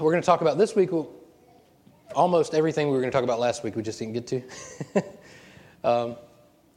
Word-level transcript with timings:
we're 0.00 0.12
going 0.12 0.22
to 0.22 0.26
talk 0.26 0.40
about 0.40 0.58
this 0.58 0.74
week 0.74 0.90
almost 2.14 2.54
everything 2.54 2.88
we 2.88 2.94
were 2.94 3.00
going 3.00 3.10
to 3.10 3.16
talk 3.16 3.24
about 3.24 3.40
last 3.40 3.64
week, 3.64 3.76
we 3.76 3.82
just 3.82 3.98
didn't 3.98 4.14
get 4.14 4.26
to. 4.26 4.42
um, 5.84 6.16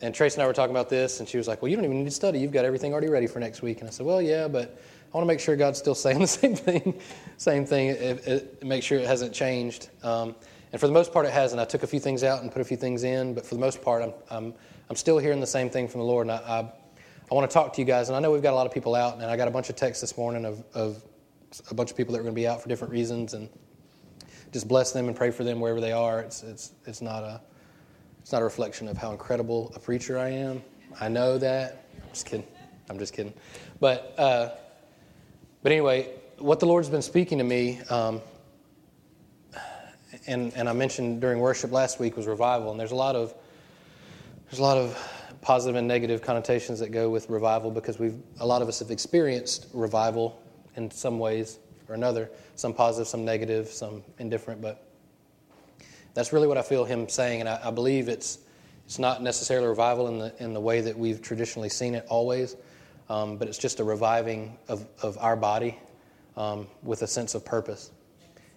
and 0.02 0.14
Trace 0.14 0.34
and 0.36 0.44
I 0.44 0.48
were 0.48 0.54
talking 0.54 0.76
about 0.76 0.90
this, 0.90 1.20
and 1.20 1.30
she 1.30 1.38
was 1.38 1.48
like, 1.48 1.62
Well, 1.62 1.70
you 1.70 1.76
don't 1.76 1.86
even 1.86 2.00
need 2.00 2.06
to 2.06 2.12
study. 2.12 2.40
You've 2.40 2.52
got 2.52 2.66
everything 2.66 2.92
already 2.92 3.10
ready 3.10 3.28
for 3.28 3.40
next 3.40 3.62
week. 3.62 3.80
And 3.80 3.88
I 3.88 3.92
said, 3.92 4.06
Well, 4.06 4.22
yeah, 4.22 4.48
but 4.48 4.78
I 5.14 5.18
want 5.18 5.24
to 5.24 5.28
make 5.28 5.40
sure 5.40 5.56
God's 5.56 5.80
still 5.80 5.96
saying 5.96 6.20
the 6.20 6.28
same 6.28 6.56
thing, 6.56 7.00
same 7.38 7.66
thing, 7.66 7.90
it, 7.90 8.28
it, 8.28 8.64
make 8.64 8.84
sure 8.84 9.00
it 9.00 9.08
hasn't 9.08 9.34
changed. 9.34 9.90
Um, 10.04 10.36
and 10.72 10.80
for 10.80 10.88
the 10.88 10.94
most 10.94 11.14
part, 11.14 11.26
it 11.26 11.32
hasn't. 11.32 11.62
I 11.62 11.66
took 11.66 11.84
a 11.84 11.88
few 11.88 12.00
things 12.00 12.24
out 12.24 12.42
and 12.42 12.52
put 12.52 12.62
a 12.62 12.66
few 12.66 12.78
things 12.78 13.04
in, 13.04 13.34
but 13.34 13.46
for 13.46 13.56
the 13.56 13.62
most 13.62 13.82
part, 13.82 14.04
I'm, 14.04 14.14
I'm, 14.30 14.54
I'm 14.90 14.96
still 14.96 15.18
hearing 15.18 15.40
the 15.40 15.48
same 15.48 15.70
thing 15.70 15.88
from 15.88 16.02
the 16.02 16.06
Lord. 16.06 16.28
And 16.28 16.32
I, 16.32 16.38
I, 16.38 16.60
I 17.32 17.34
want 17.34 17.50
to 17.50 17.54
talk 17.54 17.72
to 17.74 17.82
you 17.82 17.88
guys, 17.88 18.10
and 18.10 18.16
I 18.16 18.20
know 18.20 18.32
we've 18.32 18.44
got 18.44 18.52
a 18.52 18.56
lot 18.56 18.68
of 18.68 18.74
people 18.74 18.94
out, 18.94 19.14
and 19.16 19.24
I 19.24 19.38
got 19.38 19.48
a 19.48 19.52
bunch 19.52 19.70
of 19.70 19.78
texts 19.78 20.02
this 20.02 20.18
morning 20.18 20.44
of, 20.44 20.64
of 20.74 21.02
a 21.70 21.74
bunch 21.74 21.92
of 21.92 21.98
people 21.98 22.14
that 22.14 22.20
are 22.20 22.24
going 22.24 22.36
to 22.36 22.40
be 22.40 22.48
out 22.48 22.62
for 22.62 22.70
different 22.70 22.92
reasons, 22.92 23.34
and 23.34 23.50
just 24.52 24.68
bless 24.68 24.92
them 24.92 25.08
and 25.08 25.16
pray 25.16 25.32
for 25.32 25.44
them 25.44 25.60
wherever 25.60 25.82
they 25.82 25.92
are. 25.92 26.22
It's, 26.22 26.44
it's, 26.44 26.72
it's, 26.86 27.02
not 27.02 27.24
a, 27.24 27.42
it's 28.22 28.32
not 28.32 28.42
a 28.42 28.46
reflection 28.46 28.88
of 28.88 28.98
how 28.98 29.12
incredible 29.12 29.72
a 29.76 29.80
preacher 29.80 30.18
I 30.18 30.30
am. 30.30 30.62
I 31.00 31.10
know 31.10 31.38
that. 31.38 31.88
I'm 32.02 32.10
just 32.10 32.26
kidding. 32.26 32.48
I'm 32.90 33.00
just 33.00 33.14
kidding. 33.14 33.34
But, 33.80 34.14
uh, 34.18 34.50
but 35.64 35.72
anyway, 35.72 36.10
what 36.38 36.60
the 36.60 36.66
Lord's 36.66 36.90
been 36.90 37.02
speaking 37.02 37.38
to 37.38 37.44
me, 37.44 37.82
um, 37.90 38.22
and, 40.28 40.54
and 40.56 40.70
I 40.70 40.74
mentioned 40.74 41.22
during 41.22 41.40
worship 41.40 41.72
last 41.72 42.00
week 42.00 42.16
was 42.18 42.28
revival, 42.28 42.72
and 42.72 42.80
there's 42.80 42.92
a 42.92 42.96
lot 42.96 43.16
of 43.16 43.34
there's 44.46 44.60
a 44.60 44.64
lot 44.64 44.78
of 44.78 44.98
positive 45.42 45.76
and 45.76 45.88
negative 45.88 46.22
connotations 46.22 46.80
that 46.80 46.90
go 46.90 47.10
with 47.10 47.30
revival 47.30 47.72
because 47.72 48.00
we've 48.00 48.18
a 48.40 48.46
lot 48.46 48.62
of 48.62 48.68
us 48.68 48.80
have 48.80 48.92
experienced 48.92 49.68
revival 49.74 50.42
in 50.76 50.92
some 50.92 51.20
ways 51.20 51.60
or 51.88 51.96
another, 51.96 52.30
some 52.56 52.74
positive, 52.74 53.08
some 53.08 53.26
negative, 53.26 53.68
some 53.68 54.04
indifferent, 54.18 54.62
but 54.62 54.86
that's 56.14 56.32
really 56.32 56.48
what 56.48 56.58
I 56.58 56.62
feel 56.62 56.86
him 56.86 57.08
saying, 57.10 57.42
and 57.42 57.50
I, 57.50 57.60
I 57.66 57.72
believe 57.72 58.08
it's 58.08 58.40
it's 58.86 59.00
not 59.00 59.22
necessarily 59.24 59.68
revival 59.68 60.08
in 60.08 60.20
the 60.20 60.34
in 60.40 60.54
the 60.54 60.60
way 60.60 60.82
that 60.82 60.98
we've 60.98 61.22
traditionally 61.22 61.70
seen 61.70 61.96
it 61.96 62.06
always, 62.08 62.56
um, 63.10 63.38
but 63.38 63.48
it's 63.48 63.58
just 63.58 63.80
a 63.80 63.84
reviving 63.84 64.58
of, 64.68 64.88
of 65.02 65.18
our 65.20 65.36
body 65.36 65.78
um, 66.38 66.68
with 66.84 67.02
a 67.02 67.08
sense 67.08 67.36
of 67.36 67.44
purpose 67.44 67.92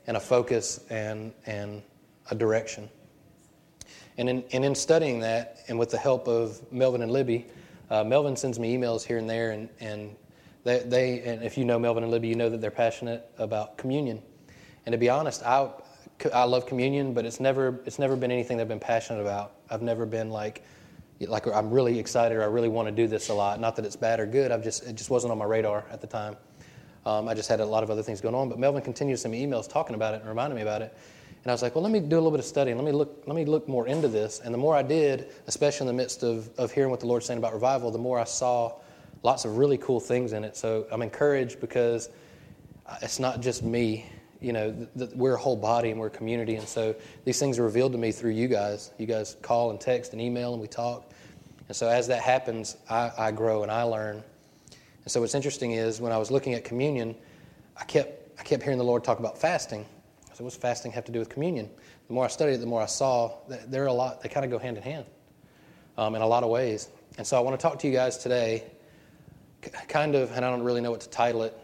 and 0.06 0.16
a 0.16 0.20
focus 0.20 0.80
and 0.90 1.32
and 1.46 1.82
a 2.30 2.34
direction. 2.34 2.88
And 4.18 4.28
in, 4.28 4.44
and 4.52 4.64
in 4.64 4.74
studying 4.74 5.20
that, 5.20 5.58
and 5.68 5.78
with 5.78 5.90
the 5.90 5.98
help 5.98 6.26
of 6.26 6.60
Melvin 6.72 7.02
and 7.02 7.10
Libby, 7.10 7.46
uh, 7.88 8.02
Melvin 8.02 8.36
sends 8.36 8.58
me 8.58 8.76
emails 8.76 9.04
here 9.04 9.18
and 9.18 9.30
there, 9.30 9.52
and, 9.52 9.68
and 9.78 10.16
they, 10.68 10.80
they, 10.80 11.22
and 11.22 11.42
if 11.42 11.56
you 11.56 11.64
know 11.64 11.78
Melvin 11.78 12.02
and 12.02 12.12
Libby, 12.12 12.28
you 12.28 12.34
know 12.34 12.50
that 12.50 12.60
they're 12.60 12.70
passionate 12.70 13.30
about 13.38 13.78
communion. 13.78 14.22
And 14.84 14.92
to 14.92 14.98
be 14.98 15.08
honest, 15.08 15.42
I, 15.42 15.70
I 16.32 16.44
love 16.44 16.66
communion, 16.66 17.14
but 17.14 17.24
it's 17.24 17.40
never, 17.40 17.80
it's 17.86 17.98
never 17.98 18.16
been 18.16 18.30
anything 18.30 18.58
that 18.58 18.64
I've 18.64 18.68
been 18.68 18.78
passionate 18.78 19.22
about. 19.22 19.54
I've 19.70 19.82
never 19.82 20.04
been 20.04 20.30
like, 20.30 20.62
like 21.20 21.46
I'm 21.46 21.70
really 21.70 21.98
excited 21.98 22.36
or 22.36 22.42
I 22.42 22.46
really 22.46 22.68
want 22.68 22.86
to 22.86 22.92
do 22.92 23.06
this 23.06 23.30
a 23.30 23.34
lot. 23.34 23.60
Not 23.60 23.76
that 23.76 23.86
it's 23.86 23.96
bad 23.96 24.20
or 24.20 24.26
good. 24.26 24.52
I've 24.52 24.62
just, 24.62 24.86
it 24.86 24.94
just 24.94 25.08
wasn't 25.10 25.32
on 25.32 25.38
my 25.38 25.46
radar 25.46 25.86
at 25.90 26.00
the 26.00 26.06
time. 26.06 26.36
Um, 27.06 27.28
I 27.28 27.34
just 27.34 27.48
had 27.48 27.60
a 27.60 27.64
lot 27.64 27.82
of 27.82 27.90
other 27.90 28.02
things 28.02 28.20
going 28.20 28.34
on. 28.34 28.50
But 28.50 28.58
Melvin 28.58 28.82
continues 28.82 29.20
to 29.20 29.22
send 29.22 29.32
me 29.32 29.44
emails 29.44 29.68
talking 29.68 29.94
about 29.94 30.14
it 30.14 30.20
and 30.20 30.28
reminding 30.28 30.56
me 30.56 30.62
about 30.62 30.82
it. 30.82 30.96
And 31.42 31.50
I 31.50 31.54
was 31.54 31.62
like, 31.62 31.74
well, 31.74 31.82
let 31.82 31.92
me 31.92 32.00
do 32.00 32.16
a 32.16 32.18
little 32.18 32.30
bit 32.30 32.40
of 32.40 32.46
studying. 32.46 32.76
Let 32.76 32.84
me 32.84 32.92
look, 32.92 33.22
let 33.26 33.34
me 33.34 33.46
look 33.46 33.68
more 33.68 33.86
into 33.86 34.08
this. 34.08 34.40
And 34.40 34.52
the 34.52 34.58
more 34.58 34.76
I 34.76 34.82
did, 34.82 35.30
especially 35.46 35.88
in 35.88 35.96
the 35.96 36.02
midst 36.02 36.22
of, 36.22 36.50
of 36.58 36.72
hearing 36.72 36.90
what 36.90 37.00
the 37.00 37.06
Lord's 37.06 37.26
saying 37.26 37.38
about 37.38 37.54
revival, 37.54 37.90
the 37.90 37.98
more 37.98 38.18
I 38.18 38.24
saw 38.24 38.74
lots 39.22 39.44
of 39.44 39.58
really 39.58 39.78
cool 39.78 40.00
things 40.00 40.32
in 40.32 40.44
it. 40.44 40.56
So 40.56 40.86
I'm 40.90 41.02
encouraged 41.02 41.60
because 41.60 42.10
it's 43.02 43.18
not 43.18 43.40
just 43.40 43.62
me. 43.62 44.06
You 44.40 44.52
know, 44.52 44.72
th- 44.72 44.88
th- 44.96 45.10
we're 45.14 45.34
a 45.34 45.38
whole 45.38 45.56
body 45.56 45.90
and 45.90 45.98
we're 45.98 46.06
a 46.06 46.10
community. 46.10 46.54
And 46.54 46.68
so 46.68 46.94
these 47.24 47.38
things 47.38 47.58
are 47.58 47.64
revealed 47.64 47.92
to 47.92 47.98
me 47.98 48.12
through 48.12 48.30
you 48.30 48.46
guys. 48.46 48.92
You 48.98 49.06
guys 49.06 49.36
call 49.42 49.70
and 49.70 49.80
text 49.80 50.12
and 50.12 50.22
email 50.22 50.52
and 50.52 50.62
we 50.62 50.68
talk. 50.68 51.10
And 51.66 51.76
so 51.76 51.88
as 51.88 52.06
that 52.06 52.22
happens, 52.22 52.76
I, 52.88 53.10
I 53.18 53.30
grow 53.32 53.62
and 53.62 53.70
I 53.70 53.82
learn. 53.82 54.22
And 55.04 55.12
so 55.12 55.20
what's 55.20 55.34
interesting 55.34 55.72
is 55.72 56.00
when 56.00 56.12
I 56.12 56.18
was 56.18 56.30
looking 56.30 56.54
at 56.54 56.64
communion, 56.64 57.14
I 57.76 57.84
kept, 57.84 58.38
I 58.38 58.42
kept 58.42 58.62
hearing 58.62 58.78
the 58.78 58.84
Lord 58.84 59.04
talk 59.04 59.18
about 59.18 59.36
fasting. 59.38 59.84
I 60.30 60.34
said, 60.34 60.44
what's 60.44 60.56
fasting 60.56 60.92
have 60.92 61.04
to 61.06 61.12
do 61.12 61.18
with 61.18 61.28
communion? 61.28 61.68
The 62.06 62.14
more 62.14 62.24
I 62.24 62.28
studied 62.28 62.54
it, 62.54 62.60
the 62.60 62.66
more 62.66 62.80
I 62.80 62.86
saw 62.86 63.38
that 63.48 63.70
there 63.70 63.82
are 63.84 63.88
a 63.88 63.92
lot, 63.92 64.22
they 64.22 64.28
kind 64.28 64.44
of 64.44 64.50
go 64.50 64.58
hand 64.58 64.76
in 64.76 64.82
hand 64.82 65.04
um, 65.98 66.14
in 66.14 66.22
a 66.22 66.26
lot 66.26 66.44
of 66.44 66.48
ways. 66.48 66.88
And 67.18 67.26
so 67.26 67.36
I 67.36 67.40
want 67.40 67.58
to 67.58 67.62
talk 67.62 67.78
to 67.80 67.86
you 67.86 67.92
guys 67.92 68.16
today 68.18 68.64
kind 69.62 70.14
of, 70.14 70.32
and 70.32 70.44
I 70.44 70.50
don't 70.50 70.62
really 70.62 70.80
know 70.80 70.90
what 70.90 71.00
to 71.02 71.08
title 71.08 71.42
it. 71.42 71.58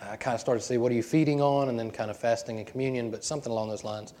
I 0.00 0.16
kind 0.16 0.34
of 0.34 0.40
started 0.40 0.60
to 0.60 0.66
say, 0.66 0.76
what 0.76 0.92
are 0.92 0.94
you 0.94 1.02
feeding 1.02 1.40
on? 1.40 1.68
And 1.68 1.78
then 1.78 1.90
kind 1.90 2.10
of 2.10 2.16
fasting 2.16 2.58
and 2.58 2.66
communion, 2.66 3.10
but 3.10 3.24
something 3.24 3.50
along 3.50 3.68
those 3.68 3.84
lines. 3.84 4.14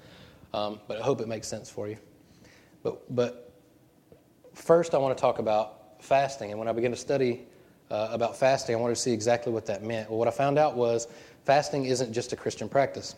Um, 0.52 0.80
but 0.86 0.98
I 0.98 1.02
hope 1.02 1.20
it 1.20 1.28
makes 1.28 1.48
sense 1.48 1.68
for 1.68 1.88
you. 1.88 1.96
But, 2.82 3.14
but 3.14 3.52
first, 4.54 4.94
I 4.94 4.98
want 4.98 5.16
to 5.16 5.20
talk 5.20 5.38
about 5.38 6.02
fasting. 6.02 6.50
And 6.50 6.58
when 6.58 6.68
I 6.68 6.72
began 6.72 6.90
to 6.90 6.96
study 6.96 7.46
uh, 7.90 8.08
about 8.12 8.36
fasting, 8.36 8.74
I 8.74 8.78
wanted 8.78 8.94
to 8.94 9.00
see 9.00 9.12
exactly 9.12 9.52
what 9.52 9.66
that 9.66 9.82
meant. 9.82 10.08
Well, 10.08 10.18
what 10.18 10.28
I 10.28 10.30
found 10.30 10.58
out 10.58 10.76
was 10.76 11.08
fasting 11.44 11.86
isn't 11.86 12.12
just 12.12 12.32
a 12.32 12.36
Christian 12.36 12.68
practice. 12.68 13.16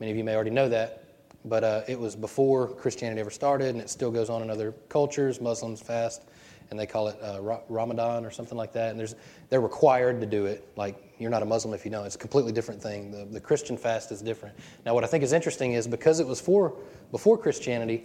Many 0.00 0.12
of 0.12 0.18
you 0.18 0.24
may 0.24 0.34
already 0.34 0.50
know 0.50 0.68
that, 0.68 1.04
but 1.44 1.62
uh, 1.62 1.82
it 1.86 1.98
was 1.98 2.16
before 2.16 2.68
Christianity 2.68 3.20
ever 3.20 3.30
started, 3.30 3.68
and 3.68 3.80
it 3.80 3.90
still 3.90 4.10
goes 4.10 4.30
on 4.30 4.42
in 4.42 4.50
other 4.50 4.72
cultures. 4.88 5.40
Muslims 5.40 5.80
fast 5.80 6.22
and 6.70 6.78
they 6.78 6.86
call 6.86 7.08
it 7.08 7.18
uh, 7.22 7.40
Ramadan 7.68 8.24
or 8.24 8.30
something 8.30 8.56
like 8.56 8.72
that. 8.72 8.90
And 8.90 8.98
there's, 8.98 9.14
they're 9.50 9.60
required 9.60 10.20
to 10.20 10.26
do 10.26 10.46
it. 10.46 10.66
Like, 10.76 11.14
you're 11.18 11.30
not 11.30 11.42
a 11.42 11.46
Muslim 11.46 11.74
if 11.74 11.84
you 11.84 11.90
don't. 11.90 12.04
It's 12.06 12.16
a 12.16 12.18
completely 12.18 12.52
different 12.52 12.82
thing. 12.82 13.10
The, 13.10 13.24
the 13.24 13.40
Christian 13.40 13.76
fast 13.76 14.10
is 14.10 14.22
different. 14.22 14.56
Now, 14.84 14.94
what 14.94 15.04
I 15.04 15.06
think 15.06 15.22
is 15.22 15.32
interesting 15.32 15.72
is 15.72 15.86
because 15.86 16.20
it 16.20 16.26
was 16.26 16.40
for, 16.40 16.74
before 17.10 17.38
Christianity, 17.38 18.04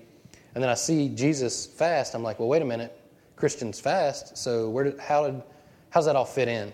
and 0.54 0.64
then 0.64 0.70
I 0.70 0.76
see 0.76 1.10
Jesus 1.10 1.66
fast, 1.66 2.16
I'm 2.16 2.24
like, 2.24 2.40
well, 2.40 2.48
wait 2.48 2.62
a 2.62 2.66
minute. 2.66 3.00
Christians 3.36 3.80
fast, 3.80 4.38
so 4.38 4.70
where 4.70 4.84
did, 4.84 5.00
how 5.00 5.28
did, 5.28 5.44
how's 5.92 6.06
that 6.06 6.16
all 6.16 6.26
fit 6.26 6.48
in? 6.48 6.74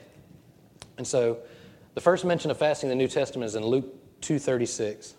And 0.98 1.06
so 1.06 1.40
the 1.94 2.02
first 2.02 2.24
mention 2.26 2.50
of 2.50 2.58
fasting 2.58 2.90
in 2.90 2.98
the 2.98 3.04
New 3.04 3.10
Testament 3.10 3.48
is 3.48 3.56
in 3.56 3.66
Luke 3.66 4.22
2.36. 4.22 5.14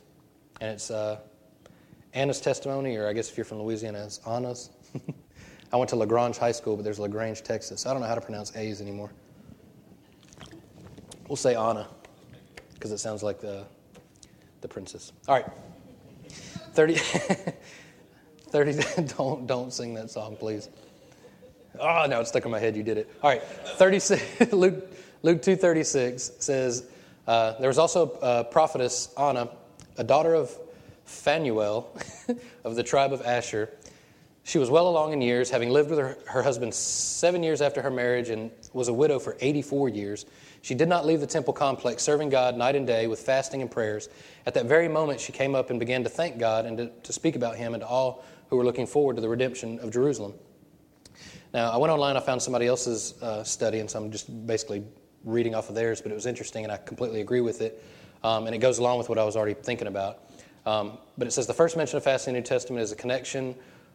And 0.60 0.70
it's 0.70 0.90
uh, 0.90 1.20
Anna's 2.14 2.40
testimony, 2.40 2.96
or 2.96 3.08
I 3.08 3.12
guess 3.12 3.30
if 3.30 3.36
you're 3.36 3.44
from 3.44 3.60
Louisiana, 3.62 4.04
it's 4.04 4.18
Anna's. 4.26 4.70
I 5.74 5.76
went 5.76 5.90
to 5.90 5.96
LaGrange 5.96 6.38
High 6.38 6.52
School, 6.52 6.76
but 6.76 6.84
there's 6.84 7.00
LaGrange, 7.00 7.42
Texas. 7.42 7.84
I 7.84 7.92
don't 7.92 8.00
know 8.00 8.06
how 8.06 8.14
to 8.14 8.20
pronounce 8.20 8.54
A's 8.54 8.80
anymore. 8.80 9.10
We'll 11.26 11.34
say 11.34 11.56
Anna, 11.56 11.88
because 12.74 12.92
it 12.92 12.98
sounds 12.98 13.24
like 13.24 13.40
the, 13.40 13.64
the 14.60 14.68
princess. 14.68 15.12
All 15.26 15.34
right. 15.34 15.46
30, 16.74 16.94
30 18.50 19.02
don't, 19.18 19.48
don't 19.48 19.72
sing 19.72 19.94
that 19.94 20.12
song, 20.12 20.36
please. 20.36 20.68
Oh, 21.80 22.06
no, 22.08 22.20
it's 22.20 22.28
stuck 22.28 22.44
in 22.44 22.52
my 22.52 22.60
head. 22.60 22.76
You 22.76 22.84
did 22.84 22.96
it. 22.96 23.10
All 23.20 23.30
right. 23.30 23.42
36, 23.42 24.52
Luke, 24.52 24.96
Luke 25.24 25.42
2.36 25.42 26.40
says, 26.40 26.84
uh, 27.26 27.58
there 27.58 27.68
was 27.68 27.78
also 27.78 28.16
a 28.22 28.44
prophetess, 28.44 29.12
Anna, 29.18 29.48
a 29.98 30.04
daughter 30.04 30.34
of 30.34 30.56
Phanuel 31.04 32.00
of 32.62 32.76
the 32.76 32.84
tribe 32.84 33.12
of 33.12 33.22
Asher. 33.22 33.70
She 34.46 34.58
was 34.58 34.68
well 34.68 34.86
along 34.88 35.14
in 35.14 35.22
years, 35.22 35.48
having 35.48 35.70
lived 35.70 35.88
with 35.88 35.98
her, 35.98 36.18
her, 36.26 36.42
husband 36.42 36.74
seven 36.74 37.42
years 37.42 37.62
after 37.62 37.80
her 37.80 37.90
marriage 37.90 38.28
and 38.28 38.50
was 38.74 38.88
a 38.88 38.92
widow 38.92 39.18
for 39.18 39.38
84 39.40 39.88
years. 39.88 40.26
She 40.60 40.74
did 40.74 40.86
not 40.86 41.06
leave 41.06 41.20
the 41.20 41.26
temple 41.26 41.54
complex, 41.54 42.02
serving 42.02 42.28
God 42.28 42.54
night 42.54 42.76
and 42.76 42.86
day 42.86 43.06
with 43.06 43.20
fasting 43.20 43.62
and 43.62 43.70
prayers. 43.70 44.10
At 44.44 44.52
that 44.54 44.66
very 44.66 44.86
moment, 44.86 45.18
she 45.18 45.32
came 45.32 45.54
up 45.54 45.70
and 45.70 45.80
began 45.80 46.04
to 46.04 46.10
thank 46.10 46.38
God 46.38 46.66
and 46.66 46.76
to, 46.76 46.90
to 47.04 47.12
speak 47.12 47.36
about 47.36 47.56
Him 47.56 47.72
and 47.72 47.80
to 47.80 47.86
all 47.86 48.22
who 48.50 48.56
were 48.58 48.64
looking 48.64 48.86
forward 48.86 49.16
to 49.16 49.22
the 49.22 49.28
redemption 49.30 49.78
of 49.78 49.90
Jerusalem. 49.90 50.34
Now, 51.54 51.70
I 51.70 51.78
went 51.78 51.90
online, 51.90 52.18
I 52.18 52.20
found 52.20 52.42
somebody 52.42 52.66
else's 52.66 53.14
uh, 53.22 53.44
study, 53.44 53.80
and 53.80 53.90
so 53.90 53.98
I'm 53.98 54.10
just 54.10 54.46
basically 54.46 54.84
reading 55.24 55.54
off 55.54 55.70
of 55.70 55.74
theirs, 55.74 56.02
but 56.02 56.12
it 56.12 56.14
was 56.14 56.26
interesting, 56.26 56.64
and 56.64 56.72
I 56.72 56.76
completely 56.76 57.22
agree 57.22 57.40
with 57.40 57.62
it. 57.62 57.82
Um, 58.22 58.46
and 58.46 58.54
it 58.54 58.58
goes 58.58 58.78
along 58.78 58.98
with 58.98 59.08
what 59.08 59.18
I 59.18 59.24
was 59.24 59.36
already 59.36 59.54
thinking 59.54 59.86
about. 59.86 60.18
Um, 60.66 60.98
but 61.16 61.26
it 61.26 61.30
says 61.30 61.46
the 61.46 61.54
first 61.54 61.76
mention 61.76 61.96
of 61.96 62.04
fasting 62.04 62.32
in 62.32 62.34
the 62.36 62.40
New 62.40 62.46
Testament 62.46 62.82
is 62.82 62.92
a 62.92 62.96
connection 62.96 63.54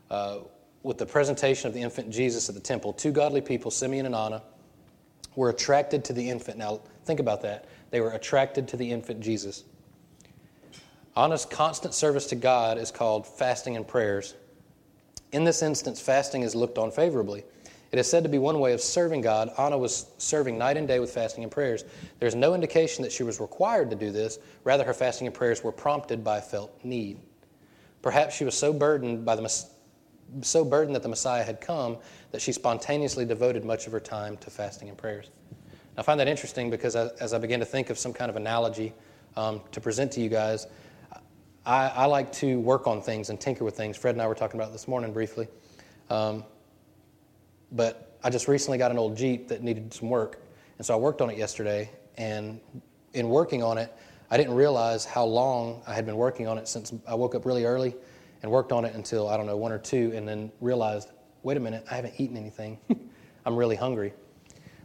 uh, 0.10 0.40
with 0.84 0.98
the 0.98 1.06
presentation 1.06 1.68
of 1.68 1.74
the 1.74 1.82
infant 1.82 2.10
Jesus 2.10 2.50
at 2.50 2.56
the 2.56 2.62
temple. 2.62 2.94
Two 2.94 3.12
godly 3.12 3.42
people, 3.42 3.72
Simeon 3.72 4.06
and 4.06 4.16
Anna, 4.16 4.42
were 5.36 5.50
attracted 5.50 6.04
to 6.06 6.14
the 6.14 6.30
infant. 6.30 6.58
Now, 6.58 6.82
think 7.06 7.20
about 7.20 7.42
that. 7.42 7.66
They 7.92 8.02
were 8.02 8.12
attracted 8.12 8.68
to 8.70 8.78
the 8.78 8.92
infant 8.92 9.20
Jesus. 9.20 9.64
Anna's 11.18 11.46
constant 11.46 11.94
service 11.94 12.28
to 12.28 12.36
God 12.36 12.78
is 12.78 12.92
called 12.92 13.28
fasting 13.28 13.76
and 13.76 13.88
prayers. 13.88 14.36
In 15.32 15.44
this 15.44 15.62
instance, 15.62 16.00
fasting 16.00 16.44
is 16.44 16.56
looked 16.56 16.78
on 16.78 16.92
favorably. 16.92 17.44
It 17.92 17.98
is 17.98 18.10
said 18.10 18.24
to 18.24 18.30
be 18.30 18.38
one 18.38 18.60
way 18.60 18.74
of 18.74 18.82
serving 18.82 19.22
God. 19.22 19.50
Anna 19.58 19.78
was 19.78 20.06
serving 20.20 20.58
night 20.58 20.78
and 20.78 20.88
day 20.88 21.00
with 21.00 21.12
fasting 21.12 21.44
and 21.44 21.52
prayers. 21.52 21.84
There's 22.20 22.36
no 22.36 22.54
indication 22.54 23.04
that 23.04 23.12
she 23.12 23.24
was 23.24 23.40
required 23.40 23.90
to 23.90 23.96
do 23.96 24.12
this. 24.12 24.38
Rather, 24.64 24.84
her 24.84 24.94
fasting 24.94 25.28
and 25.28 25.34
prayers 25.34 25.64
were 25.64 25.72
prompted 25.72 26.24
by 26.24 26.38
a 26.38 26.42
felt 26.42 26.72
need. 26.84 27.20
Perhaps 28.02 28.36
she 28.36 28.46
was 28.46 28.56
so 28.56 28.72
burdened 28.72 29.26
by 29.26 29.36
the 29.36 29.42
so 30.42 30.64
burdened 30.64 30.96
that 30.96 31.04
the 31.04 31.10
Messiah 31.10 31.44
had 31.44 31.62
come 31.62 31.98
that 32.31 32.42
she 32.42 32.52
spontaneously 32.52 33.26
devoted 33.26 33.66
much 33.66 33.88
of 33.88 33.94
her 33.94 34.00
time 34.00 34.38
to 34.38 34.50
fasting 34.50 34.90
and 34.90 34.98
prayers. 34.98 35.30
I 35.98 36.02
find 36.02 36.20
that 36.20 36.28
interesting 36.28 36.70
because 36.70 36.96
as 36.96 37.34
I 37.34 37.38
began 37.40 37.60
to 37.60 37.66
think 37.66 37.90
of 37.90 37.98
some 37.98 38.14
kind 38.14 38.30
of 38.30 38.36
analogy 38.38 38.94
um, 39.36 39.62
to 39.72 39.81
present 39.81 40.12
to 40.14 40.22
you 40.22 40.30
guys. 40.30 40.68
I, 41.66 41.88
I, 41.90 42.06
like 42.06 42.31
to 42.34 42.60
work 42.60 42.88
on 42.88 43.02
things 43.02 43.30
and 43.30 43.40
tinker 43.40 43.64
with 43.64 43.76
things. 43.76 43.98
Fred 43.98 44.16
and 44.16 44.22
I 44.22 44.28
were 44.28 44.36
talking 44.36 44.60
about 44.60 44.72
this 44.72 44.88
morning 44.88 45.14
briefly. 45.14 45.48
Um, 46.10 46.44
but 47.72 48.18
I 48.24 48.30
just 48.30 48.48
recently 48.48 48.78
got 48.78 48.92
an 48.92 48.98
old 48.98 49.16
Jeep 49.16 49.48
that 49.50 49.62
needed 49.62 49.94
some 49.94 50.10
work. 50.10 50.42
And 50.78 50.86
so 50.86 50.94
I 50.94 50.98
worked 50.98 51.22
on 51.22 51.30
it 51.30 51.38
yesterday. 51.38 51.90
And 52.18 52.60
in 53.14 53.30
working 53.30 53.62
on 53.62 53.78
it, 53.78 53.94
I 54.32 54.38
didn't 54.38 54.54
realize 54.54 55.06
how 55.06 55.25
long 55.25 55.82
I 55.88 55.94
had 55.94 56.06
been 56.06 56.18
working 56.18 56.48
on 56.48 56.58
it 56.58 56.68
since 56.68 56.94
I 57.08 57.16
woke 57.16 57.36
up 57.36 57.46
really 57.46 57.66
early 57.66 57.96
and 58.41 58.51
worked 58.51 58.71
on 58.71 58.86
it 58.86 58.95
until, 58.95 59.27
I 59.27 59.38
don't 59.38 59.45
know, 59.45 59.57
one 59.57 59.71
or 59.71 59.80
two, 59.80 60.12
and 60.15 60.27
then 60.27 60.51
realized, 60.62 61.09
wait 61.44 61.57
a 61.57 61.59
minute, 61.59 61.86
I 61.89 61.95
haven't 61.95 62.15
eaten 62.18 62.38
anything. 62.38 62.80
I'm 63.45 63.56
really 63.56 63.75
hungry. 63.75 64.13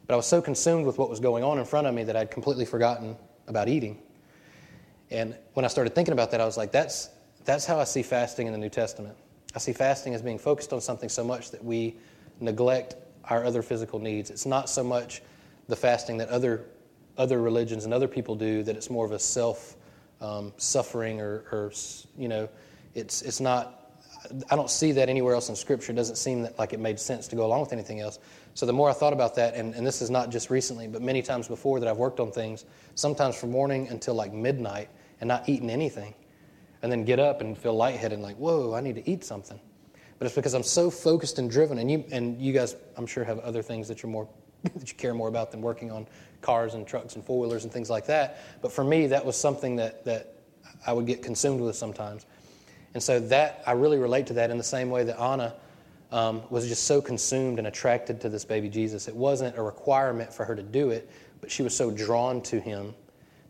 But 0.06 0.14
I 0.14 0.16
was 0.16 0.26
so 0.26 0.42
consumed 0.42 0.86
with 0.86 0.98
what 0.98 1.08
was 1.08 1.20
going 1.20 1.44
on 1.44 1.58
in 1.58 1.64
front 1.64 1.86
of 1.86 1.94
me 1.94 2.04
that 2.04 2.16
I'd 2.16 2.30
completely 2.30 2.64
forgotten 2.64 3.16
about 3.46 3.68
eating. 3.68 4.00
And 5.10 5.36
when 5.54 5.64
I 5.64 5.68
started 5.68 5.94
thinking 5.94 6.12
about 6.12 6.30
that, 6.32 6.40
I 6.40 6.44
was 6.44 6.56
like, 6.56 6.72
that's, 6.72 7.10
that's 7.44 7.64
how 7.64 7.78
I 7.78 7.84
see 7.84 8.02
fasting 8.02 8.46
in 8.46 8.52
the 8.52 8.58
New 8.58 8.68
Testament. 8.68 9.16
I 9.54 9.58
see 9.58 9.72
fasting 9.72 10.14
as 10.14 10.22
being 10.22 10.38
focused 10.38 10.72
on 10.72 10.80
something 10.80 11.08
so 11.08 11.24
much 11.24 11.50
that 11.52 11.64
we 11.64 11.96
neglect 12.40 12.96
our 13.24 13.44
other 13.44 13.62
physical 13.62 13.98
needs. 13.98 14.30
It's 14.30 14.46
not 14.46 14.68
so 14.68 14.82
much 14.82 15.22
the 15.68 15.76
fasting 15.76 16.18
that 16.18 16.28
other, 16.28 16.64
other 17.16 17.40
religions 17.40 17.84
and 17.84 17.94
other 17.94 18.08
people 18.08 18.34
do, 18.34 18.62
that 18.64 18.76
it's 18.76 18.90
more 18.90 19.06
of 19.06 19.12
a 19.12 19.18
self 19.18 19.76
um, 20.20 20.52
suffering 20.56 21.20
or, 21.20 21.44
or, 21.52 21.72
you 22.18 22.28
know, 22.28 22.48
it's, 22.94 23.23
it's 23.23 23.41
not 23.41 23.85
I 24.50 24.56
don't 24.56 24.70
see 24.70 24.93
that 24.93 25.08
anywhere 25.08 25.35
else 25.35 25.49
in 25.49 25.56
Scripture. 25.56 25.93
It 25.93 25.96
doesn't 25.96 26.17
seem 26.17 26.43
that, 26.43 26.58
like 26.58 26.73
it 26.73 26.81
made 26.81 26.99
sense 26.99 27.29
to 27.29 27.37
go 27.37 27.44
along 27.44 27.61
with 27.61 27.73
anything 27.73 28.00
else. 28.00 28.19
So 28.55 28.67
the 28.67 28.73
more 28.73 28.88
I 28.88 28.93
thought 28.93 29.12
about 29.12 29.35
that, 29.35 29.55
and, 29.55 29.75
and 29.75 29.87
this 29.87 30.00
is 30.00 30.11
not 30.11 30.31
just 30.31 30.50
recently, 30.50 30.88
but 30.88 31.02
many 31.02 31.23
times 31.23 31.49
before 31.49 31.81
that 31.81 31.88
I've 31.88 31.99
worked 31.99 32.20
on 32.20 32.31
things, 32.31 32.64
sometimes 32.94 33.37
from 33.37 33.50
morning 33.50 33.88
until 33.88 34.14
like 34.14 34.32
midnight 34.32 34.88
and 35.20 35.29
not 35.29 35.49
eating 35.49 35.70
anything, 35.70 36.14
and 36.82 36.91
then 36.91 37.05
get 37.05 37.19
up 37.19 37.41
and 37.41 37.56
feel 37.56 37.75
lightheaded 37.75 38.12
and 38.12 38.23
like, 38.23 38.37
whoa, 38.37 38.75
I 38.75 38.81
need 38.81 38.94
to 38.97 39.11
eat 39.11 39.25
something. 39.25 39.61
But 40.19 40.26
it's 40.26 40.35
because 40.35 40.55
I'm 40.55 40.62
so 40.62 40.90
focused 40.90 41.38
and 41.38 41.50
driven, 41.50 41.79
and 41.79 41.90
you 41.90 42.05
and 42.12 42.40
you 42.40 42.52
guys, 42.52 42.76
I'm 42.97 43.06
sure, 43.06 43.25
have 43.25 43.40
other 43.40 43.62
things 43.62 43.88
that 43.88 44.02
you're 44.02 44.12
more 44.12 44.29
that 44.62 44.88
you 44.88 44.94
care 44.94 45.12
more 45.12 45.29
about 45.29 45.50
than 45.50 45.61
working 45.61 45.90
on 45.90 46.06
cars 46.40 46.75
and 46.75 46.87
trucks 46.87 47.17
and 47.17 47.25
four 47.25 47.40
wheelers 47.40 47.64
and 47.64 47.73
things 47.73 47.90
like 47.90 48.06
that. 48.06 48.38
But 48.62 48.73
for 48.73 48.85
me, 48.85 49.08
that 49.08 49.25
was 49.25 49.37
something 49.37 49.76
that 49.76 50.05
that 50.05 50.35
I 50.87 50.93
would 50.93 51.06
get 51.06 51.23
consumed 51.23 51.61
with 51.61 51.76
sometimes. 51.76 52.26
And 52.94 53.02
so 53.02 53.20
that 53.20 53.62
I 53.67 53.73
really 53.73 53.99
relate 53.99 54.26
to 54.29 54.35
that 54.35 54.50
in 54.50 54.56
the 54.56 54.64
same 54.64 54.88
way 54.88 55.05
that 55.05 55.20
Anna 55.20 55.55
um, 56.12 56.43
was 56.49 56.69
just 56.69 56.85
so 56.85 57.02
consumed 57.02 57.58
and 57.58 57.67
attracted 57.67 58.20
to 58.20 58.29
this 58.29 58.44
baby 58.44 58.69
Jesus. 58.69 59.08
It 59.08 59.17
wasn't 59.17 59.58
a 59.58 59.62
requirement 59.62 60.32
for 60.32 60.44
her 60.44 60.55
to 60.55 60.62
do 60.62 60.91
it, 60.91 61.11
but 61.41 61.50
she 61.50 61.62
was 61.62 61.76
so 61.76 61.91
drawn 61.91 62.41
to 62.43 62.61
him 62.61 62.94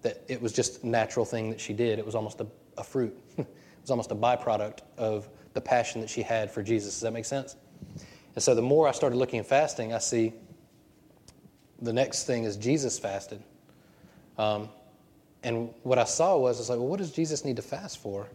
that 0.01 0.23
it 0.29 0.41
was 0.41 0.53
just 0.53 0.83
a 0.83 0.89
natural 0.89 1.27
thing 1.27 1.51
that 1.51 1.61
she 1.61 1.75
did. 1.75 1.99
It 1.99 2.07
was 2.07 2.15
almost 2.15 2.41
a, 2.41 2.47
a 2.79 2.85
fruit. 2.85 3.17
it 3.39 3.47
was 3.83 3.91
almost 3.91 4.11
a 4.13 4.15
byproduct 4.15 4.81
of 4.97 5.29
the 5.53 5.61
passion 5.61 6.01
that 6.01 6.09
she 6.09 6.23
had 6.23 6.51
for 6.51 6.63
Jesus. 6.63 6.95
Does 6.95 7.03
that 7.03 7.13
make 7.13 7.27
sense? 7.27 7.57
And 8.35 8.43
so 8.43 8.55
the 8.55 8.63
more 8.63 8.89
I 8.89 8.93
started 8.93 9.17
looking 9.17 9.41
at 9.41 9.47
fasting, 9.47 9.93
I 9.93 9.99
see 9.99 10.33
the 11.81 11.93
next 11.93 12.25
thing 12.25 12.45
is 12.45 12.57
Jesus 12.57 12.99
fasted. 12.99 13.43
Um, 14.39 14.71
and 15.43 15.71
what 15.83 15.99
I 15.99 16.05
saw 16.05 16.37
was, 16.39 16.57
I 16.57 16.61
was 16.61 16.71
like, 16.71 16.79
well, 16.79 16.89
what 16.89 16.99
does 16.99 17.13
Jesus 17.13 17.45
need 17.45 17.57
to 17.57 17.63
fast 17.63 17.99
for? 17.99 18.27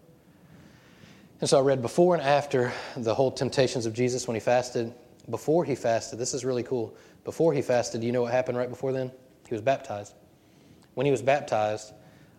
And 1.41 1.49
so 1.49 1.57
I 1.57 1.61
read 1.61 1.81
before 1.81 2.15
and 2.15 2.23
after 2.23 2.73
the 2.97 3.15
whole 3.15 3.31
temptations 3.31 3.85
of 3.85 3.93
Jesus 3.93 4.27
when 4.27 4.35
he 4.35 4.41
fasted. 4.41 4.93
Before 5.29 5.63
he 5.63 5.73
fasted, 5.73 6.19
this 6.19 6.33
is 6.33 6.43
really 6.43 6.63
cool. 6.63 6.95
Before 7.23 7.53
he 7.53 7.61
fasted, 7.61 8.03
you 8.03 8.11
know 8.11 8.23
what 8.23 8.33
happened 8.33 8.57
right 8.57 8.69
before 8.69 8.91
then? 8.91 9.11
He 9.47 9.53
was 9.53 9.61
baptized. 9.61 10.15
When 10.95 11.05
he 11.05 11.11
was 11.11 11.21
baptized, 11.21 11.93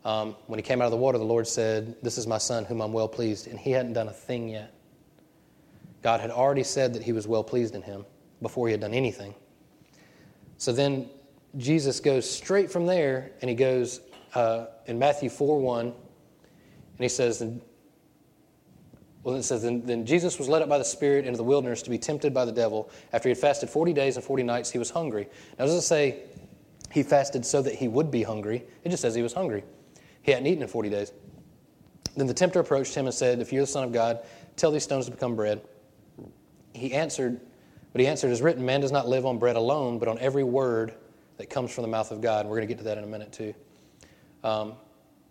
um, 0.05 0.37
when 0.49 0.59
he 0.59 0.63
came 0.63 0.83
out 0.83 0.87
of 0.87 0.91
the 0.91 0.99
water, 0.99 1.17
the 1.17 1.25
Lord 1.25 1.47
said, 1.47 1.97
This 2.03 2.19
is 2.19 2.27
my 2.27 2.39
son 2.39 2.65
whom 2.67 2.83
I'm 2.83 2.93
well 2.93 3.09
pleased. 3.09 3.47
And 3.47 3.59
he 3.59 3.71
hadn't 3.71 3.95
done 3.95 4.09
a 4.09 4.13
thing 4.13 4.51
yet. 4.51 4.75
God 6.03 6.21
had 6.21 6.31
already 6.31 6.63
said 6.63 6.93
that 6.95 7.03
he 7.03 7.13
was 7.13 7.27
well 7.27 7.45
pleased 7.45 7.75
in 7.75 7.83
him 7.83 8.05
before 8.43 8.69
he 8.69 8.73
had 8.73 8.81
done 8.81 8.95
anything. 8.95 9.35
So 10.59 10.73
then 10.73 11.09
Jesus 11.57 12.01
goes 12.01 12.31
straight 12.31 12.71
from 12.71 12.87
there 12.87 13.31
and 13.41 13.49
he 13.49 13.57
goes 13.57 14.01
uh, 14.35 14.67
in 14.87 14.99
Matthew 14.99 15.31
4 15.31 15.59
1, 15.59 15.87
and 15.87 15.95
he 16.99 17.09
says, 17.09 17.43
well, 19.23 19.35
it 19.37 19.43
says, 19.43 19.63
then, 19.63 19.85
then, 19.85 20.07
Jesus 20.07 20.39
was 20.39 20.49
led 20.49 20.63
up 20.63 20.69
by 20.69 20.79
the 20.79 20.85
Spirit 20.85 21.27
into 21.27 21.37
the 21.37 21.45
wilderness 21.45 21.83
to 21.83 21.91
be 21.91 21.99
tempted 21.99 22.33
by 22.33 22.47
the 22.47 22.53
devil. 22.53 22.91
After 23.13 23.29
he 23.29 23.31
had 23.31 23.39
fasted 23.39 23.69
40 23.69 23.93
days 23.93 24.17
and 24.17 24.25
40 24.25 24.43
nights, 24.45 24.71
he 24.71 24.79
was 24.79 24.89
hungry. 24.89 25.29
Now, 25.59 25.67
does 25.67 25.75
it 25.75 25.83
say 25.83 26.23
he 26.91 27.03
fasted 27.03 27.45
so 27.45 27.61
that 27.61 27.75
he 27.75 27.87
would 27.87 28.11
be 28.11 28.23
hungry? 28.23 28.65
It 28.83 28.89
just 28.89 29.03
says 29.03 29.15
he 29.15 29.23
was 29.23 29.35
hungry. 29.35 29.63
He 30.23 30.33
hadn't 30.33 30.47
eaten 30.47 30.63
in 30.63 30.69
40 30.69 30.89
days. 30.89 31.13
Then 32.17 32.27
the 32.27 32.35
tempter 32.35 32.61
approached 32.61 32.95
him 32.95 33.07
and 33.07 33.15
said, 33.15 33.41
If 33.41 33.53
you're 33.53 33.63
the 33.63 33.67
Son 33.67 33.85
of 33.85 33.93
God, 33.93 34.21
tell 34.57 34.71
these 34.71 34.85
stones 34.85 35.05
to 35.05 35.11
become 35.11 35.37
bread. 35.37 35.61
He 36.73 36.95
answered, 36.95 37.41
but 37.93 38.01
he 38.01 38.07
answered, 38.07 38.31
as 38.31 38.41
written, 38.41 38.65
man 38.65 38.81
does 38.81 38.93
not 38.93 39.09
live 39.09 39.27
on 39.27 39.39
bread 39.39 39.57
alone, 39.57 39.99
but 39.99 40.09
on 40.09 40.19
every 40.19 40.45
word 40.45 40.95
that 41.39 41.51
comes 41.51 41.73
from 41.73 41.83
the 41.83 41.89
mouth 41.89 42.11
of 42.11 42.21
God. 42.21 42.41
And 42.41 42.51
we're 42.51 42.57
going 42.57 42.69
to 42.69 42.75
get 42.75 42.79
to 42.79 42.85
that 42.85 42.99
in 42.99 43.05
a 43.05 43.07
minute, 43.07 43.33
too. 43.33 43.55
Um, 44.45 44.75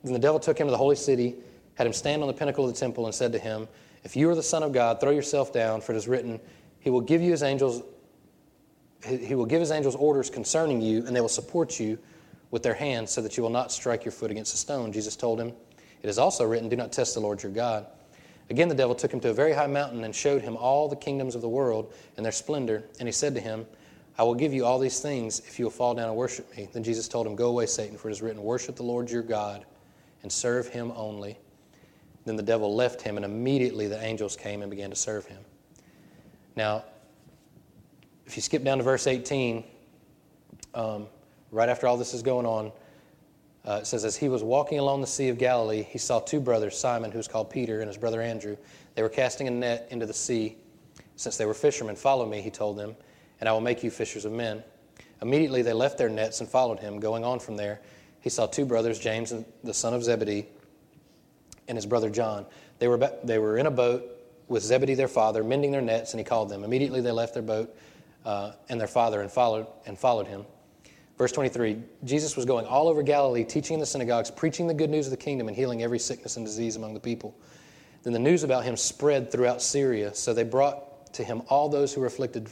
then 0.04 0.14
the 0.14 0.20
devil 0.20 0.40
took 0.40 0.60
him 0.60 0.68
to 0.68 0.72
the 0.72 0.78
holy 0.78 0.96
city 0.96 1.36
had 1.80 1.88
him 1.88 1.94
stand 1.94 2.22
on 2.22 2.28
the 2.28 2.34
pinnacle 2.34 2.68
of 2.68 2.74
the 2.74 2.78
temple 2.78 3.06
and 3.06 3.16
said 3.16 3.32
to 3.32 3.40
him, 3.40 3.66
If 4.04 4.18
you 4.18 4.30
are 4.30 4.36
the 4.36 4.44
Son 4.44 4.64
of 4.64 4.74
God, 4.74 5.00
throw 5.00 5.12
yourself 5.12 5.54
down, 5.54 5.80
for 5.80 5.94
it 5.94 5.96
is 5.96 6.10
written, 6.10 6.38
He 6.82 6.90
will 6.90 7.00
give 7.00 7.22
you 7.22 7.32
his 7.32 7.42
angels. 7.42 7.82
He 9.08 9.34
will 9.34 9.46
give 9.46 9.62
his 9.62 9.72
angels 9.72 9.96
orders 9.96 10.30
concerning 10.30 10.82
you, 10.82 11.06
and 11.08 11.16
they 11.16 11.22
will 11.22 11.30
support 11.30 11.80
you 11.80 11.98
with 12.52 12.64
their 12.64 12.74
hands 12.74 13.12
so 13.12 13.22
that 13.22 13.38
you 13.38 13.44
will 13.44 13.50
not 13.50 13.72
strike 13.72 14.04
your 14.04 14.12
foot 14.12 14.30
against 14.30 14.54
a 14.54 14.58
stone. 14.58 14.92
Jesus 14.92 15.16
told 15.16 15.40
him, 15.40 15.54
It 16.04 16.10
is 16.10 16.20
also 16.20 16.44
written, 16.44 16.68
Do 16.68 16.76
not 16.76 16.92
test 16.92 17.14
the 17.14 17.22
Lord 17.22 17.42
your 17.42 17.54
God. 17.54 17.88
Again, 18.50 18.68
the 18.68 18.76
devil 18.76 18.94
took 18.94 19.14
him 19.14 19.22
to 19.22 19.30
a 19.30 19.34
very 19.34 19.54
high 19.54 19.68
mountain 19.68 20.04
and 20.04 20.14
showed 20.14 20.42
him 20.42 20.58
all 20.58 20.90
the 20.90 20.98
kingdoms 20.98 21.34
of 21.34 21.42
the 21.42 21.48
world 21.48 21.94
and 22.18 22.26
their 22.26 22.34
splendor. 22.34 22.84
And 23.00 23.08
he 23.08 23.14
said 23.14 23.34
to 23.36 23.40
him, 23.42 23.66
I 24.18 24.24
will 24.24 24.36
give 24.36 24.54
you 24.54 24.66
all 24.66 24.80
these 24.80 25.00
things 25.00 25.40
if 25.48 25.58
you 25.58 25.64
will 25.64 25.72
fall 25.72 25.96
down 25.96 26.10
and 26.10 26.18
worship 26.18 26.58
me. 26.58 26.68
Then 26.74 26.84
Jesus 26.84 27.08
told 27.08 27.26
him, 27.26 27.38
Go 27.38 27.48
away, 27.48 27.68
Satan, 27.68 27.98
for 27.98 28.10
it 28.10 28.12
is 28.12 28.22
written, 28.22 28.44
Worship 28.44 28.76
the 28.76 28.84
Lord 28.84 29.10
your 29.10 29.24
God 29.24 29.64
and 30.24 30.30
serve 30.30 30.68
him 30.68 30.92
only. 30.98 31.38
Then 32.30 32.36
the 32.36 32.44
devil 32.44 32.76
left 32.76 33.02
him, 33.02 33.16
and 33.16 33.26
immediately 33.26 33.88
the 33.88 34.00
angels 34.06 34.36
came 34.36 34.62
and 34.62 34.70
began 34.70 34.92
to 34.92 34.96
serve 34.96 35.26
him. 35.26 35.44
Now, 36.56 36.84
if 38.28 38.36
you 38.36 38.44
skip 38.44 38.64
down 38.64 38.78
to 38.78 38.84
verse 38.84 39.08
18, 39.08 39.64
um, 40.76 41.08
right 41.50 41.70
after 41.70 41.88
all 41.88 41.98
this 41.98 42.14
is 42.14 42.22
going 42.22 42.46
on, 42.46 42.72
uh, 43.66 43.80
it 43.82 43.88
says, 43.88 44.06
As 44.06 44.16
he 44.16 44.30
was 44.30 44.44
walking 44.44 44.78
along 44.78 45.02
the 45.02 45.08
Sea 45.08 45.30
of 45.30 45.40
Galilee, 45.40 45.82
he 45.82 45.98
saw 45.98 46.20
two 46.20 46.40
brothers, 46.40 46.78
Simon, 46.78 47.10
who 47.10 47.18
was 47.18 47.28
called 47.28 47.50
Peter, 47.50 47.80
and 47.80 47.88
his 47.88 47.98
brother 47.98 48.22
Andrew. 48.22 48.58
They 48.94 49.02
were 49.02 49.10
casting 49.10 49.48
a 49.48 49.52
net 49.52 49.88
into 49.90 50.06
the 50.06 50.14
sea. 50.14 50.56
Since 51.16 51.36
they 51.36 51.48
were 51.48 51.56
fishermen, 51.56 51.96
follow 51.96 52.28
me, 52.28 52.42
he 52.42 52.52
told 52.52 52.78
them, 52.78 52.96
and 53.40 53.50
I 53.50 53.54
will 53.54 53.60
make 53.60 53.84
you 53.84 53.90
fishers 53.90 54.26
of 54.26 54.34
men. 54.34 54.64
Immediately 55.24 55.64
they 55.64 55.74
left 55.74 55.98
their 55.98 56.10
nets 56.10 56.42
and 56.42 56.48
followed 56.48 56.78
him. 56.80 57.00
Going 57.00 57.26
on 57.26 57.40
from 57.40 57.58
there, 57.58 57.82
he 58.22 58.30
saw 58.30 58.46
two 58.46 58.66
brothers, 58.66 59.00
James, 59.00 59.32
and 59.32 59.46
the 59.64 59.74
son 59.74 59.96
of 59.96 60.04
Zebedee, 60.04 60.46
and 61.70 61.78
his 61.78 61.86
brother 61.86 62.10
John. 62.10 62.46
They 62.80 62.90
were, 62.90 63.12
they 63.24 63.40
were 63.40 63.58
in 63.58 63.68
a 63.68 63.72
boat 63.72 64.04
with 64.50 64.64
Zebedee 64.64 64.96
their 64.96 65.08
father, 65.08 65.44
mending 65.44 65.72
their 65.72 65.82
nets, 65.82 66.12
and 66.12 66.20
he 66.20 66.26
called 66.26 66.50
them. 66.50 66.66
Immediately 66.66 67.02
they 67.02 67.12
left 67.12 67.34
their 67.34 67.44
boat 67.44 67.74
uh, 68.26 68.52
and 68.68 68.82
their 68.82 68.88
father 68.88 69.22
and 69.22 69.32
followed, 69.32 69.68
and 69.86 69.98
followed 69.98 70.28
him. 70.28 70.46
Verse 71.18 71.32
23 71.32 71.82
Jesus 72.04 72.36
was 72.36 72.46
going 72.46 72.66
all 72.66 72.90
over 72.90 73.04
Galilee, 73.04 73.46
teaching 73.46 73.76
in 73.76 73.80
the 73.80 73.86
synagogues, 73.86 74.32
preaching 74.32 74.68
the 74.68 74.74
good 74.74 74.90
news 74.90 75.06
of 75.06 75.12
the 75.12 75.18
kingdom, 75.18 75.48
and 75.48 75.56
healing 75.56 75.84
every 75.84 76.00
sickness 76.00 76.36
and 76.36 76.46
disease 76.46 76.76
among 76.76 76.94
the 76.94 77.00
people. 77.00 77.38
Then 78.04 78.14
the 78.14 78.20
news 78.20 78.44
about 78.44 78.64
him 78.64 78.76
spread 78.76 79.32
throughout 79.32 79.62
Syria, 79.62 80.14
so 80.16 80.34
they 80.34 80.44
brought 80.44 81.14
to 81.14 81.24
him 81.24 81.42
all 81.50 81.70
those 81.70 81.94
who 81.94 82.02
were 82.02 82.08
afflicted, 82.08 82.50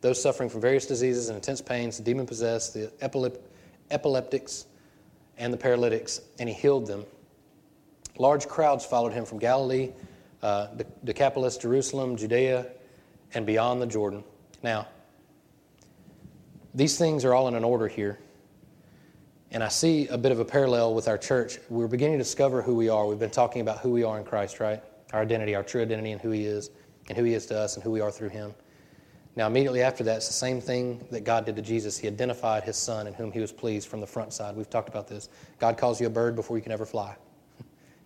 those 0.00 0.22
suffering 0.22 0.48
from 0.48 0.60
various 0.60 0.86
diseases 0.86 1.28
and 1.28 1.36
intense 1.36 1.60
pains, 1.60 1.96
the 1.96 2.04
demon 2.04 2.26
possessed, 2.26 2.72
the 2.72 2.92
epilep- 3.02 3.40
epileptics, 3.90 4.66
and 5.38 5.52
the 5.52 5.56
paralytics, 5.56 6.20
and 6.38 6.48
he 6.48 6.54
healed 6.54 6.86
them. 6.86 7.04
Large 8.18 8.48
crowds 8.48 8.84
followed 8.84 9.12
him 9.12 9.24
from 9.24 9.38
Galilee, 9.38 9.90
uh, 10.42 10.68
Decapolis, 11.04 11.56
Jerusalem, 11.56 12.16
Judea, 12.16 12.66
and 13.34 13.46
beyond 13.46 13.82
the 13.82 13.86
Jordan. 13.86 14.24
Now, 14.62 14.88
these 16.74 16.98
things 16.98 17.24
are 17.24 17.34
all 17.34 17.48
in 17.48 17.54
an 17.54 17.64
order 17.64 17.88
here. 17.88 18.18
And 19.50 19.62
I 19.62 19.68
see 19.68 20.08
a 20.08 20.18
bit 20.18 20.32
of 20.32 20.40
a 20.40 20.44
parallel 20.44 20.94
with 20.94 21.08
our 21.08 21.16
church. 21.16 21.58
We're 21.70 21.86
beginning 21.86 22.18
to 22.18 22.24
discover 22.24 22.62
who 22.62 22.74
we 22.74 22.88
are. 22.88 23.06
We've 23.06 23.18
been 23.18 23.30
talking 23.30 23.62
about 23.62 23.78
who 23.78 23.90
we 23.90 24.02
are 24.02 24.18
in 24.18 24.24
Christ, 24.24 24.60
right? 24.60 24.82
Our 25.12 25.22
identity, 25.22 25.54
our 25.54 25.62
true 25.62 25.82
identity, 25.82 26.12
and 26.12 26.20
who 26.20 26.30
He 26.30 26.44
is, 26.44 26.70
and 27.08 27.16
who 27.16 27.24
He 27.24 27.32
is 27.32 27.46
to 27.46 27.58
us, 27.58 27.76
and 27.76 27.82
who 27.82 27.90
we 27.90 28.00
are 28.00 28.10
through 28.10 28.30
Him. 28.30 28.54
Now, 29.36 29.46
immediately 29.46 29.82
after 29.82 30.02
that, 30.04 30.16
it's 30.16 30.26
the 30.26 30.32
same 30.32 30.60
thing 30.60 31.06
that 31.10 31.24
God 31.24 31.46
did 31.46 31.56
to 31.56 31.62
Jesus. 31.62 31.96
He 31.96 32.08
identified 32.08 32.64
His 32.64 32.76
Son 32.76 33.06
in 33.06 33.14
whom 33.14 33.30
He 33.30 33.40
was 33.40 33.52
pleased 33.52 33.88
from 33.88 34.00
the 34.00 34.06
front 34.06 34.32
side. 34.32 34.56
We've 34.56 34.68
talked 34.68 34.88
about 34.88 35.06
this. 35.06 35.28
God 35.58 35.78
calls 35.78 36.00
you 36.00 36.06
a 36.06 36.10
bird 36.10 36.34
before 36.34 36.56
you 36.56 36.62
can 36.62 36.72
ever 36.72 36.86
fly. 36.86 37.16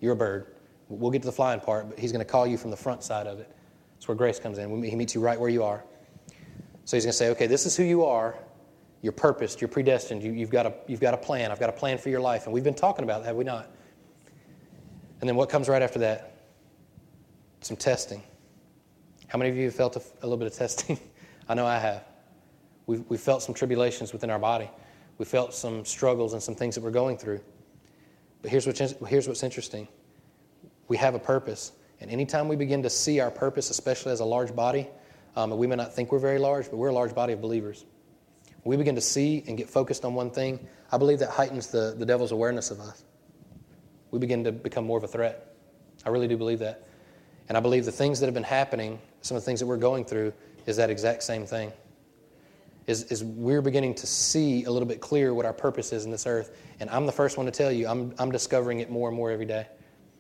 You're 0.01 0.13
a 0.13 0.17
bird. 0.17 0.47
We'll 0.89 1.11
get 1.11 1.23
to 1.23 1.27
the 1.27 1.33
flying 1.33 1.61
part, 1.61 1.89
but 1.91 1.99
he's 1.99 2.11
going 2.11 2.25
to 2.25 2.31
call 2.31 2.47
you 2.47 2.59
from 2.59 2.71
the 2.71 2.77
front 2.77 3.05
side 3.05 3.27
of 3.27 3.39
it. 3.39 3.49
That's 3.95 4.09
where 4.09 4.17
grace 4.17 4.41
comes 4.41 4.59
in. 4.59 4.83
He 4.83 4.97
meets 4.97 5.15
you 5.15 5.21
right 5.21 5.39
where 5.39 5.51
you 5.51 5.63
are. 5.63 5.85
So 6.85 6.97
he's 6.97 7.05
going 7.05 7.13
to 7.13 7.17
say, 7.17 7.29
okay, 7.31 7.47
this 7.47 7.67
is 7.67 7.77
who 7.77 7.85
you 7.85 8.05
are, 8.05 8.35
You're 9.03 9.13
purposed, 9.13 9.61
you're 9.61 9.69
predestined, 9.69 10.23
you, 10.23 10.33
have 10.41 10.51
got 10.51 10.67
a, 10.67 10.75
you've 10.89 11.01
got 11.01 11.15
a 11.15 11.19
plan. 11.19 11.53
I've 11.53 11.61
got 11.61 11.69
a 11.69 11.75
plan 11.75 11.99
for 11.99 12.09
your 12.09 12.21
life. 12.21 12.47
And 12.47 12.53
we've 12.53 12.65
been 12.65 12.75
talking 12.75 13.05
about 13.05 13.23
that, 13.23 13.29
have 13.29 13.37
we 13.37 13.45
not? 13.45 13.71
And 15.21 15.29
then 15.29 15.37
what 15.37 15.49
comes 15.49 15.69
right 15.69 15.83
after 15.83 15.99
that? 16.01 16.35
Some 17.61 17.77
testing. 17.77 18.23
How 19.29 19.39
many 19.39 19.51
of 19.51 19.57
you 19.57 19.67
have 19.67 19.75
felt 19.75 19.97
a, 19.97 20.03
a 20.23 20.25
little 20.25 20.39
bit 20.39 20.47
of 20.47 20.55
testing? 20.55 20.99
I 21.49 21.55
know 21.55 21.67
I 21.67 21.79
have. 21.79 22.05
We've, 22.87 23.05
we've 23.09 23.21
felt 23.21 23.43
some 23.43 23.55
tribulations 23.55 24.13
within 24.13 24.31
our 24.31 24.39
body. 24.39 24.69
We 25.19 25.27
felt 25.27 25.55
some 25.55 25.85
struggles 25.85 26.33
and 26.33 26.43
some 26.43 26.55
things 26.55 26.75
that 26.75 26.83
we're 26.83 26.91
going 26.91 27.19
through. 27.19 27.41
But 28.43 28.51
here's 28.51 28.67
what's, 28.67 28.79
here's 29.07 29.29
what's 29.29 29.43
interesting 29.43 29.89
we 30.89 30.97
have 30.97 31.15
a 31.15 31.19
purpose. 31.19 31.73
And 32.01 32.11
anytime 32.11 32.49
we 32.49 32.57
begin 32.57 32.83
to 32.83 32.91
see 32.91 33.21
our 33.21 33.31
purpose, 33.31 33.71
especially 33.71 34.11
as 34.13 34.21
a 34.21 34.25
large 34.25 34.57
body, 34.57 34.89
um, 35.37 35.57
we 35.57 35.67
may 35.67 35.77
not 35.77 35.95
think 35.95 36.11
we're 36.11 36.19
very 36.19 36.39
large, 36.39 36.71
but 36.71 36.79
we're 36.79 36.89
a 36.89 36.93
large 36.93 37.15
body 37.15 37.33
of 37.33 37.41
believers. 37.41 37.85
We 38.65 38.77
begin 38.77 38.95
to 38.95 39.01
see 39.01 39.45
and 39.47 39.57
get 39.57 39.69
focused 39.69 40.05
on 40.05 40.15
one 40.15 40.31
thing, 40.31 40.67
I 40.93 40.99
believe 40.99 41.19
that 41.21 41.31
heightens 41.31 41.69
the, 41.69 41.95
the 41.97 42.05
devil's 42.05 42.33
awareness 42.33 42.71
of 42.71 42.81
us. 42.81 43.05
We 44.11 44.19
begin 44.19 44.43
to 44.45 44.53
become 44.53 44.85
more 44.85 44.99
of 44.99 45.05
a 45.05 45.09
threat. 45.09 45.55
I 46.05 46.09
really 46.09 46.27
do 46.27 46.37
believe 46.37 46.59
that. 46.59 46.87
And 47.49 47.57
I 47.57 47.61
believe 47.61 47.85
the 47.85 47.93
things 47.93 48.21
that 48.21 48.27
have 48.27 48.35
been 48.35 48.43
happening, 48.43 48.99
some 49.23 49.37
of 49.37 49.43
the 49.43 49.47
things 49.47 49.61
that 49.61 49.67
we're 49.67 49.77
going 49.77 50.05
through, 50.05 50.33
is 50.67 50.77
that 50.77 50.91
exact 50.91 51.23
same 51.23 51.47
thing. 51.47 51.73
Is, 52.87 53.05
is 53.05 53.23
we're 53.23 53.63
beginning 53.63 53.95
to 53.97 54.07
see 54.07 54.65
a 54.65 54.71
little 54.71 54.89
bit 54.89 55.01
clearer 55.01 55.33
what 55.35 55.47
our 55.47 55.53
purpose 55.53 55.93
is 55.93 56.05
in 56.05 56.11
this 56.11 56.27
earth. 56.27 56.57
And 56.81 56.91
I'm 56.91 57.07
the 57.07 57.13
first 57.13 57.37
one 57.37 57.47
to 57.47 57.53
tell 57.53 57.71
you, 57.71 57.87
I'm, 57.87 58.15
I'm 58.19 58.33
discovering 58.33 58.81
it 58.81 58.91
more 58.91 59.09
and 59.09 59.17
more 59.17 59.31
every 59.31 59.47
day. 59.47 59.67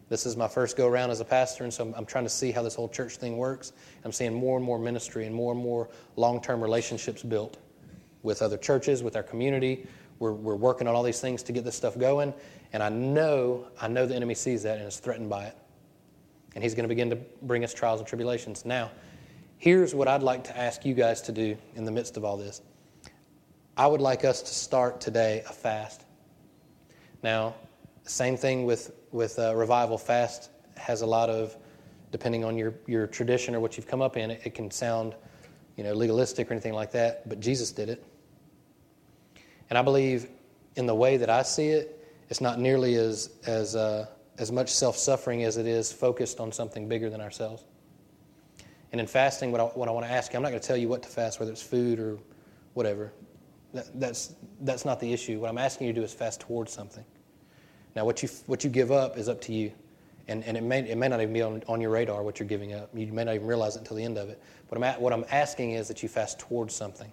This 0.08 0.26
is 0.26 0.36
my 0.36 0.48
first 0.48 0.76
go 0.76 0.88
around 0.88 1.10
as 1.10 1.20
a 1.20 1.24
pastor, 1.24 1.62
and 1.62 1.72
so 1.72 1.84
I'm, 1.84 1.94
I'm 1.94 2.04
trying 2.04 2.24
to 2.24 2.30
see 2.30 2.50
how 2.50 2.62
this 2.62 2.74
whole 2.74 2.88
church 2.88 3.16
thing 3.16 3.36
works. 3.36 3.72
I'm 4.04 4.10
seeing 4.10 4.34
more 4.34 4.56
and 4.56 4.64
more 4.64 4.78
ministry 4.78 5.24
and 5.24 5.34
more 5.34 5.52
and 5.52 5.62
more 5.62 5.88
long 6.16 6.40
term 6.40 6.60
relationships 6.60 7.22
built 7.22 7.58
with 8.22 8.42
other 8.42 8.58
churches, 8.58 9.02
with 9.02 9.16
our 9.16 9.22
community. 9.22 9.86
We're, 10.18 10.32
we're 10.32 10.56
working 10.56 10.86
on 10.86 10.94
all 10.94 11.02
these 11.02 11.20
things 11.20 11.42
to 11.44 11.52
get 11.52 11.64
this 11.64 11.76
stuff 11.76 11.96
going. 11.96 12.34
And 12.72 12.82
I 12.82 12.88
know, 12.88 13.68
I 13.80 13.88
know 13.88 14.04
the 14.04 14.14
enemy 14.14 14.34
sees 14.34 14.64
that 14.64 14.78
and 14.78 14.86
is 14.86 14.98
threatened 14.98 15.30
by 15.30 15.44
it. 15.44 15.56
And 16.54 16.62
he's 16.64 16.74
going 16.74 16.84
to 16.84 16.88
begin 16.88 17.10
to 17.10 17.16
bring 17.42 17.64
us 17.64 17.72
trials 17.72 18.00
and 18.00 18.08
tribulations. 18.08 18.64
Now, 18.64 18.90
here's 19.60 19.94
what 19.94 20.08
I'd 20.08 20.22
like 20.22 20.42
to 20.44 20.58
ask 20.58 20.86
you 20.86 20.94
guys 20.94 21.20
to 21.22 21.32
do 21.32 21.56
in 21.76 21.84
the 21.84 21.92
midst 21.92 22.16
of 22.16 22.24
all 22.24 22.38
this. 22.38 22.62
I 23.76 23.86
would 23.86 24.00
like 24.00 24.24
us 24.24 24.40
to 24.40 24.54
start 24.54 25.02
today 25.02 25.44
a 25.46 25.52
fast. 25.52 26.04
Now, 27.22 27.54
same 28.04 28.38
thing 28.38 28.64
with, 28.64 28.90
with 29.12 29.38
uh, 29.38 29.54
revival. 29.54 29.98
Fast 29.98 30.50
has 30.78 31.02
a 31.02 31.06
lot 31.06 31.28
of, 31.28 31.56
depending 32.10 32.42
on 32.42 32.56
your, 32.56 32.74
your 32.86 33.06
tradition 33.06 33.54
or 33.54 33.60
what 33.60 33.76
you've 33.76 33.86
come 33.86 34.00
up 34.00 34.16
in, 34.16 34.30
it, 34.30 34.40
it 34.44 34.54
can 34.54 34.70
sound 34.70 35.14
you 35.76 35.84
know, 35.84 35.92
legalistic 35.92 36.50
or 36.50 36.54
anything 36.54 36.72
like 36.72 36.90
that, 36.92 37.28
but 37.28 37.38
Jesus 37.38 37.70
did 37.70 37.90
it. 37.90 38.02
And 39.68 39.78
I 39.78 39.82
believe 39.82 40.28
in 40.76 40.86
the 40.86 40.94
way 40.94 41.18
that 41.18 41.28
I 41.28 41.42
see 41.42 41.68
it, 41.68 42.08
it's 42.30 42.40
not 42.40 42.58
nearly 42.58 42.94
as, 42.94 43.30
as, 43.46 43.76
uh, 43.76 44.06
as 44.38 44.50
much 44.50 44.70
self 44.70 44.96
suffering 44.96 45.44
as 45.44 45.58
it 45.58 45.66
is 45.66 45.92
focused 45.92 46.40
on 46.40 46.50
something 46.50 46.88
bigger 46.88 47.10
than 47.10 47.20
ourselves. 47.20 47.64
And 48.92 49.00
in 49.00 49.06
fasting, 49.06 49.52
what 49.52 49.60
I, 49.60 49.64
what 49.64 49.88
I 49.88 49.92
want 49.92 50.06
to 50.06 50.12
ask 50.12 50.32
you, 50.32 50.36
I'm 50.36 50.42
not 50.42 50.50
going 50.50 50.60
to 50.60 50.66
tell 50.66 50.76
you 50.76 50.88
what 50.88 51.02
to 51.02 51.08
fast, 51.08 51.38
whether 51.38 51.52
it's 51.52 51.62
food 51.62 52.00
or 52.00 52.18
whatever. 52.74 53.12
That, 53.72 54.00
that's, 54.00 54.34
that's 54.62 54.84
not 54.84 54.98
the 54.98 55.12
issue. 55.12 55.38
What 55.40 55.48
I'm 55.48 55.58
asking 55.58 55.86
you 55.86 55.92
to 55.92 56.00
do 56.00 56.04
is 56.04 56.12
fast 56.12 56.40
towards 56.40 56.72
something. 56.72 57.04
Now, 57.94 58.04
what 58.04 58.22
you, 58.22 58.28
what 58.46 58.64
you 58.64 58.70
give 58.70 58.90
up 58.90 59.16
is 59.16 59.28
up 59.28 59.40
to 59.42 59.52
you. 59.52 59.72
And, 60.28 60.44
and 60.44 60.56
it, 60.56 60.62
may, 60.62 60.80
it 60.80 60.96
may 60.96 61.08
not 61.08 61.20
even 61.20 61.32
be 61.32 61.42
on, 61.42 61.62
on 61.66 61.80
your 61.80 61.90
radar 61.90 62.22
what 62.22 62.38
you're 62.38 62.48
giving 62.48 62.72
up. 62.72 62.90
You 62.94 63.12
may 63.12 63.24
not 63.24 63.34
even 63.34 63.46
realize 63.46 63.76
it 63.76 63.80
until 63.80 63.96
the 63.96 64.04
end 64.04 64.18
of 64.18 64.28
it. 64.28 64.42
But 64.68 64.76
I'm 64.76 64.84
at, 64.84 65.00
what 65.00 65.12
I'm 65.12 65.24
asking 65.30 65.72
is 65.72 65.88
that 65.88 66.02
you 66.02 66.08
fast 66.08 66.38
towards 66.38 66.74
something. 66.74 67.10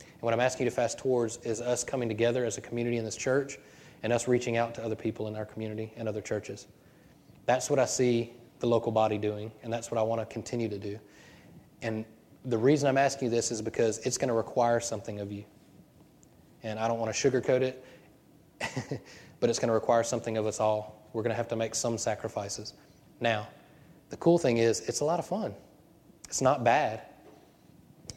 And 0.00 0.22
what 0.22 0.32
I'm 0.32 0.40
asking 0.40 0.64
you 0.64 0.70
to 0.70 0.76
fast 0.76 0.98
towards 0.98 1.38
is 1.38 1.60
us 1.60 1.84
coming 1.84 2.08
together 2.08 2.44
as 2.44 2.56
a 2.56 2.60
community 2.60 2.96
in 2.96 3.04
this 3.04 3.16
church 3.16 3.58
and 4.02 4.12
us 4.12 4.28
reaching 4.28 4.56
out 4.56 4.74
to 4.74 4.84
other 4.84 4.94
people 4.94 5.28
in 5.28 5.36
our 5.36 5.44
community 5.44 5.92
and 5.96 6.08
other 6.08 6.20
churches. 6.20 6.66
That's 7.46 7.68
what 7.68 7.78
I 7.78 7.86
see 7.86 8.32
the 8.60 8.66
local 8.66 8.92
body 8.92 9.18
doing, 9.18 9.52
and 9.62 9.72
that's 9.72 9.90
what 9.90 9.98
I 9.98 10.02
want 10.02 10.20
to 10.20 10.26
continue 10.26 10.68
to 10.68 10.78
do. 10.78 10.98
And 11.84 12.04
the 12.46 12.58
reason 12.58 12.88
I'm 12.88 12.98
asking 12.98 13.26
you 13.26 13.30
this 13.30 13.52
is 13.52 13.62
because 13.62 13.98
it's 13.98 14.18
going 14.18 14.28
to 14.28 14.34
require 14.34 14.80
something 14.80 15.20
of 15.20 15.30
you. 15.30 15.44
And 16.62 16.78
I 16.78 16.88
don't 16.88 16.98
want 16.98 17.14
to 17.14 17.30
sugarcoat 17.30 17.60
it, 17.60 17.84
but 19.38 19.50
it's 19.50 19.58
going 19.58 19.68
to 19.68 19.74
require 19.74 20.02
something 20.02 20.38
of 20.38 20.46
us 20.46 20.60
all. 20.60 21.08
We're 21.12 21.22
going 21.22 21.30
to 21.30 21.36
have 21.36 21.48
to 21.48 21.56
make 21.56 21.74
some 21.74 21.98
sacrifices. 21.98 22.72
Now, 23.20 23.46
the 24.08 24.16
cool 24.16 24.38
thing 24.38 24.56
is, 24.56 24.80
it's 24.80 25.00
a 25.00 25.04
lot 25.04 25.18
of 25.18 25.26
fun. 25.26 25.54
It's 26.26 26.40
not 26.40 26.64
bad. 26.64 27.02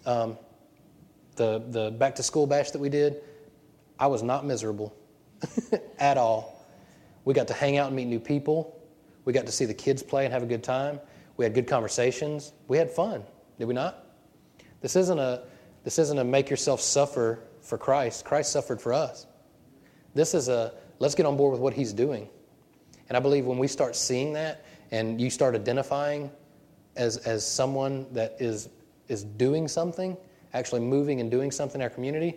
Um, 0.06 0.38
the, 1.36 1.62
the 1.70 1.92
back 1.92 2.16
to 2.16 2.24
school 2.24 2.48
bash 2.48 2.72
that 2.72 2.80
we 2.80 2.90
did, 2.90 3.22
I 4.00 4.08
was 4.08 4.24
not 4.24 4.46
miserable 4.46 4.96
at 6.00 6.18
all. 6.18 6.66
We 7.26 7.34
got 7.34 7.50
to 7.50 7.54
hang 7.54 7.78
out 7.78 7.88
and 7.88 7.96
meet 7.96 8.06
new 8.06 8.20
people. 8.20 8.80
We 9.26 9.34
got 9.34 9.46
to 9.46 9.52
see 9.52 9.66
the 9.66 9.74
kids 9.74 10.02
play 10.02 10.24
and 10.24 10.34
have 10.34 10.44
a 10.44 10.48
good 10.48 10.64
time. 10.64 11.02
We 11.36 11.44
had 11.44 11.54
good 11.54 11.68
conversations. 11.68 12.54
We 12.70 12.78
had 12.78 12.90
fun, 12.90 13.24
did 13.58 13.66
we 13.66 13.74
not? 13.74 14.06
This 14.82 14.96
isn't 14.96 15.20
a, 15.20 15.44
this 15.84 16.00
isn't 16.00 16.18
a 16.18 16.24
make 16.24 16.50
yourself 16.50 16.82
suffer 16.82 17.40
for 17.62 17.78
Christ. 17.78 18.26
Christ 18.26 18.52
suffered 18.52 18.82
for 18.82 18.94
us. 18.94 19.26
This 20.14 20.34
is 20.34 20.50
a 20.50 20.74
let's 21.00 21.16
get 21.16 21.26
on 21.26 21.38
board 21.38 21.52
with 21.52 21.62
what 21.62 21.74
he's 21.74 21.94
doing. 21.94 22.30
And 23.10 23.18
I 23.18 23.20
believe 23.20 23.46
when 23.46 23.58
we 23.58 23.68
start 23.68 23.96
seeing 23.96 24.34
that 24.34 24.66
and 24.92 25.20
you 25.20 25.30
start 25.30 25.56
identifying 25.56 26.32
as, 26.96 27.18
as 27.18 27.46
someone 27.46 28.08
that 28.14 28.36
is, 28.40 28.70
is 29.08 29.24
doing 29.24 29.68
something, 29.68 30.18
actually 30.54 30.82
moving 30.82 31.22
and 31.22 31.30
doing 31.30 31.52
something 31.52 31.80
in 31.80 31.84
our 31.84 31.90
community, 31.90 32.36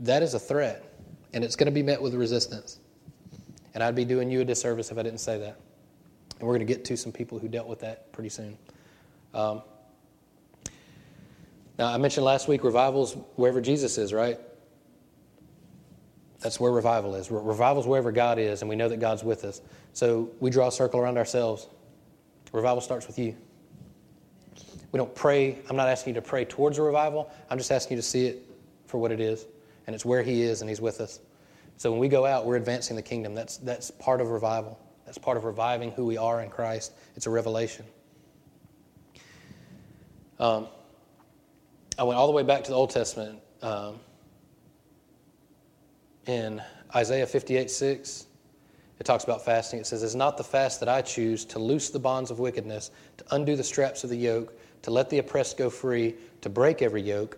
that 0.00 0.22
is 0.22 0.34
a 0.34 0.38
threat. 0.38 0.84
And 1.34 1.44
it's 1.44 1.56
going 1.56 1.66
to 1.66 1.72
be 1.72 1.82
met 1.82 2.00
with 2.00 2.14
resistance. 2.14 2.80
And 3.74 3.82
I'd 3.82 3.94
be 3.94 4.04
doing 4.04 4.30
you 4.30 4.40
a 4.40 4.44
disservice 4.44 4.90
if 4.90 4.98
I 4.98 5.02
didn't 5.02 5.20
say 5.20 5.38
that. 5.38 5.58
And 6.38 6.48
we're 6.48 6.54
going 6.54 6.66
to 6.66 6.72
get 6.72 6.84
to 6.86 6.96
some 6.96 7.12
people 7.12 7.38
who 7.38 7.48
dealt 7.48 7.68
with 7.68 7.80
that 7.80 8.12
pretty 8.12 8.30
soon. 8.30 8.56
Um, 9.34 9.62
now, 11.78 11.92
I 11.92 11.96
mentioned 11.98 12.24
last 12.24 12.48
week 12.48 12.64
revivals 12.64 13.16
wherever 13.36 13.60
Jesus 13.60 13.98
is, 13.98 14.12
right? 14.12 14.38
That's 16.40 16.58
where 16.58 16.72
revival 16.72 17.14
is. 17.14 17.30
Revival 17.30 17.82
is 17.82 17.86
wherever 17.86 18.10
God 18.10 18.38
is, 18.38 18.62
and 18.62 18.68
we 18.68 18.76
know 18.76 18.88
that 18.88 18.98
God's 18.98 19.22
with 19.22 19.44
us. 19.44 19.60
So 19.92 20.30
we 20.40 20.50
draw 20.50 20.68
a 20.68 20.72
circle 20.72 21.00
around 21.00 21.18
ourselves. 21.18 21.68
Revival 22.52 22.80
starts 22.80 23.06
with 23.06 23.18
you. 23.18 23.36
We 24.90 24.98
don't 24.98 25.14
pray. 25.14 25.58
I'm 25.68 25.76
not 25.76 25.88
asking 25.88 26.14
you 26.14 26.20
to 26.20 26.26
pray 26.26 26.44
towards 26.44 26.78
a 26.78 26.82
revival. 26.82 27.30
I'm 27.50 27.58
just 27.58 27.70
asking 27.70 27.96
you 27.96 28.02
to 28.02 28.08
see 28.08 28.26
it 28.26 28.44
for 28.86 28.98
what 28.98 29.12
it 29.12 29.20
is. 29.20 29.46
And 29.86 29.94
it's 29.94 30.04
where 30.04 30.22
He 30.22 30.42
is, 30.42 30.60
and 30.62 30.68
He's 30.68 30.80
with 30.80 31.00
us. 31.00 31.20
So 31.76 31.90
when 31.90 32.00
we 32.00 32.08
go 32.08 32.26
out, 32.26 32.44
we're 32.44 32.56
advancing 32.56 32.96
the 32.96 33.02
kingdom. 33.02 33.34
That's, 33.34 33.58
that's 33.58 33.90
part 33.92 34.20
of 34.20 34.30
revival. 34.30 34.80
That's 35.06 35.18
part 35.18 35.36
of 35.36 35.44
reviving 35.44 35.92
who 35.92 36.06
we 36.06 36.16
are 36.16 36.42
in 36.42 36.50
Christ. 36.50 36.92
It's 37.14 37.26
a 37.26 37.30
revelation. 37.30 37.84
Um, 40.40 40.68
I 41.98 42.04
went 42.04 42.16
all 42.16 42.28
the 42.28 42.32
way 42.32 42.44
back 42.44 42.62
to 42.62 42.70
the 42.70 42.76
Old 42.76 42.90
Testament. 42.90 43.40
Um, 43.60 43.98
in 46.26 46.62
Isaiah 46.94 47.26
58 47.26 47.68
6, 47.68 48.26
it 49.00 49.04
talks 49.04 49.24
about 49.24 49.44
fasting. 49.44 49.80
It 49.80 49.86
says, 49.86 50.04
It's 50.04 50.14
not 50.14 50.36
the 50.36 50.44
fast 50.44 50.78
that 50.78 50.88
I 50.88 51.02
choose 51.02 51.44
to 51.46 51.58
loose 51.58 51.90
the 51.90 51.98
bonds 51.98 52.30
of 52.30 52.38
wickedness, 52.38 52.92
to 53.16 53.24
undo 53.32 53.56
the 53.56 53.64
straps 53.64 54.04
of 54.04 54.10
the 54.10 54.16
yoke, 54.16 54.56
to 54.82 54.92
let 54.92 55.10
the 55.10 55.18
oppressed 55.18 55.58
go 55.58 55.68
free, 55.68 56.14
to 56.40 56.48
break 56.48 56.82
every 56.82 57.02
yoke. 57.02 57.36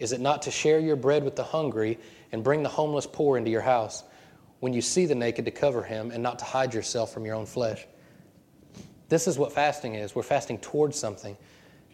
Is 0.00 0.12
it 0.12 0.20
not 0.20 0.42
to 0.42 0.50
share 0.50 0.80
your 0.80 0.96
bread 0.96 1.22
with 1.22 1.36
the 1.36 1.44
hungry 1.44 1.96
and 2.32 2.42
bring 2.42 2.64
the 2.64 2.68
homeless 2.68 3.06
poor 3.06 3.36
into 3.36 3.50
your 3.50 3.60
house? 3.60 4.02
When 4.58 4.72
you 4.72 4.80
see 4.80 5.06
the 5.06 5.14
naked, 5.14 5.44
to 5.44 5.50
cover 5.52 5.84
him 5.84 6.10
and 6.10 6.20
not 6.20 6.38
to 6.40 6.44
hide 6.44 6.74
yourself 6.74 7.12
from 7.12 7.24
your 7.24 7.36
own 7.36 7.46
flesh. 7.46 7.86
This 9.08 9.28
is 9.28 9.38
what 9.38 9.52
fasting 9.52 9.94
is. 9.94 10.16
We're 10.16 10.22
fasting 10.22 10.58
towards 10.58 10.98
something. 10.98 11.36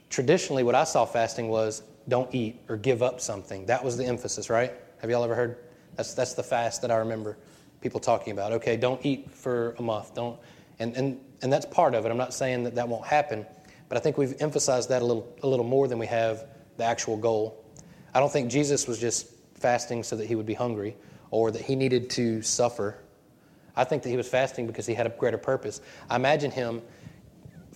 Traditionally, 0.09 0.63
what 0.63 0.75
I 0.75 0.85
saw 0.85 1.05
fasting 1.05 1.49
was 1.49 1.83
don't 2.09 2.33
eat 2.35 2.61
or 2.69 2.77
give 2.77 3.03
up 3.03 3.21
something. 3.21 3.67
That 3.67 3.85
was 3.85 3.97
the 3.97 4.05
emphasis, 4.05 4.49
right? 4.51 4.73
Have 5.01 5.11
y'all 5.11 5.25
ever 5.25 5.35
heard 5.35 5.59
that's, 5.97 6.15
that's 6.15 6.35
the 6.35 6.43
fast 6.43 6.83
that 6.83 6.91
I 6.91 6.97
remember 6.97 7.37
people 7.81 8.01
talking 8.01 8.33
about. 8.33 8.53
Okay, 8.53 8.77
don't 8.77 9.05
eat 9.05 9.31
for 9.31 9.75
a 9.79 9.83
month. 9.83 10.15
Don't, 10.15 10.39
and, 10.79 10.95
and, 10.97 11.21
and 11.43 11.53
that's 11.53 11.67
part 11.67 11.95
of 11.95 12.05
it. 12.05 12.11
I'm 12.11 12.17
not 12.17 12.35
saying 12.35 12.65
that 12.65 12.75
that 12.75 12.89
won't 12.89 13.07
happen, 13.07 13.47
but 13.89 13.97
I 13.97 14.01
think 14.01 14.19
we've 14.19 14.35
emphasized 14.41 14.89
that 14.91 15.03
a 15.03 15.05
little, 15.05 15.27
a 15.43 15.49
little 15.49 15.65
more 15.65 15.89
than 15.89 15.99
we 15.99 16.07
have 16.07 16.47
the 16.77 16.85
actual 16.85 17.17
goal. 17.17 17.65
I 18.15 18.21
don't 18.21 18.33
think 18.33 18.51
Jesus 18.51 18.87
was 18.87 18.99
just 18.99 19.29
fasting 19.55 20.03
so 20.03 20.17
that 20.17 20.27
he 20.27 20.35
would 20.35 20.47
be 20.47 20.55
hungry 20.55 20.97
or 21.31 21.51
that 21.51 21.63
he 21.63 21.77
needed 21.77 22.11
to 22.11 22.43
suffer. 22.43 22.99
I 23.75 23.85
think 23.85 24.03
that 24.03 24.11
he 24.11 24.17
was 24.17 24.29
fasting 24.29 24.67
because 24.67 24.87
he 24.87 24.95
had 24.95 25.07
a 25.07 25.11
greater 25.11 25.39
purpose. 25.39 25.81
I 26.09 26.17
imagine 26.17 26.51
him 26.51 26.83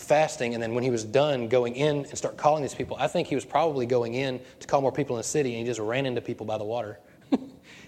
fasting 0.00 0.54
and 0.54 0.62
then 0.62 0.75
when 0.75 0.83
he 0.83 0.90
was 0.90 1.04
done 1.04 1.49
going 1.49 1.76
in 1.76 1.99
and 1.99 2.19
start 2.19 2.37
calling 2.37 2.62
these 2.62 2.75
people, 2.75 2.97
I 2.99 3.07
think 3.07 3.28
he 3.28 3.35
was 3.35 3.45
probably 3.45 3.87
going 3.87 4.14
in 4.14 4.40
to 4.61 4.66
call 4.66 4.80
more 4.80 4.92
people 4.92 5.16
in 5.16 5.21
the 5.21 5.25
city 5.25 5.50
and 5.50 5.61
he 5.61 5.64
just 5.64 5.80
ran 5.80 6.07
into 6.07 6.21
people 6.21 6.47
by 6.47 6.59
the 6.59 6.64
water. 6.64 6.99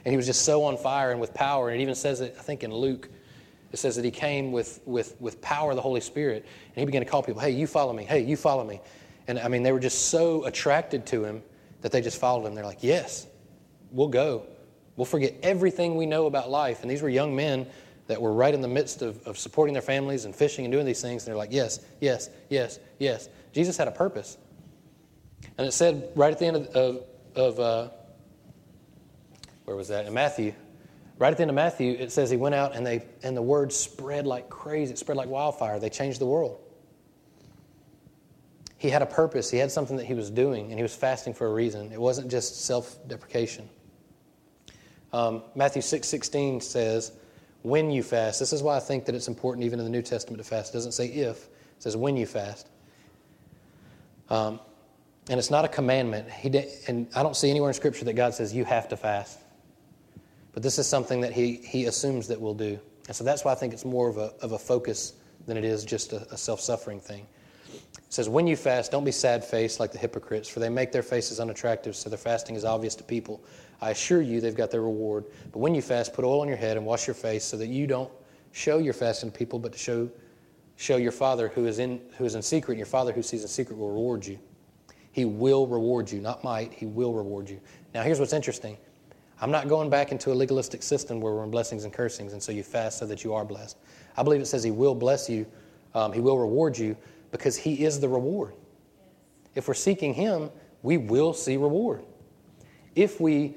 And 0.04 0.12
he 0.12 0.16
was 0.16 0.26
just 0.26 0.44
so 0.44 0.64
on 0.64 0.76
fire 0.76 1.12
and 1.12 1.20
with 1.20 1.32
power. 1.32 1.68
And 1.68 1.78
it 1.78 1.82
even 1.82 1.94
says 1.94 2.20
it, 2.20 2.34
I 2.38 2.42
think 2.42 2.64
in 2.64 2.74
Luke, 2.74 3.08
it 3.70 3.78
says 3.78 3.96
that 3.96 4.04
he 4.04 4.10
came 4.10 4.52
with, 4.52 4.80
with, 4.84 5.18
with 5.20 5.40
power 5.40 5.70
of 5.70 5.76
the 5.76 5.82
Holy 5.82 6.00
Spirit. 6.00 6.44
And 6.44 6.76
he 6.76 6.84
began 6.84 7.02
to 7.02 7.08
call 7.08 7.22
people, 7.22 7.40
hey, 7.40 7.50
you 7.50 7.66
follow 7.66 7.92
me. 7.92 8.04
Hey, 8.04 8.20
you 8.20 8.36
follow 8.36 8.64
me. 8.64 8.80
And 9.28 9.38
I 9.38 9.48
mean, 9.48 9.62
they 9.62 9.72
were 9.72 9.80
just 9.80 10.08
so 10.08 10.44
attracted 10.44 11.06
to 11.06 11.24
him 11.24 11.42
that 11.82 11.92
they 11.92 12.00
just 12.00 12.18
followed 12.18 12.46
him. 12.46 12.54
They're 12.54 12.64
like, 12.64 12.82
yes, 12.82 13.26
we'll 13.92 14.08
go. 14.08 14.46
We'll 14.96 15.04
forget 15.04 15.34
everything 15.42 15.96
we 15.96 16.06
know 16.06 16.26
about 16.26 16.50
life. 16.50 16.82
And 16.82 16.90
these 16.90 17.00
were 17.00 17.08
young 17.08 17.34
men 17.34 17.66
that 18.06 18.20
were 18.20 18.32
right 18.32 18.52
in 18.52 18.60
the 18.60 18.68
midst 18.68 19.02
of, 19.02 19.26
of 19.26 19.38
supporting 19.38 19.72
their 19.72 19.82
families 19.82 20.24
and 20.24 20.34
fishing 20.34 20.64
and 20.64 20.72
doing 20.72 20.86
these 20.86 21.00
things. 21.00 21.22
And 21.22 21.28
they're 21.28 21.38
like, 21.38 21.52
yes, 21.52 21.80
yes, 22.00 22.28
yes, 22.48 22.78
yes. 22.98 23.28
Jesus 23.52 23.76
had 23.76 23.88
a 23.88 23.92
purpose. 23.92 24.38
And 25.58 25.66
it 25.66 25.72
said 25.72 26.10
right 26.14 26.32
at 26.32 26.38
the 26.38 26.46
end 26.46 26.56
of, 26.56 26.66
of, 26.68 27.04
of 27.34 27.60
uh, 27.60 27.88
where 29.64 29.76
was 29.76 29.88
that? 29.88 30.06
In 30.06 30.14
Matthew. 30.14 30.54
Right 31.18 31.30
at 31.30 31.36
the 31.36 31.42
end 31.42 31.50
of 31.50 31.54
Matthew, 31.54 31.92
it 31.92 32.10
says 32.10 32.30
he 32.30 32.36
went 32.36 32.54
out 32.54 32.74
and, 32.74 32.84
they, 32.84 33.04
and 33.22 33.36
the 33.36 33.42
word 33.42 33.72
spread 33.72 34.26
like 34.26 34.50
crazy. 34.50 34.92
It 34.92 34.98
spread 34.98 35.16
like 35.16 35.28
wildfire. 35.28 35.78
They 35.78 35.90
changed 35.90 36.20
the 36.20 36.26
world. 36.26 36.58
He 38.78 38.90
had 38.90 39.02
a 39.02 39.06
purpose. 39.06 39.48
He 39.48 39.58
had 39.58 39.70
something 39.70 39.96
that 39.98 40.06
he 40.06 40.14
was 40.14 40.28
doing, 40.28 40.70
and 40.70 40.74
he 40.74 40.82
was 40.82 40.92
fasting 40.92 41.34
for 41.34 41.46
a 41.46 41.52
reason. 41.52 41.92
It 41.92 42.00
wasn't 42.00 42.28
just 42.28 42.64
self 42.64 42.96
deprecation. 43.06 43.68
Um, 45.12 45.44
Matthew 45.54 45.82
6 45.82 46.08
16 46.08 46.60
says, 46.60 47.12
when 47.62 47.90
you 47.90 48.02
fast. 48.02 48.38
This 48.38 48.52
is 48.52 48.62
why 48.62 48.76
I 48.76 48.80
think 48.80 49.04
that 49.06 49.14
it's 49.14 49.28
important 49.28 49.64
even 49.64 49.78
in 49.78 49.84
the 49.84 49.90
New 49.90 50.02
Testament 50.02 50.42
to 50.42 50.48
fast. 50.48 50.72
It 50.72 50.76
doesn't 50.76 50.92
say 50.92 51.06
if, 51.06 51.36
it 51.36 51.82
says 51.82 51.96
when 51.96 52.16
you 52.16 52.26
fast. 52.26 52.68
Um, 54.30 54.60
and 55.28 55.38
it's 55.38 55.50
not 55.50 55.64
a 55.64 55.68
commandment. 55.68 56.30
He 56.30 56.48
did, 56.48 56.68
and 56.88 57.06
I 57.14 57.22
don't 57.22 57.36
see 57.36 57.50
anywhere 57.50 57.70
in 57.70 57.74
Scripture 57.74 58.04
that 58.06 58.14
God 58.14 58.34
says 58.34 58.52
you 58.52 58.64
have 58.64 58.88
to 58.88 58.96
fast. 58.96 59.38
But 60.52 60.62
this 60.62 60.78
is 60.78 60.86
something 60.86 61.20
that 61.20 61.32
he, 61.32 61.56
he 61.56 61.86
assumes 61.86 62.28
that 62.28 62.40
we'll 62.40 62.54
do. 62.54 62.78
And 63.06 63.16
so 63.16 63.24
that's 63.24 63.44
why 63.44 63.52
I 63.52 63.54
think 63.54 63.72
it's 63.72 63.84
more 63.84 64.08
of 64.08 64.16
a, 64.16 64.32
of 64.40 64.52
a 64.52 64.58
focus 64.58 65.14
than 65.46 65.56
it 65.56 65.64
is 65.64 65.84
just 65.84 66.12
a, 66.12 66.26
a 66.32 66.36
self 66.36 66.60
suffering 66.60 67.00
thing. 67.00 67.26
It 67.72 68.12
says, 68.12 68.28
When 68.28 68.46
you 68.46 68.56
fast, 68.56 68.90
don't 68.90 69.04
be 69.04 69.12
sad 69.12 69.44
faced 69.44 69.80
like 69.80 69.92
the 69.92 69.98
hypocrites, 69.98 70.48
for 70.48 70.60
they 70.60 70.68
make 70.68 70.92
their 70.92 71.02
faces 71.02 71.40
unattractive, 71.40 71.96
so 71.96 72.08
their 72.08 72.18
fasting 72.18 72.56
is 72.56 72.64
obvious 72.64 72.94
to 72.96 73.04
people. 73.04 73.42
I 73.82 73.90
assure 73.90 74.22
you 74.22 74.40
they've 74.40 74.54
got 74.54 74.70
their 74.70 74.82
reward. 74.82 75.24
But 75.50 75.58
when 75.58 75.74
you 75.74 75.82
fast, 75.82 76.14
put 76.14 76.24
oil 76.24 76.40
on 76.40 76.46
your 76.46 76.56
head 76.56 76.76
and 76.76 76.86
wash 76.86 77.08
your 77.08 77.14
face 77.14 77.44
so 77.44 77.56
that 77.56 77.66
you 77.66 77.88
don't 77.88 78.10
show 78.52 78.78
your 78.78 78.94
fasting 78.94 79.32
to 79.32 79.36
people, 79.36 79.58
but 79.58 79.72
to 79.72 79.78
show, 79.78 80.08
show 80.76 80.96
your 80.96 81.10
Father 81.10 81.48
who 81.48 81.66
is, 81.66 81.80
in, 81.80 82.00
who 82.16 82.24
is 82.24 82.36
in 82.36 82.42
secret, 82.42 82.74
and 82.74 82.78
your 82.78 82.86
Father 82.86 83.12
who 83.12 83.22
sees 83.22 83.42
in 83.42 83.48
secret 83.48 83.76
will 83.76 83.90
reward 83.90 84.24
you. 84.24 84.38
He 85.10 85.24
will 85.24 85.66
reward 85.66 86.10
you, 86.10 86.20
not 86.20 86.44
might, 86.44 86.72
He 86.72 86.86
will 86.86 87.12
reward 87.12 87.50
you. 87.50 87.60
Now, 87.92 88.02
here's 88.02 88.20
what's 88.20 88.32
interesting 88.32 88.78
I'm 89.40 89.50
not 89.50 89.66
going 89.66 89.90
back 89.90 90.12
into 90.12 90.30
a 90.30 90.34
legalistic 90.34 90.84
system 90.84 91.20
where 91.20 91.32
we're 91.32 91.42
in 91.42 91.50
blessings 91.50 91.82
and 91.82 91.92
cursings, 91.92 92.34
and 92.34 92.42
so 92.42 92.52
you 92.52 92.62
fast 92.62 92.98
so 92.98 93.06
that 93.06 93.24
you 93.24 93.34
are 93.34 93.44
blessed. 93.44 93.76
I 94.16 94.22
believe 94.22 94.40
it 94.40 94.46
says 94.46 94.62
He 94.62 94.70
will 94.70 94.94
bless 94.94 95.28
you, 95.28 95.44
um, 95.96 96.12
He 96.12 96.20
will 96.20 96.38
reward 96.38 96.78
you, 96.78 96.96
because 97.32 97.56
He 97.56 97.84
is 97.84 97.98
the 97.98 98.08
reward. 98.08 98.54
If 99.56 99.66
we're 99.66 99.74
seeking 99.74 100.14
Him, 100.14 100.50
we 100.84 100.98
will 100.98 101.32
see 101.32 101.56
reward. 101.56 102.04
If 102.94 103.20
we 103.20 103.56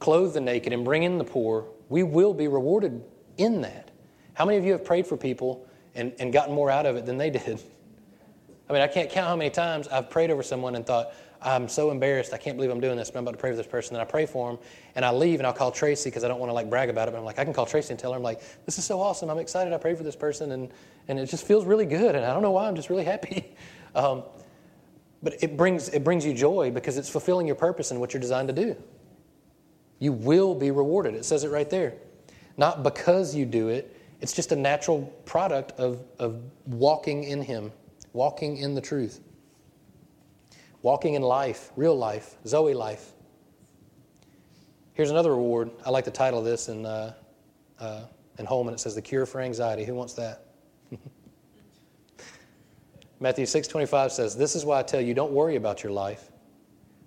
clothe 0.00 0.34
the 0.34 0.40
naked, 0.40 0.72
and 0.72 0.84
bring 0.84 1.04
in 1.04 1.18
the 1.18 1.24
poor, 1.24 1.66
we 1.88 2.02
will 2.02 2.34
be 2.34 2.48
rewarded 2.48 3.02
in 3.36 3.60
that. 3.60 3.90
How 4.34 4.44
many 4.44 4.58
of 4.58 4.64
you 4.64 4.72
have 4.72 4.84
prayed 4.84 5.06
for 5.06 5.16
people 5.16 5.66
and, 5.94 6.12
and 6.18 6.32
gotten 6.32 6.54
more 6.54 6.70
out 6.70 6.86
of 6.86 6.96
it 6.96 7.06
than 7.06 7.18
they 7.18 7.30
did? 7.30 7.62
I 8.68 8.72
mean, 8.72 8.82
I 8.82 8.86
can't 8.86 9.10
count 9.10 9.26
how 9.26 9.36
many 9.36 9.50
times 9.50 9.88
I've 9.88 10.10
prayed 10.10 10.30
over 10.30 10.42
someone 10.42 10.76
and 10.76 10.86
thought, 10.86 11.12
I'm 11.42 11.68
so 11.68 11.90
embarrassed. 11.90 12.34
I 12.34 12.36
can't 12.36 12.56
believe 12.56 12.70
I'm 12.70 12.80
doing 12.80 12.96
this, 12.96 13.10
but 13.10 13.18
I'm 13.18 13.24
about 13.24 13.32
to 13.32 13.38
pray 13.38 13.50
for 13.50 13.56
this 13.56 13.66
person. 13.66 13.94
Then 13.94 14.02
I 14.02 14.04
pray 14.04 14.26
for 14.26 14.50
him, 14.50 14.58
and 14.94 15.04
I 15.04 15.10
leave, 15.10 15.40
and 15.40 15.46
I'll 15.46 15.54
call 15.54 15.70
Tracy 15.70 16.10
because 16.10 16.22
I 16.22 16.28
don't 16.28 16.38
want 16.38 16.50
to 16.50 16.54
like 16.54 16.68
brag 16.68 16.90
about 16.90 17.08
it. 17.08 17.12
But 17.12 17.18
I'm 17.18 17.24
like, 17.24 17.38
I 17.38 17.44
can 17.44 17.54
call 17.54 17.66
Tracy 17.66 17.92
and 17.92 17.98
tell 17.98 18.12
her, 18.12 18.16
I'm 18.16 18.22
like, 18.22 18.42
this 18.66 18.78
is 18.78 18.84
so 18.84 19.00
awesome. 19.00 19.30
I'm 19.30 19.38
excited. 19.38 19.72
I 19.72 19.78
prayed 19.78 19.96
for 19.96 20.04
this 20.04 20.16
person, 20.16 20.52
and 20.52 20.70
and 21.08 21.18
it 21.18 21.26
just 21.26 21.46
feels 21.46 21.64
really 21.64 21.86
good. 21.86 22.14
And 22.14 22.24
I 22.24 22.32
don't 22.32 22.42
know 22.42 22.50
why. 22.50 22.68
I'm 22.68 22.76
just 22.76 22.90
really 22.90 23.04
happy. 23.04 23.54
Um, 23.92 24.22
but 25.20 25.42
it 25.42 25.56
brings 25.56 25.88
it 25.88 26.04
brings 26.04 26.24
you 26.24 26.32
joy 26.32 26.70
because 26.70 26.96
it's 26.96 27.08
fulfilling 27.08 27.44
your 27.44 27.56
purpose 27.56 27.90
and 27.90 27.98
what 27.98 28.14
you're 28.14 28.20
designed 28.20 28.46
to 28.46 28.54
do. 28.54 28.76
You 30.00 30.12
will 30.12 30.54
be 30.54 30.72
rewarded. 30.72 31.14
It 31.14 31.24
says 31.24 31.44
it 31.44 31.50
right 31.50 31.70
there. 31.70 31.94
Not 32.56 32.82
because 32.82 33.34
you 33.34 33.46
do 33.46 33.68
it, 33.68 33.96
it's 34.20 34.32
just 34.32 34.50
a 34.50 34.56
natural 34.56 35.02
product 35.24 35.78
of, 35.78 36.02
of 36.18 36.42
walking 36.66 37.24
in 37.24 37.40
Him, 37.42 37.70
walking 38.12 38.56
in 38.56 38.74
the 38.74 38.80
truth, 38.80 39.20
walking 40.82 41.14
in 41.14 41.22
life, 41.22 41.70
real 41.76 41.96
life, 41.96 42.36
Zoe 42.46 42.74
life. 42.74 43.12
Here's 44.94 45.10
another 45.10 45.30
reward. 45.30 45.70
I 45.86 45.90
like 45.90 46.04
the 46.04 46.10
title 46.10 46.40
of 46.40 46.44
this 46.44 46.68
in, 46.68 46.84
uh, 46.84 47.14
uh, 47.78 48.02
in 48.38 48.46
Holman. 48.46 48.74
It 48.74 48.80
says, 48.80 48.94
The 48.94 49.02
Cure 49.02 49.24
for 49.26 49.40
Anxiety. 49.40 49.84
Who 49.84 49.94
wants 49.94 50.14
that? 50.14 50.46
Matthew 53.20 53.44
6.25 53.44 54.10
says, 54.10 54.36
This 54.36 54.56
is 54.56 54.64
why 54.64 54.80
I 54.80 54.82
tell 54.82 55.00
you, 55.00 55.14
don't 55.14 55.32
worry 55.32 55.56
about 55.56 55.82
your 55.82 55.92
life, 55.92 56.30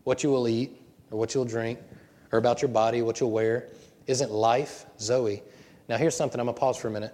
what 0.04 0.24
you 0.24 0.30
will 0.32 0.48
eat 0.48 0.80
or 1.12 1.20
what 1.20 1.36
you'll 1.36 1.46
drink 1.46 1.80
or 2.34 2.40
about 2.40 2.62
your 2.64 2.70
body, 2.70 3.04
what 3.04 3.20
you'll 3.20 3.32
wear. 3.32 3.70
Isn't 4.08 4.32
life 4.32 4.88
Zoe? 5.00 5.44
Now, 5.88 5.98
here's 5.98 6.18
something. 6.18 6.40
I'm 6.40 6.48
going 6.48 6.56
to 6.56 6.60
pause 6.60 6.78
for 6.78 6.88
a 6.88 6.92
minute. 6.92 7.14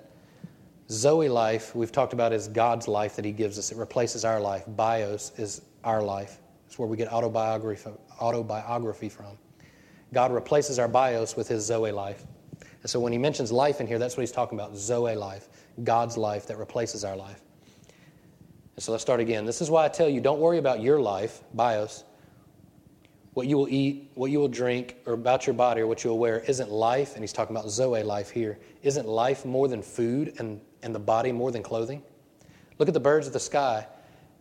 Zoe 0.89 1.27
life, 1.27 1.75
we've 1.75 1.91
talked 1.91 2.13
about, 2.13 2.31
is 2.31 2.47
God's 2.47 2.87
life 2.87 3.17
that 3.17 3.25
He 3.25 3.33
gives 3.33 3.59
us. 3.59 3.71
It 3.71 3.77
replaces 3.77 4.23
our 4.23 4.39
life. 4.39 4.63
Bios 4.65 5.33
is 5.37 5.61
our 5.83 6.01
life. 6.01 6.39
It's 6.65 6.79
where 6.79 6.87
we 6.87 6.95
get 6.95 7.11
autobiography, 7.11 7.91
autobiography 8.19 9.09
from. 9.09 9.37
God 10.13 10.31
replaces 10.31 10.79
our 10.79 10.87
bios 10.87 11.35
with 11.35 11.49
His 11.49 11.65
Zoe 11.65 11.91
life. 11.91 12.23
And 12.81 12.89
so 12.89 12.99
when 12.99 13.11
He 13.11 13.19
mentions 13.19 13.51
life 13.51 13.81
in 13.81 13.87
here, 13.87 13.99
that's 13.99 14.15
what 14.15 14.21
He's 14.21 14.31
talking 14.31 14.57
about 14.57 14.77
Zoe 14.77 15.15
life, 15.15 15.49
God's 15.83 16.17
life 16.17 16.47
that 16.47 16.57
replaces 16.57 17.03
our 17.03 17.17
life. 17.17 17.41
And 18.77 18.83
so 18.83 18.93
let's 18.93 19.01
start 19.01 19.19
again. 19.19 19.45
This 19.45 19.61
is 19.61 19.69
why 19.69 19.83
I 19.83 19.89
tell 19.89 20.07
you 20.07 20.21
don't 20.21 20.39
worry 20.39 20.59
about 20.59 20.81
your 20.81 21.01
life, 21.01 21.41
bios, 21.53 22.05
what 23.33 23.47
you 23.47 23.57
will 23.57 23.69
eat, 23.69 24.11
what 24.15 24.31
you 24.31 24.39
will 24.39 24.47
drink, 24.47 24.97
or 25.05 25.13
about 25.13 25.45
your 25.45 25.53
body 25.53 25.81
or 25.81 25.87
what 25.87 26.03
you 26.03 26.09
will 26.09 26.19
wear 26.19 26.39
isn't 26.39 26.69
life, 26.71 27.13
and 27.13 27.23
he's 27.23 27.33
talking 27.33 27.55
about 27.55 27.69
Zoe 27.69 28.03
life 28.03 28.29
here, 28.29 28.57
isn't 28.83 29.07
life 29.07 29.45
more 29.45 29.67
than 29.67 29.81
food 29.81 30.35
and, 30.39 30.59
and 30.81 30.93
the 30.93 30.99
body 30.99 31.31
more 31.31 31.51
than 31.51 31.63
clothing? 31.63 32.01
Look 32.77 32.87
at 32.87 32.93
the 32.93 32.99
birds 32.99 33.27
of 33.27 33.33
the 33.33 33.39
sky. 33.39 33.85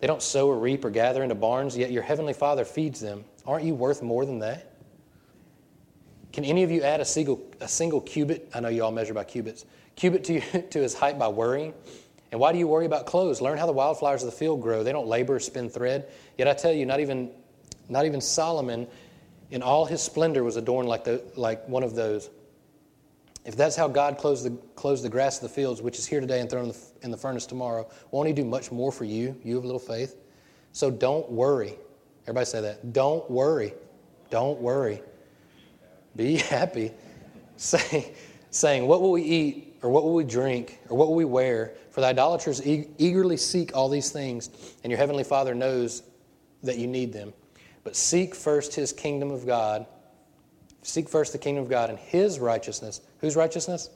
They 0.01 0.07
don't 0.07 0.23
sow 0.23 0.49
or 0.49 0.59
reap 0.59 0.85
or 0.85 0.91
gather 0.91 1.23
into 1.23 1.35
barns, 1.35 1.77
yet 1.77 1.91
your 1.91 2.03
heavenly 2.03 2.33
Father 2.33 2.65
feeds 2.65 3.01
them. 3.01 3.25
Aren't 3.47 3.65
you 3.65 3.75
worth 3.75 4.03
more 4.03 4.25
than 4.25 4.39
that? 4.39 4.73
Can 6.33 6.45
any 6.45 6.63
of 6.63 6.71
you 6.71 6.83
add 6.83 7.01
a 7.01 7.05
single, 7.05 7.41
a 7.61 7.69
single 7.69 8.01
cubit? 8.01 8.49
I 8.55 8.61
know 8.61 8.69
you 8.69 8.85
all 8.85 8.93
measure 8.93 9.15
by 9.15 9.25
cubits. 9.25 9.65
Cubit 9.97 10.25
to, 10.25 10.63
to 10.71 10.81
his 10.81 10.95
height 10.95 11.19
by 11.19 11.29
worrying? 11.29 11.75
And 12.31 12.41
why 12.41 12.53
do 12.53 12.59
you 12.59 12.69
worry 12.69 12.87
about 12.87 13.07
clothes? 13.07 13.41
Learn 13.41 13.59
how 13.59 13.67
the 13.67 13.73
wildflowers 13.73 14.23
of 14.23 14.31
the 14.31 14.37
field 14.37 14.61
grow. 14.61 14.85
They 14.85 14.93
don't 14.93 15.09
labor 15.09 15.37
or 15.37 15.41
spin 15.41 15.69
thread. 15.71 16.09
Yet 16.37 16.47
I 16.47 16.53
tell 16.53 16.73
you, 16.73 16.87
not 16.87 17.01
even 17.01 17.31
not 17.89 18.07
even 18.07 18.21
Solomon, 18.21 18.87
in 19.51 19.63
all 19.63 19.85
his 19.85 20.03
splendor, 20.03 20.45
was 20.45 20.57
adorned 20.57 20.89
like, 20.89 21.05
the, 21.05 21.23
like 21.37 21.67
one 21.69 21.83
of 21.83 21.95
those. 21.95 22.31
If 23.45 23.57
that's 23.57 23.77
how 23.77 23.89
God 23.89 24.19
clothes 24.19 24.45
the, 24.45 24.51
clothes 24.75 25.03
the 25.03 25.09
grass 25.09 25.37
of 25.37 25.43
the 25.43 25.49
fields, 25.49 25.81
which 25.81 25.99
is 25.99 26.07
here 26.07 26.21
today 26.21 26.41
and 26.41 26.51
thrown 26.51 26.65
in 26.65 26.71
the, 26.71 26.79
in 27.03 27.11
the 27.11 27.17
furnace 27.17 27.47
tomorrow, 27.47 27.89
won't 28.11 28.27
he 28.27 28.35
do 28.35 28.45
much 28.45 28.71
more 28.71 28.93
for 28.93 29.05
you, 29.05 29.35
you 29.43 29.55
have 29.55 29.65
little 29.65 29.81
faith? 29.81 30.17
So 30.73 30.91
don't 30.91 31.31
worry. 31.31 31.75
Everybody 32.25 32.45
say 32.45 32.61
that. 32.61 32.93
Don't 32.93 33.29
worry. 33.31 33.73
Don't 34.29 34.61
worry. 34.61 35.01
Be 36.15 36.37
happy. 36.37 36.93
Say, 37.57 38.13
saying, 38.51 38.87
What 38.87 39.01
will 39.01 39.13
we 39.13 39.23
eat, 39.23 39.77
or 39.83 39.91
what 39.91 40.05
will 40.05 40.15
we 40.15 40.25
drink, 40.25 40.79
or 40.91 40.97
what 40.97 41.09
will 41.09 41.15
we 41.15 41.25
wear? 41.25 41.73
For 41.91 42.01
the 42.01 42.09
idolaters 42.09 42.65
eagerly 42.67 43.37
seek 43.37 43.75
all 43.75 43.89
these 43.89 44.11
things, 44.11 44.51
and 44.85 44.91
your 44.91 44.99
heavenly 44.99 45.25
Father 45.25 45.55
knows 45.55 46.03
that 46.63 46.79
you 46.79 46.87
need 46.87 47.13
them. 47.13 47.33
But 47.89 47.97
seek 47.97 48.35
first 48.35 48.75
his 48.75 48.93
kingdom 48.93 49.31
of 49.31 49.47
God. 49.47 49.87
Seek 50.83 51.09
first 51.09 51.33
the 51.33 51.39
kingdom 51.39 51.65
of 51.65 51.71
God 51.71 51.89
and 51.89 51.99
his 51.99 52.39
righteousness. 52.39 53.01
Whose 53.21 53.35
righteousness? 53.35 53.89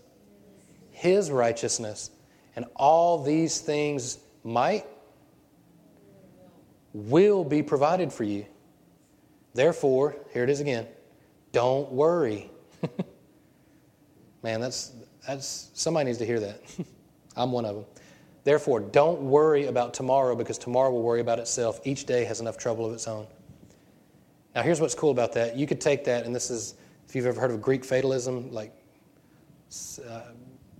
His 0.92 1.30
righteousness. 1.30 2.10
And 2.56 2.64
all 2.74 3.22
these 3.22 3.60
things 3.60 4.16
might, 4.44 4.86
will 6.94 7.44
be 7.44 7.62
provided 7.62 8.14
for 8.14 8.24
you. 8.24 8.46
Therefore, 9.52 10.16
here 10.32 10.44
it 10.44 10.48
is 10.48 10.60
again 10.60 10.86
don't 11.52 11.92
worry. 11.92 12.50
Man, 14.42 14.62
that's, 14.62 14.92
that's, 15.26 15.68
somebody 15.74 16.06
needs 16.06 16.16
to 16.16 16.24
hear 16.24 16.40
that. 16.40 16.62
I'm 17.36 17.52
one 17.52 17.66
of 17.66 17.74
them. 17.74 17.84
Therefore, 18.44 18.80
don't 18.80 19.20
worry 19.20 19.66
about 19.66 19.92
tomorrow 19.92 20.34
because 20.34 20.56
tomorrow 20.56 20.90
will 20.90 21.02
worry 21.02 21.20
about 21.20 21.38
itself. 21.38 21.78
Each 21.84 22.06
day 22.06 22.24
has 22.24 22.40
enough 22.40 22.56
trouble 22.56 22.86
of 22.86 22.94
its 22.94 23.06
own. 23.06 23.26
Now, 24.54 24.62
here's 24.62 24.80
what's 24.80 24.94
cool 24.94 25.10
about 25.10 25.32
that. 25.32 25.56
You 25.56 25.66
could 25.66 25.80
take 25.80 26.04
that, 26.04 26.26
and 26.26 26.34
this 26.34 26.50
is, 26.50 26.74
if 27.08 27.16
you've 27.16 27.26
ever 27.26 27.40
heard 27.40 27.50
of 27.50 27.62
Greek 27.62 27.84
fatalism, 27.84 28.52
like 28.52 28.72
uh, 30.06 30.20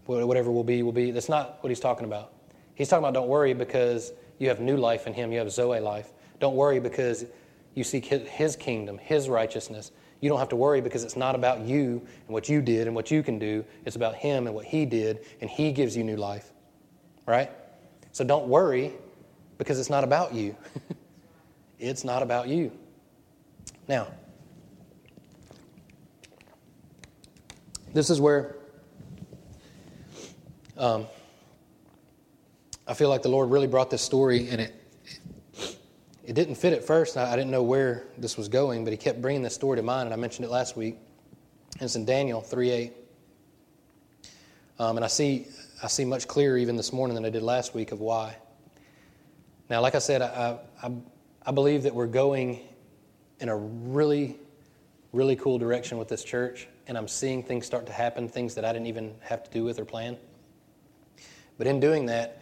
whatever 0.04 0.50
will 0.50 0.64
be, 0.64 0.82
will 0.82 0.92
be. 0.92 1.10
That's 1.10 1.28
not 1.28 1.62
what 1.62 1.70
he's 1.70 1.80
talking 1.80 2.04
about. 2.04 2.32
He's 2.74 2.88
talking 2.88 3.04
about 3.04 3.14
don't 3.14 3.28
worry 3.28 3.54
because 3.54 4.12
you 4.38 4.48
have 4.48 4.60
new 4.60 4.76
life 4.76 5.06
in 5.06 5.14
him, 5.14 5.32
you 5.32 5.38
have 5.38 5.50
Zoe 5.50 5.80
life. 5.80 6.12
Don't 6.38 6.56
worry 6.56 6.80
because 6.80 7.24
you 7.74 7.84
seek 7.84 8.04
his 8.04 8.56
kingdom, 8.56 8.98
his 8.98 9.28
righteousness. 9.28 9.92
You 10.20 10.28
don't 10.28 10.38
have 10.38 10.50
to 10.50 10.56
worry 10.56 10.80
because 10.80 11.04
it's 11.04 11.16
not 11.16 11.34
about 11.34 11.60
you 11.60 12.06
and 12.26 12.28
what 12.28 12.48
you 12.48 12.60
did 12.60 12.86
and 12.86 12.94
what 12.94 13.10
you 13.10 13.22
can 13.22 13.38
do. 13.38 13.64
It's 13.86 13.96
about 13.96 14.14
him 14.14 14.46
and 14.46 14.54
what 14.54 14.66
he 14.66 14.84
did, 14.84 15.20
and 15.40 15.48
he 15.48 15.72
gives 15.72 15.96
you 15.96 16.04
new 16.04 16.16
life. 16.16 16.52
Right? 17.26 17.50
So 18.12 18.24
don't 18.24 18.48
worry 18.48 18.92
because 19.58 19.80
it's 19.80 19.90
not 19.90 20.04
about 20.04 20.34
you. 20.34 20.54
it's 21.78 22.04
not 22.04 22.22
about 22.22 22.48
you. 22.48 22.72
Now, 23.92 24.06
this 27.92 28.08
is 28.08 28.22
where 28.22 28.56
um, 30.78 31.06
I 32.88 32.94
feel 32.94 33.10
like 33.10 33.20
the 33.20 33.28
Lord 33.28 33.50
really 33.50 33.66
brought 33.66 33.90
this 33.90 34.00
story, 34.00 34.48
and 34.48 34.62
it 34.62 34.72
it 36.24 36.32
didn't 36.32 36.54
fit 36.54 36.72
at 36.72 36.82
first. 36.82 37.18
I, 37.18 37.36
didn't 37.36 37.50
know 37.50 37.62
where 37.62 38.04
this 38.16 38.38
was 38.38 38.48
going, 38.48 38.82
but 38.82 38.94
He 38.94 38.96
kept 38.96 39.20
bringing 39.20 39.42
this 39.42 39.54
story 39.54 39.76
to 39.76 39.82
mind, 39.82 40.06
and 40.06 40.14
I 40.14 40.16
mentioned 40.16 40.46
it 40.46 40.50
last 40.50 40.74
week. 40.74 40.96
And 41.74 41.82
it's 41.82 41.94
in 41.94 42.06
Daniel 42.06 42.40
three 42.40 42.70
eight, 42.70 42.94
um, 44.78 44.96
and 44.96 45.04
I 45.04 45.08
see 45.08 45.48
I 45.82 45.88
see 45.88 46.06
much 46.06 46.26
clearer 46.26 46.56
even 46.56 46.76
this 46.76 46.94
morning 46.94 47.14
than 47.14 47.26
I 47.26 47.30
did 47.30 47.42
last 47.42 47.74
week 47.74 47.92
of 47.92 48.00
why. 48.00 48.38
Now, 49.68 49.82
like 49.82 49.94
I 49.94 49.98
said, 49.98 50.22
I, 50.22 50.60
I, 50.82 50.90
I 51.44 51.50
believe 51.50 51.82
that 51.82 51.94
we're 51.94 52.06
going 52.06 52.60
in 53.42 53.48
a 53.48 53.56
really, 53.56 54.38
really 55.12 55.34
cool 55.34 55.58
direction 55.58 55.98
with 55.98 56.06
this 56.06 56.22
church, 56.22 56.68
and 56.86 56.96
I'm 56.96 57.08
seeing 57.08 57.42
things 57.42 57.66
start 57.66 57.86
to 57.86 57.92
happen, 57.92 58.28
things 58.28 58.54
that 58.54 58.64
I 58.64 58.72
didn't 58.72 58.86
even 58.86 59.14
have 59.20 59.42
to 59.42 59.50
do 59.50 59.64
with 59.64 59.80
or 59.80 59.84
plan. 59.84 60.16
But 61.58 61.66
in 61.66 61.80
doing 61.80 62.06
that, 62.06 62.40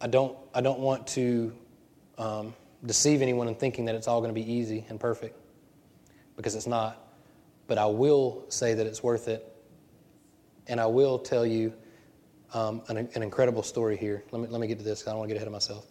I 0.00 0.06
don't, 0.06 0.36
I 0.54 0.62
don't 0.62 0.80
want 0.80 1.06
to 1.08 1.52
um, 2.16 2.54
deceive 2.84 3.20
anyone 3.20 3.46
in 3.46 3.54
thinking 3.54 3.84
that 3.84 3.94
it's 3.94 4.08
all 4.08 4.20
going 4.20 4.34
to 4.34 4.40
be 4.40 4.50
easy 4.50 4.86
and 4.88 4.98
perfect, 4.98 5.38
because 6.34 6.54
it's 6.54 6.66
not. 6.66 6.98
But 7.66 7.76
I 7.76 7.86
will 7.86 8.46
say 8.48 8.72
that 8.72 8.86
it's 8.86 9.02
worth 9.02 9.28
it, 9.28 9.54
and 10.66 10.80
I 10.80 10.86
will 10.86 11.18
tell 11.18 11.44
you 11.44 11.74
um, 12.54 12.80
an, 12.88 12.96
an, 12.96 13.22
incredible 13.22 13.62
story 13.62 13.98
here. 13.98 14.24
Let 14.30 14.42
me, 14.42 14.48
let 14.48 14.60
me 14.62 14.66
get 14.66 14.78
to 14.78 14.84
this, 14.84 15.06
I 15.06 15.10
don't 15.10 15.18
want 15.18 15.28
to 15.28 15.34
get 15.34 15.36
ahead 15.36 15.48
of 15.48 15.52
myself. 15.52 15.86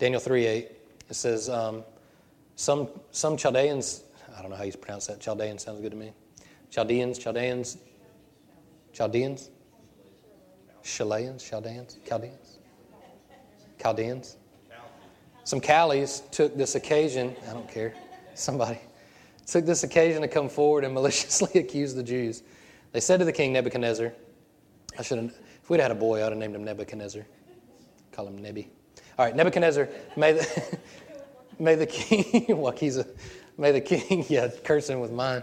Daniel 0.00 0.20
3 0.20 0.46
8, 0.46 0.70
it 1.10 1.14
says, 1.14 1.48
um, 1.48 1.84
some, 2.56 2.88
some 3.10 3.36
Chaldeans, 3.36 4.04
I 4.36 4.42
don't 4.42 4.50
know 4.50 4.56
how 4.56 4.64
you 4.64 4.72
pronounce 4.72 5.06
that, 5.06 5.20
Chaldean 5.20 5.58
sounds 5.58 5.80
good 5.80 5.90
to 5.90 5.96
me. 5.96 6.12
Chaldeans, 6.70 7.18
Chaldeans, 7.18 7.78
Chaldeans, 8.92 9.50
Chaldeans, 10.82 11.42
Chaldeans, 11.42 12.58
Chaldeans. 13.80 14.36
Some 15.44 15.60
Callies 15.60 16.28
took 16.30 16.56
this 16.56 16.74
occasion, 16.74 17.36
I 17.48 17.52
don't 17.52 17.68
care, 17.68 17.94
somebody 18.34 18.80
took 19.46 19.66
this 19.66 19.84
occasion 19.84 20.22
to 20.22 20.28
come 20.28 20.48
forward 20.48 20.84
and 20.84 20.94
maliciously 20.94 21.60
accuse 21.60 21.94
the 21.94 22.02
Jews. 22.02 22.42
They 22.92 23.00
said 23.00 23.18
to 23.18 23.24
the 23.24 23.32
king 23.32 23.52
Nebuchadnezzar, 23.52 24.12
I 24.98 25.02
should 25.02 25.18
have, 25.18 25.34
if 25.62 25.70
we'd 25.70 25.80
had 25.80 25.90
a 25.90 25.94
boy, 25.96 26.20
I 26.20 26.24
would 26.24 26.32
have 26.32 26.38
named 26.38 26.54
him 26.54 26.64
Nebuchadnezzar. 26.64 27.26
Call 28.12 28.28
him 28.28 28.38
Nebi. 28.38 28.70
All 29.18 29.26
right, 29.26 29.34
Nebuchadnezzar, 29.34 29.88
may 30.16 30.32
the, 30.32 30.78
may 31.58 31.74
the 31.74 31.86
king, 31.86 32.44
well, 32.58 32.72
he's 32.72 32.96
a, 32.96 33.06
may 33.58 33.72
the 33.72 33.80
king, 33.80 34.24
yeah, 34.28 34.48
cursing 34.64 35.00
with 35.00 35.12
mine. 35.12 35.42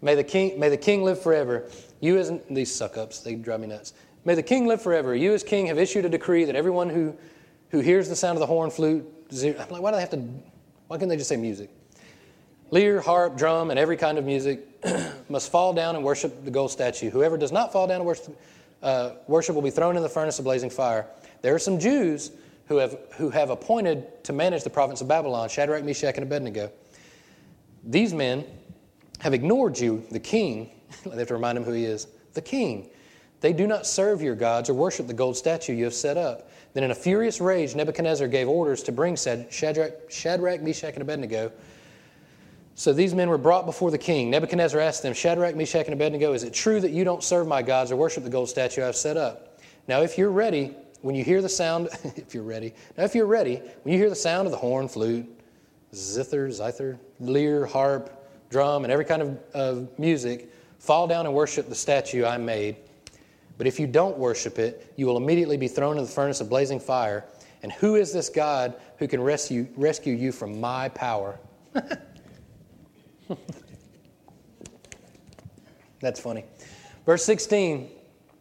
May 0.00 0.14
the 0.14 0.24
king, 0.24 0.58
may 0.58 0.68
the 0.68 0.76
king 0.76 1.02
live 1.04 1.22
forever. 1.22 1.68
You 2.00 2.18
as 2.18 2.32
these 2.50 2.74
suck 2.74 2.96
ups, 2.96 3.20
they 3.20 3.34
drive 3.34 3.60
me 3.60 3.68
nuts. 3.68 3.94
May 4.24 4.34
the 4.34 4.42
king 4.42 4.66
live 4.66 4.82
forever. 4.82 5.14
You 5.14 5.32
as 5.32 5.42
king 5.42 5.66
have 5.66 5.78
issued 5.78 6.04
a 6.04 6.08
decree 6.08 6.44
that 6.44 6.56
everyone 6.56 6.88
who, 6.88 7.16
who 7.70 7.80
hears 7.80 8.08
the 8.08 8.16
sound 8.16 8.36
of 8.36 8.40
the 8.40 8.46
horn, 8.46 8.70
flute, 8.70 9.04
zero, 9.32 9.58
I'm 9.60 9.68
like, 9.68 9.82
why 9.82 9.90
do 9.90 9.96
they 9.96 10.00
have 10.00 10.10
to, 10.10 10.24
why 10.88 10.98
can't 10.98 11.08
they 11.08 11.16
just 11.16 11.28
say 11.28 11.36
music? 11.36 11.70
Lyre, 12.70 13.00
harp, 13.00 13.36
drum, 13.36 13.70
and 13.70 13.78
every 13.78 13.96
kind 13.96 14.18
of 14.18 14.24
music 14.24 14.60
must 15.28 15.50
fall 15.50 15.72
down 15.72 15.94
and 15.94 16.04
worship 16.04 16.44
the 16.44 16.50
gold 16.50 16.70
statue. 16.70 17.10
Whoever 17.10 17.36
does 17.36 17.52
not 17.52 17.72
fall 17.72 17.86
down 17.86 17.96
and 17.96 18.06
worship 18.06 18.36
uh, 18.82 19.12
worship 19.28 19.54
will 19.54 19.62
be 19.62 19.70
thrown 19.70 19.96
in 19.96 20.02
the 20.02 20.08
furnace 20.08 20.38
of 20.38 20.44
blazing 20.44 20.70
fire. 20.70 21.06
There 21.40 21.54
are 21.54 21.58
some 21.58 21.78
Jews 21.78 22.32
who 22.66 22.76
have, 22.76 22.96
who 23.16 23.30
have 23.30 23.50
appointed 23.50 24.24
to 24.24 24.32
manage 24.32 24.64
the 24.64 24.70
province 24.70 25.00
of 25.00 25.08
Babylon 25.08 25.48
Shadrach, 25.48 25.84
Meshach, 25.84 26.14
and 26.16 26.24
Abednego. 26.24 26.70
These 27.84 28.14
men 28.14 28.44
have 29.20 29.34
ignored 29.34 29.78
you, 29.78 30.04
the 30.10 30.20
king. 30.20 30.70
they 31.04 31.16
have 31.16 31.28
to 31.28 31.34
remind 31.34 31.58
him 31.58 31.64
who 31.64 31.72
he 31.72 31.84
is 31.84 32.06
the 32.34 32.42
king. 32.42 32.88
They 33.40 33.52
do 33.52 33.66
not 33.66 33.86
serve 33.86 34.22
your 34.22 34.34
gods 34.34 34.70
or 34.70 34.74
worship 34.74 35.06
the 35.06 35.14
gold 35.14 35.36
statue 35.36 35.74
you 35.74 35.84
have 35.84 35.94
set 35.94 36.16
up. 36.16 36.50
Then, 36.74 36.84
in 36.84 36.92
a 36.92 36.94
furious 36.94 37.40
rage, 37.40 37.74
Nebuchadnezzar 37.74 38.28
gave 38.28 38.48
orders 38.48 38.82
to 38.84 38.92
bring 38.92 39.16
Shadrach, 39.16 40.10
Shadrach 40.10 40.62
Meshach, 40.62 40.94
and 40.94 41.02
Abednego 41.02 41.52
so 42.74 42.92
these 42.92 43.14
men 43.14 43.28
were 43.28 43.38
brought 43.38 43.66
before 43.66 43.90
the 43.90 43.98
king. 43.98 44.30
Nebuchadnezzar 44.30 44.80
asked 44.80 45.02
them, 45.02 45.12
Shadrach, 45.12 45.54
Meshach, 45.54 45.86
and 45.86 45.94
Abednego, 45.94 46.32
is 46.32 46.42
it 46.42 46.54
true 46.54 46.80
that 46.80 46.90
you 46.90 47.04
don't 47.04 47.22
serve 47.22 47.46
my 47.46 47.62
gods 47.62 47.92
or 47.92 47.96
worship 47.96 48.24
the 48.24 48.30
gold 48.30 48.48
statue 48.48 48.84
I've 48.84 48.96
set 48.96 49.16
up? 49.16 49.60
Now, 49.88 50.00
if 50.00 50.16
you're 50.16 50.30
ready, 50.30 50.74
when 51.02 51.14
you 51.14 51.22
hear 51.24 51.42
the 51.42 51.48
sound, 51.48 51.88
if 52.16 52.34
you're 52.34 52.42
ready, 52.42 52.72
now 52.96 53.04
if 53.04 53.14
you're 53.14 53.26
ready, 53.26 53.56
when 53.82 53.92
you 53.92 53.98
hear 53.98 54.08
the 54.08 54.16
sound 54.16 54.46
of 54.46 54.52
the 54.52 54.58
horn, 54.58 54.88
flute, 54.88 55.28
zither, 55.94 56.50
zither, 56.50 56.98
lyre, 57.20 57.66
harp, 57.66 58.26
drum, 58.48 58.84
and 58.84 58.92
every 58.92 59.04
kind 59.04 59.20
of, 59.22 59.38
of 59.52 59.98
music, 59.98 60.50
fall 60.78 61.06
down 61.06 61.26
and 61.26 61.34
worship 61.34 61.68
the 61.68 61.74
statue 61.74 62.24
I 62.24 62.38
made. 62.38 62.76
But 63.58 63.66
if 63.66 63.78
you 63.78 63.86
don't 63.86 64.16
worship 64.16 64.58
it, 64.58 64.92
you 64.96 65.06
will 65.06 65.16
immediately 65.16 65.56
be 65.56 65.68
thrown 65.68 65.92
into 65.92 66.06
the 66.06 66.12
furnace 66.12 66.40
of 66.40 66.48
blazing 66.48 66.80
fire. 66.80 67.24
And 67.62 67.70
who 67.72 67.94
is 67.96 68.12
this 68.12 68.28
God 68.28 68.74
who 68.98 69.06
can 69.06 69.20
rescue, 69.20 69.68
rescue 69.76 70.14
you 70.14 70.32
from 70.32 70.60
my 70.60 70.88
power? 70.88 71.38
That's 76.00 76.18
funny. 76.18 76.44
Verse 77.06 77.24
16. 77.24 77.88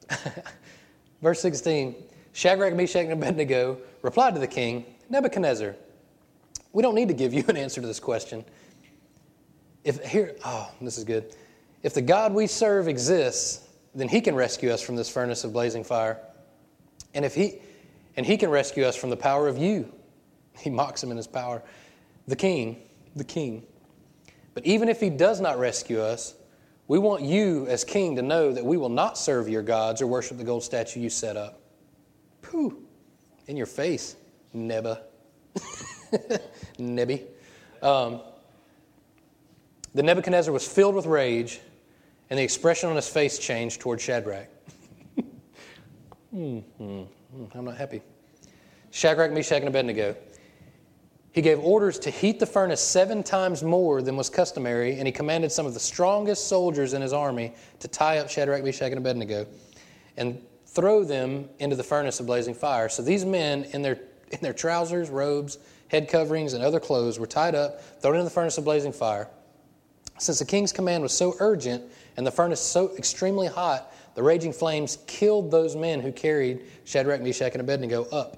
verse 1.22 1.40
16. 1.42 1.96
Shadrach, 2.34 2.74
Meshach, 2.76 3.04
and 3.04 3.14
Abednego 3.14 3.78
replied 4.02 4.34
to 4.36 4.40
the 4.40 4.48
king, 4.48 4.86
Nebuchadnezzar, 5.10 5.76
we 6.74 6.82
don't 6.82 6.96
need 6.96 7.10
to 7.10 7.14
give 7.14 7.34
you 7.34 7.44
an 7.48 7.58
answer 7.58 7.82
to 7.82 7.88
this 7.88 8.00
question. 8.00 8.46
If 9.84 10.04
here, 10.06 10.36
oh, 10.46 10.72
this 10.82 10.98
is 10.98 11.04
good. 11.04 11.36
If 11.84 11.94
the 11.94 12.02
God 12.02 12.34
we 12.34 12.48
serve 12.48 12.88
exists, 12.88 13.68
then 13.94 14.08
he 14.08 14.22
can 14.22 14.36
rescue 14.36 14.72
us 14.72 14.82
from 14.82 14.96
this 14.96 15.10
furnace 15.10 15.44
of 15.44 15.52
blazing 15.52 15.84
fire. 15.84 16.20
And 17.14 17.26
if 17.26 17.36
he 17.36 17.60
and 18.18 18.26
he 18.26 18.38
can 18.38 18.50
rescue 18.50 18.84
us 18.84 18.96
from 18.96 19.10
the 19.10 19.18
power 19.18 19.48
of 19.48 19.58
you. 19.58 19.92
He 20.60 20.70
mocks 20.70 21.02
him 21.02 21.12
in 21.12 21.18
his 21.18 21.28
power. 21.28 21.64
The 22.28 22.36
king, 22.36 22.84
the 23.16 23.24
king. 23.24 23.66
But 24.54 24.66
even 24.66 24.90
if 24.90 25.00
he 25.00 25.10
does 25.10 25.40
not 25.40 25.58
rescue 25.58 26.02
us, 26.02 26.36
we 26.90 27.00
want 27.00 27.24
you 27.24 27.66
as 27.68 27.86
king 27.86 28.18
to 28.18 28.22
know 28.22 28.52
that 28.52 28.64
we 28.64 28.76
will 28.76 28.90
not 28.90 29.18
serve 29.18 29.48
your 29.48 29.62
gods 29.62 30.02
or 30.02 30.08
worship 30.08 30.38
the 30.38 30.44
gold 30.44 30.62
statue 30.62 31.00
you 31.00 31.10
set 31.10 31.38
up. 31.38 31.61
Pooh, 32.52 32.84
in 33.48 33.56
your 33.56 33.66
face, 33.66 34.18
Neba. 34.54 35.04
Nebi. 36.78 37.24
Um, 37.82 38.20
the 39.96 40.04
Nebuchadnezzar 40.04 40.54
was 40.54 40.68
filled 40.68 40.94
with 40.94 41.06
rage, 41.06 41.62
and 42.30 42.38
the 42.38 42.44
expression 42.44 42.90
on 42.90 42.98
his 42.98 43.08
face 43.08 43.40
changed 43.40 43.80
toward 43.80 44.02
Shadrach. 44.02 44.50
mm-hmm. 46.36 47.04
I'm 47.58 47.66
not 47.66 47.78
happy. 47.78 48.02
Shadrach, 48.90 49.32
Meshach, 49.32 49.60
and 49.60 49.70
Abednego. 49.70 50.14
He 51.32 51.42
gave 51.42 51.58
orders 51.60 51.98
to 52.00 52.10
heat 52.10 52.42
the 52.42 52.46
furnace 52.46 52.82
seven 52.82 53.24
times 53.24 53.64
more 53.64 54.02
than 54.02 54.18
was 54.18 54.30
customary, 54.30 54.98
and 54.98 55.08
he 55.08 55.14
commanded 55.14 55.54
some 55.54 55.66
of 55.66 55.74
the 55.74 55.80
strongest 55.80 56.50
soldiers 56.50 56.92
in 56.92 57.02
his 57.02 57.14
army 57.14 57.54
to 57.80 57.88
tie 57.88 58.18
up 58.18 58.30
Shadrach, 58.30 58.62
Meshach, 58.62 58.90
and 58.90 58.98
Abednego 58.98 59.48
and 60.18 60.42
throw 60.74 61.04
them 61.04 61.50
into 61.60 61.76
the 61.76 61.84
furnace 61.84 62.20
of 62.20 62.26
blazing 62.26 62.54
fire. 62.54 62.90
So 62.90 63.02
these 63.02 63.26
men, 63.26 63.66
in 63.72 63.82
their, 63.82 64.00
in 64.32 64.40
their 64.42 64.54
trousers, 64.54 65.10
robes, 65.10 65.58
head 65.90 66.08
coverings, 66.08 66.54
and 66.54 66.64
other 66.64 66.80
clothes, 66.80 67.20
were 67.20 67.28
tied 67.28 67.56
up, 67.56 67.82
thrown 68.02 68.16
into 68.16 68.24
the 68.24 68.30
furnace 68.30 68.58
of 68.58 68.64
blazing 68.64 68.94
fire. 68.94 69.30
Since 70.18 70.40
the 70.40 70.46
king's 70.46 70.72
command 70.72 71.04
was 71.04 71.12
so 71.12 71.36
urgent 71.40 71.84
and 72.16 72.26
the 72.26 72.32
furnace 72.32 72.62
so 72.62 72.96
extremely 72.96 73.48
hot, 73.48 73.94
the 74.16 74.24
raging 74.24 74.54
flames 74.54 75.00
killed 75.08 75.52
those 75.52 75.76
men 75.76 76.00
who 76.00 76.12
carried 76.12 76.62
Shadrach, 76.86 77.22
Meshach, 77.22 77.54
and 77.54 77.62
Abednego 77.62 78.06
up. 78.12 78.38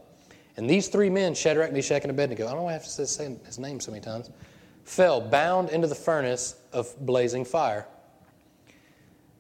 And 0.56 0.70
these 0.70 0.88
three 0.88 1.10
men, 1.10 1.34
Shadrach, 1.34 1.74
Meshach, 1.74 2.04
and 2.04 2.12
Abednego, 2.12 2.46
I 2.46 2.50
don't 2.50 2.60
know 2.60 2.64
why 2.64 2.72
I 2.72 2.74
have 2.74 2.84
to 2.84 3.08
say 3.08 3.36
his 3.46 3.60
name 3.60 3.80
so 3.80 3.92
many 3.92 4.04
times, 4.04 4.30
fell 4.86 5.20
bound 5.20 5.70
into 5.70 5.88
the 5.88 5.96
furnace 5.96 6.56
of 6.72 6.96
blazing 7.06 7.44
fire. 7.44 7.88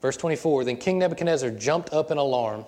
Verse 0.02 0.18
24 0.18 0.66
Then 0.66 0.78
King 0.78 1.00
Nebuchadnezzar 1.00 1.52
jumped 1.52 1.94
up 1.94 2.12
in 2.12 2.18
alarm. 2.18 2.66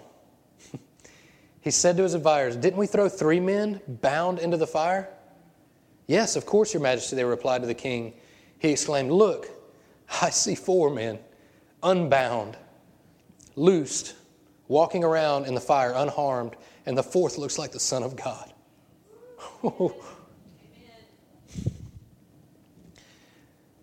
He 1.65 1.71
said 1.71 1.97
to 1.97 2.03
his 2.03 2.13
advisors, 2.13 2.55
Didn't 2.55 2.77
we 2.77 2.85
throw 2.85 3.09
three 3.09 3.39
men 3.39 3.81
bound 3.87 4.37
into 4.37 4.55
the 4.55 4.67
fire? 4.67 5.09
Yes, 6.05 6.35
of 6.35 6.45
course, 6.45 6.71
Your 6.75 6.83
Majesty, 6.83 7.15
they 7.15 7.25
replied 7.25 7.61
to 7.61 7.67
the 7.67 7.73
king. 7.73 8.13
He 8.59 8.69
exclaimed, 8.69 9.11
Look, 9.11 9.49
I 10.21 10.29
see 10.29 10.53
four 10.53 10.91
men, 10.91 11.17
unbound, 11.81 12.55
loosed, 13.55 14.13
walking 14.67 15.03
around 15.03 15.47
in 15.47 15.55
the 15.55 15.61
fire 15.61 15.93
unharmed 15.95 16.55
and 16.85 16.95
the 16.95 17.01
fourth 17.01 17.39
looks 17.39 17.57
like 17.57 17.71
the 17.71 17.79
Son 17.79 18.03
of 18.03 18.15
God. 18.15 18.53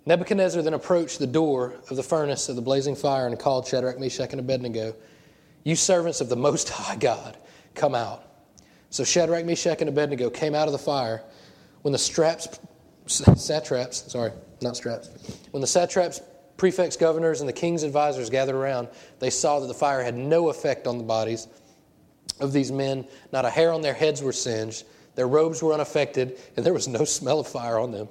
Nebuchadnezzar 0.07 0.63
then 0.63 0.75
approached 0.75 1.19
the 1.19 1.27
door 1.27 1.75
of 1.91 1.97
the 1.97 2.03
furnace 2.05 2.49
of 2.49 2.55
the 2.55 2.63
blazing 2.63 2.95
fire 2.95 3.27
and 3.27 3.37
called 3.37 3.67
Shadrach, 3.67 3.99
Meshach, 3.99 4.31
and 4.31 4.39
Abednego, 4.39 4.95
You 5.65 5.75
servants 5.75 6.21
of 6.21 6.29
the 6.29 6.37
Most 6.37 6.69
High 6.69 6.95
God, 6.95 7.37
come 7.75 7.95
out. 7.95 8.25
So 8.91 9.05
Shadrach, 9.05 9.45
Meshach, 9.45 9.81
and 9.81 9.89
Abednego 9.89 10.29
came 10.31 10.55
out 10.55 10.69
of 10.69 10.73
the 10.73 10.79
fire. 10.79 11.23
When 11.83 11.93
the 11.93 11.99
straps, 11.99 12.61
satraps, 13.07 14.13
sorry, 14.13 14.33
not 14.61 14.77
straps, 14.77 15.09
when 15.51 15.61
the 15.61 15.67
satraps 15.67 16.21
prefects, 16.57 16.97
governors, 16.97 17.41
and 17.41 17.49
the 17.49 17.53
king's 17.53 17.83
advisors 17.83 18.31
gathered 18.31 18.55
around, 18.55 18.89
they 19.19 19.31
saw 19.31 19.61
that 19.61 19.67
the 19.67 19.75
fire 19.75 20.03
had 20.03 20.15
no 20.15 20.49
effect 20.49 20.87
on 20.87 20.99
the 20.99 21.05
bodies 21.05 21.49
of 22.39 22.53
these 22.53 22.71
men. 22.71 23.07
Not 23.33 23.45
a 23.45 23.51
hair 23.51 23.73
on 23.73 23.83
their 23.83 23.95
heads 23.95 24.23
were 24.23 24.33
singed, 24.33 24.85
their 25.15 25.29
robes 25.29 25.63
were 25.63 25.73
unaffected, 25.73 26.39
and 26.57 26.65
there 26.65 26.73
was 26.73 26.89
no 26.89 27.05
smell 27.05 27.41
of 27.41 27.49
fire 27.49 27.79
on 27.79 27.93
them. 27.93 28.09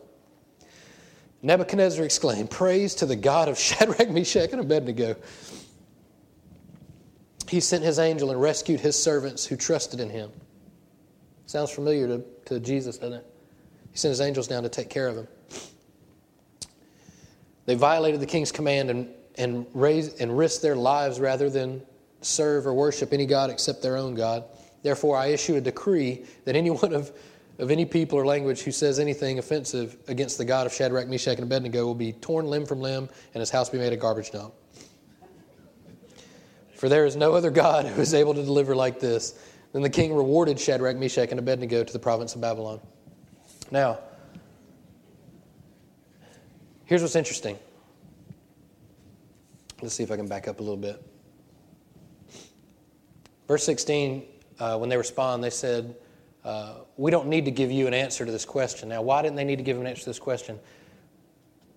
Nebuchadnezzar 1.44 2.06
exclaimed, 2.06 2.50
Praise 2.50 2.96
to 2.96 3.06
the 3.06 3.16
God 3.16 3.50
of 3.50 3.58
Shadrach, 3.60 4.10
Meshach, 4.10 4.52
and 4.52 4.62
Abednego. 4.62 5.16
He 7.52 7.60
sent 7.60 7.84
his 7.84 8.00
angel 8.00 8.32
and 8.32 8.40
rescued 8.40 8.80
his 8.80 8.98
servants 8.98 9.46
who 9.46 9.58
trusted 9.58 10.00
in 10.00 10.10
him. 10.10 10.32
Sounds 11.48 11.70
familiar 11.70 12.08
to, 12.08 12.24
to 12.46 12.62
Jesus, 12.62 12.98
doesn't 12.98 13.18
it? 13.18 13.26
He 13.92 13.98
sent 13.98 14.12
his 14.12 14.22
angels 14.22 14.48
down 14.48 14.64
to 14.64 14.70
take 14.70 14.90
care 14.90 15.10
of 15.10 15.18
him. 15.18 15.28
They 17.66 17.76
violated 17.76 18.22
the 18.22 18.26
king's 18.26 18.54
command 18.54 18.90
and, 18.90 19.10
and, 19.36 19.66
raised, 19.74 20.22
and 20.22 20.38
risked 20.38 20.62
their 20.62 20.78
lives 20.78 21.20
rather 21.20 21.50
than 21.50 21.82
serve 22.22 22.66
or 22.66 22.74
worship 22.74 23.12
any 23.12 23.26
God 23.26 23.50
except 23.50 23.82
their 23.82 23.98
own 23.98 24.16
God. 24.16 24.46
Therefore, 24.82 25.18
I 25.18 25.26
issue 25.26 25.58
a 25.58 25.62
decree 25.62 26.24
that 26.46 26.56
anyone 26.56 26.94
of, 26.94 27.12
of 27.60 27.70
any 27.70 27.84
people 27.84 28.18
or 28.18 28.26
language 28.26 28.62
who 28.62 28.72
says 28.72 28.98
anything 28.98 29.40
offensive 29.40 29.98
against 30.08 30.38
the 30.38 30.46
God 30.46 30.68
of 30.68 30.74
Shadrach, 30.74 31.10
Meshach, 31.10 31.36
and 31.36 31.44
Abednego 31.44 31.86
will 31.86 31.96
be 31.96 32.14
torn 32.14 32.46
limb 32.46 32.66
from 32.66 32.80
limb 32.80 33.10
and 33.34 33.42
his 33.42 33.50
house 33.50 33.70
be 33.70 33.78
made 33.78 33.92
a 33.92 33.98
garbage 33.98 34.32
dump. 34.32 34.54
For 36.82 36.90
there 36.90 37.06
is 37.06 37.16
no 37.16 37.34
other 37.34 37.52
God 37.52 37.86
who 37.96 38.02
is 38.02 38.16
able 38.16 38.34
to 38.34 38.42
deliver 38.42 38.76
like 38.76 39.00
this. 39.00 39.40
Then 39.72 39.84
the 39.84 39.90
king 39.90 40.16
rewarded 40.16 40.60
Shadrach, 40.60 40.98
Meshach, 40.98 41.30
and 41.30 41.38
Abednego 41.38 41.84
to 41.84 41.94
the 41.94 42.00
province 42.00 42.34
of 42.34 42.42
Babylon. 42.42 42.82
Now, 43.70 44.00
here's 46.86 47.04
what's 47.04 47.16
interesting. 47.16 47.60
Let's 49.80 49.94
see 49.94 50.02
if 50.02 50.10
I 50.10 50.16
can 50.16 50.28
back 50.28 50.48
up 50.48 50.60
a 50.60 50.64
little 50.64 50.76
bit. 50.76 51.00
Verse 53.48 53.64
16, 53.64 54.24
uh, 54.58 54.80
when 54.80 54.90
they 54.90 54.98
respond, 54.98 55.44
they 55.44 55.52
said, 55.52 55.96
uh, 56.44 56.78
We 56.98 57.12
don't 57.12 57.28
need 57.28 57.46
to 57.46 57.52
give 57.52 57.70
you 57.70 57.86
an 57.86 57.94
answer 57.94 58.26
to 58.26 58.32
this 58.32 58.44
question. 58.44 58.90
Now, 58.90 59.04
why 59.04 59.22
didn't 59.22 59.36
they 59.36 59.44
need 59.44 59.58
to 59.58 59.64
give 59.64 59.80
an 59.80 59.86
answer 59.86 60.02
to 60.02 60.10
this 60.10 60.20
question? 60.20 60.60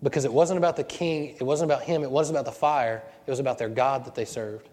Because 0.02 0.24
it 0.24 0.32
wasn't 0.32 0.56
about 0.56 0.76
the 0.76 0.84
king, 0.84 1.36
it 1.38 1.42
wasn't 1.42 1.70
about 1.70 1.82
him, 1.82 2.02
it 2.02 2.10
wasn't 2.10 2.38
about 2.38 2.46
the 2.46 2.58
fire, 2.58 3.02
it 3.26 3.30
was 3.30 3.38
about 3.38 3.58
their 3.58 3.68
God 3.68 4.06
that 4.06 4.14
they 4.14 4.24
served. 4.24 4.70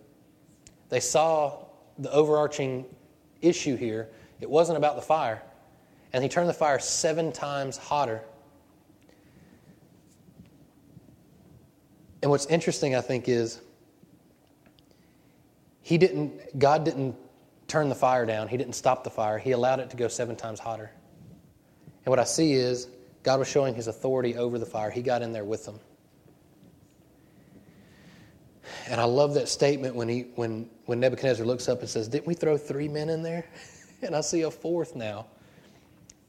They 0.92 1.00
saw 1.00 1.58
the 1.98 2.12
overarching 2.12 2.86
issue 3.42 3.78
here. 3.78 4.10
It 4.42 4.50
wasn't 4.50 4.78
about 4.78 4.98
the 4.98 5.02
fire. 5.02 5.42
And 6.12 6.22
he 6.22 6.30
turned 6.30 6.50
the 6.50 6.54
fire 6.54 6.80
seven 6.80 7.32
times 7.32 7.78
hotter. 7.78 8.22
And 12.22 12.30
what's 12.30 12.46
interesting, 12.48 12.94
I 12.94 13.02
think, 13.02 13.30
is 13.30 13.62
he 15.82 15.98
didn't, 15.98 16.60
God 16.60 16.84
didn't 16.84 17.16
turn 17.70 17.88
the 17.88 17.96
fire 17.96 18.26
down. 18.26 18.50
He 18.50 18.58
didn't 18.58 18.74
stop 18.74 19.06
the 19.06 19.10
fire. 19.10 19.40
He 19.40 19.52
allowed 19.52 19.80
it 19.80 19.90
to 19.92 19.98
go 19.98 20.10
seven 20.10 20.36
times 20.36 20.60
hotter. 20.60 20.92
And 22.04 22.08
what 22.08 22.20
I 22.20 22.26
see 22.26 22.52
is 22.52 22.90
God 23.24 23.40
was 23.40 23.48
showing 23.48 23.74
his 23.74 23.88
authority 23.88 24.36
over 24.36 24.60
the 24.60 24.66
fire. 24.66 24.92
He 24.92 25.02
got 25.02 25.22
in 25.22 25.32
there 25.32 25.46
with 25.46 25.64
them. 25.64 25.80
And 28.90 29.00
I 29.00 29.06
love 29.06 29.34
that 29.36 29.48
statement 29.48 29.96
when, 29.96 30.10
he, 30.10 30.22
when, 30.36 30.70
when 30.86 31.00
Nebuchadnezzar 31.00 31.46
looks 31.46 31.70
up 31.70 31.82
and 31.82 31.90
says, 31.90 32.08
Didn't 32.08 32.28
we 32.28 32.34
throw 32.34 32.58
three 32.58 32.88
men 32.88 33.10
in 33.10 33.22
there? 33.22 33.46
and 34.02 34.16
I 34.16 34.22
see 34.22 34.42
a 34.42 34.52
fourth 34.52 34.96
now. 34.96 35.28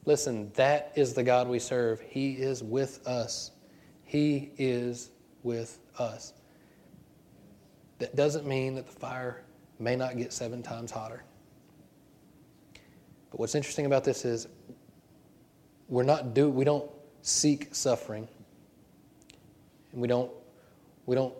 Listen, 0.05 0.51
that 0.55 0.91
is 0.95 1.13
the 1.13 1.23
God 1.23 1.47
we 1.47 1.59
serve. 1.59 2.01
He 2.01 2.33
is 2.33 2.61
with 2.61 3.05
us. 3.07 3.51
He 4.03 4.51
is 4.57 5.11
with 5.43 5.79
us. 5.97 6.33
That 7.99 8.15
doesn't 8.15 8.45
mean 8.45 8.75
that 8.75 8.85
the 8.85 8.99
fire 8.99 9.43
may 9.79 9.95
not 9.95 10.17
get 10.17 10.33
seven 10.33 10.61
times 10.61 10.91
hotter. 10.91 11.23
But 13.31 13.39
what's 13.39 13.55
interesting 13.55 13.85
about 13.85 14.03
this 14.03 14.25
is 14.25 14.47
we're 15.87 16.03
not 16.03 16.33
do 16.33 16.49
we 16.49 16.65
don't 16.65 16.89
seek 17.21 17.73
suffering. 17.73 18.27
And 19.91 20.01
we 20.01 20.07
don't 20.07 20.31
we 21.05 21.15
don't 21.15 21.33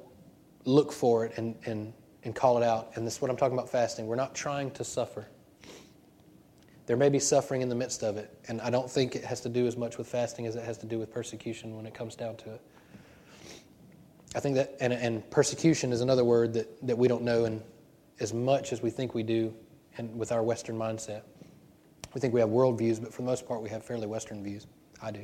look 0.66 0.92
for 0.92 1.26
it 1.26 1.38
and, 1.38 1.56
and, 1.66 1.94
and 2.24 2.36
call 2.36 2.58
it 2.58 2.64
out. 2.64 2.92
And 2.96 3.06
this 3.06 3.16
is 3.16 3.22
what 3.22 3.30
I'm 3.30 3.38
talking 3.38 3.58
about 3.58 3.70
fasting. 3.70 4.08
We're 4.08 4.16
not 4.16 4.36
trying 4.36 4.72
to 4.72 4.84
suffer. 4.84 5.28
There 6.86 6.98
may 6.98 7.10
be 7.10 7.20
suffering 7.20 7.62
in 7.62 7.70
the 7.70 7.76
midst 7.76 8.04
of 8.04 8.18
it, 8.18 8.38
and 8.50 8.60
I 8.60 8.70
don't 8.70 8.90
think 8.90 9.16
it 9.16 9.24
has 9.24 9.40
to 9.42 9.50
do 9.50 9.68
as 9.68 9.78
much 9.78 9.98
with 9.98 10.08
fasting 10.08 10.46
as 10.48 10.56
it 10.56 10.66
has 10.66 10.78
to 10.80 10.86
do 10.86 11.00
with 11.00 11.14
persecution 11.14 11.78
when 11.78 11.86
it 11.86 11.94
comes 11.94 12.16
down 12.16 12.36
to 12.38 12.54
it. 12.56 12.62
I 14.36 14.40
think 14.40 14.56
that, 14.56 14.76
and, 14.82 14.92
and 14.92 15.30
persecution 15.30 15.94
is 15.94 16.02
another 16.02 16.26
word 16.26 16.54
that, 16.56 16.86
that 16.88 16.98
we 16.98 17.08
don't 17.08 17.22
know 17.22 17.46
in 17.46 17.62
as 18.20 18.34
much 18.34 18.74
as 18.74 18.82
we 18.82 18.90
think 18.90 19.14
we 19.14 19.24
do 19.24 19.54
and 19.98 20.18
with 20.18 20.32
our 20.32 20.44
Western 20.44 20.78
mindset. 20.78 21.22
We 22.14 22.20
think 22.20 22.34
we 22.34 22.40
have 22.40 22.50
world 22.50 22.78
views, 22.78 23.00
but 23.00 23.14
for 23.14 23.22
the 23.22 23.28
most 23.28 23.48
part, 23.48 23.62
we 23.62 23.70
have 23.70 23.84
fairly 23.84 24.08
Western 24.08 24.44
views. 24.44 24.68
I 25.02 25.12
do. 25.12 25.24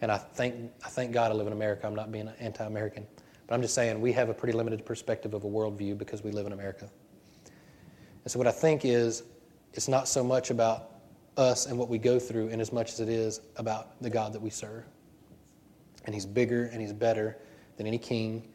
And 0.00 0.10
I 0.10 0.18
thank, 0.18 0.72
I 0.84 0.88
thank 0.88 1.12
God 1.12 1.30
I 1.30 1.34
live 1.34 1.46
in 1.46 1.52
America. 1.52 1.86
I'm 1.86 1.94
not 1.94 2.10
being 2.10 2.28
anti 2.40 2.64
American. 2.64 3.06
But 3.46 3.54
I'm 3.54 3.62
just 3.62 3.74
saying 3.74 4.00
we 4.00 4.12
have 4.12 4.28
a 4.28 4.34
pretty 4.34 4.56
limited 4.56 4.84
perspective 4.84 5.34
of 5.34 5.44
a 5.44 5.48
worldview 5.48 5.98
because 5.98 6.22
we 6.22 6.30
live 6.30 6.46
in 6.46 6.52
America. 6.52 6.88
And 8.24 8.30
so 8.30 8.38
what 8.38 8.46
I 8.46 8.52
think 8.52 8.84
is 8.84 9.24
it's 9.74 9.88
not 9.88 10.08
so 10.08 10.22
much 10.22 10.50
about 10.50 10.90
us 11.36 11.66
and 11.66 11.78
what 11.78 11.88
we 11.88 11.98
go 11.98 12.18
through 12.18 12.48
in 12.48 12.60
as 12.60 12.72
much 12.72 12.92
as 12.92 13.00
it 13.00 13.08
is 13.08 13.40
about 13.56 14.00
the 14.02 14.10
God 14.10 14.32
that 14.32 14.40
we 14.40 14.50
serve. 14.50 14.84
And 16.04 16.14
he's 16.14 16.26
bigger 16.26 16.66
and 16.66 16.80
he's 16.80 16.92
better 16.92 17.38
than 17.76 17.86
any 17.86 17.98
king, 17.98 18.48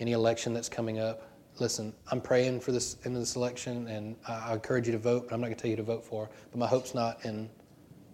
any 0.00 0.12
election 0.12 0.52
that's 0.52 0.68
coming 0.68 0.98
up. 0.98 1.30
Listen, 1.58 1.92
I'm 2.10 2.20
praying 2.20 2.60
for 2.60 2.72
this 2.72 2.96
end 3.04 3.14
of 3.16 3.20
this 3.20 3.34
election, 3.34 3.88
and 3.88 4.14
I, 4.28 4.52
encourage 4.54 4.86
you 4.86 4.92
to 4.92 4.98
vote, 4.98 5.26
but 5.28 5.34
I'm 5.34 5.40
not 5.40 5.48
going 5.48 5.56
to 5.56 5.60
tell 5.60 5.70
you 5.70 5.76
to 5.76 5.82
vote 5.82 6.04
for. 6.04 6.30
But 6.50 6.58
my 6.58 6.68
hope's 6.68 6.94
not 6.94 7.24
in 7.24 7.50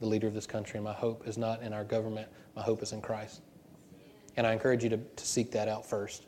the 0.00 0.06
leader 0.06 0.26
of 0.26 0.34
this 0.34 0.46
country, 0.46 0.80
my 0.80 0.92
hope 0.92 1.28
is 1.28 1.36
not 1.36 1.62
in 1.62 1.72
our 1.72 1.84
government. 1.84 2.28
My 2.56 2.62
hope 2.62 2.82
is 2.82 2.92
in 2.92 3.00
Christ. 3.00 3.42
And 4.36 4.46
I 4.46 4.52
encourage 4.52 4.82
you 4.82 4.90
to, 4.90 4.96
to 4.96 5.26
seek 5.26 5.52
that 5.52 5.68
out 5.68 5.86
first. 5.86 6.26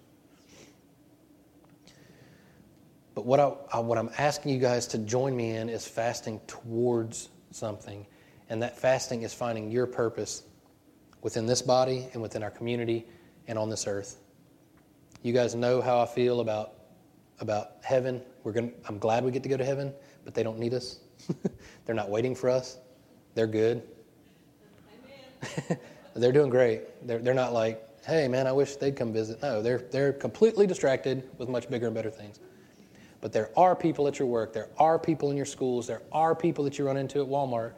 But 3.14 3.24
what, 3.24 3.40
I, 3.40 3.78
what 3.78 3.96
I'm 3.96 4.10
asking 4.18 4.52
you 4.52 4.58
guys 4.60 4.86
to 4.88 4.98
join 4.98 5.34
me 5.34 5.56
in 5.56 5.68
is 5.68 5.88
fasting 5.88 6.38
towards 6.46 7.30
something. 7.50 8.06
And 8.50 8.62
that 8.62 8.78
fasting 8.78 9.22
is 9.22 9.32
finding 9.32 9.70
your 9.70 9.86
purpose 9.86 10.42
within 11.22 11.46
this 11.46 11.62
body 11.62 12.08
and 12.12 12.20
within 12.20 12.42
our 12.42 12.50
community 12.50 13.06
and 13.48 13.58
on 13.58 13.70
this 13.70 13.86
earth. 13.86 14.18
You 15.22 15.32
guys 15.32 15.54
know 15.54 15.80
how 15.80 15.98
I 15.98 16.06
feel 16.06 16.40
about, 16.40 16.74
about 17.40 17.78
heaven. 17.82 18.22
We're 18.44 18.52
gonna, 18.52 18.70
I'm 18.88 18.98
glad 18.98 19.24
we 19.24 19.30
get 19.30 19.42
to 19.44 19.48
go 19.48 19.56
to 19.56 19.64
heaven, 19.64 19.92
but 20.24 20.34
they 20.34 20.42
don't 20.42 20.58
need 20.58 20.74
us. 20.74 21.00
They're 21.86 21.94
not 21.94 22.10
waiting 22.10 22.34
for 22.34 22.50
us. 22.50 22.78
They're 23.34 23.46
good. 23.46 23.82
they're 26.14 26.32
doing 26.32 26.50
great. 26.50 27.06
They're, 27.06 27.18
they're 27.18 27.34
not 27.34 27.52
like, 27.52 27.82
hey, 28.06 28.28
man, 28.28 28.46
I 28.46 28.52
wish 28.52 28.76
they'd 28.76 28.94
come 28.94 29.12
visit. 29.12 29.42
No, 29.42 29.60
they're, 29.60 29.78
they're 29.90 30.12
completely 30.12 30.66
distracted 30.66 31.28
with 31.38 31.48
much 31.48 31.68
bigger 31.68 31.86
and 31.86 31.94
better 31.94 32.10
things. 32.10 32.38
But 33.20 33.32
there 33.32 33.50
are 33.58 33.74
people 33.74 34.06
at 34.06 34.18
your 34.18 34.28
work, 34.28 34.52
there 34.52 34.68
are 34.78 34.98
people 34.98 35.30
in 35.30 35.36
your 35.36 35.46
schools, 35.46 35.86
there 35.86 36.02
are 36.12 36.34
people 36.34 36.62
that 36.64 36.78
you 36.78 36.86
run 36.86 36.96
into 36.96 37.20
at 37.20 37.26
Walmart. 37.26 37.72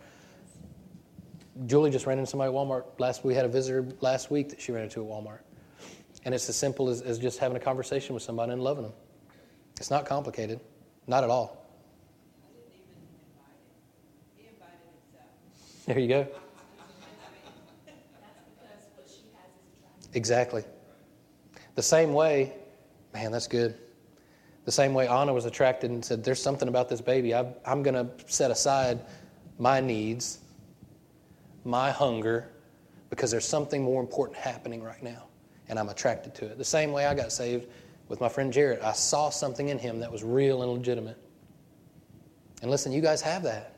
Julie 1.67 1.91
just 1.91 2.07
ran 2.07 2.19
into 2.19 2.31
somebody 2.31 2.51
at 2.51 2.55
Walmart 2.55 2.85
last 2.99 3.25
We 3.25 3.35
had 3.35 3.47
a 3.47 3.49
visitor 3.49 3.89
last 4.01 4.31
week 4.31 4.51
that 4.51 4.61
she 4.61 4.71
ran 4.71 4.85
into 4.85 5.03
at 5.03 5.09
Walmart. 5.09 5.41
And 6.25 6.35
it's 6.35 6.49
as 6.49 6.57
simple 6.57 6.91
as, 6.91 7.01
as 7.01 7.19
just 7.19 7.39
having 7.39 7.57
a 7.57 7.61
conversation 7.61 8.15
with 8.15 8.23
somebody 8.23 8.53
and 8.53 8.63
loving 8.63 8.83
them. 8.83 8.93
It's 9.79 9.91
not 9.91 10.05
complicated, 10.05 10.61
not 11.07 11.25
at 11.25 11.31
all. 11.31 11.65
There 15.87 15.99
you 15.99 16.09
go. 16.09 16.29
Exactly. 20.15 20.65
The 21.75 21.83
same 21.83 22.13
way, 22.13 22.55
man, 23.13 23.31
that's 23.31 23.47
good. 23.47 23.77
The 24.65 24.73
same 24.73 24.95
way 24.95 25.09
Anna 25.09 25.33
was 25.33 25.45
attracted 25.45 25.91
and 25.91 26.05
said, 26.05 26.23
There's 26.23 26.43
something 26.43 26.69
about 26.69 26.89
this 26.89 27.01
baby. 27.01 27.35
i 27.35 27.53
am 27.65 27.83
going 27.83 27.95
to 27.95 28.09
set 28.27 28.51
aside 28.51 29.01
my 29.59 29.81
needs, 29.81 30.41
my 31.65 31.91
hunger, 31.91 32.51
because 33.11 33.31
there's 33.31 33.47
something 33.47 33.83
more 33.83 34.01
important 34.01 34.39
happening 34.39 34.83
right 34.83 35.03
now, 35.03 35.25
and 35.69 35.79
I'm 35.79 35.89
attracted 35.89 36.35
to 36.37 36.47
it. 36.47 36.59
The 36.59 36.65
same 36.65 36.93
way 36.93 37.07
I 37.07 37.15
got 37.15 37.33
saved 37.33 37.67
with 38.09 38.21
my 38.21 38.29
friend 38.29 38.53
Jarrett, 38.53 38.83
I 38.83 38.93
saw 38.93 39.31
something 39.31 39.69
in 39.69 39.79
him 39.79 40.01
that 40.01 40.11
was 40.11 40.23
real 40.23 40.63
and 40.63 40.73
legitimate. 40.73 41.19
And 42.63 42.71
listen, 42.71 42.93
you 42.93 43.01
guys 43.01 43.21
have 43.23 43.43
that. 43.45 43.77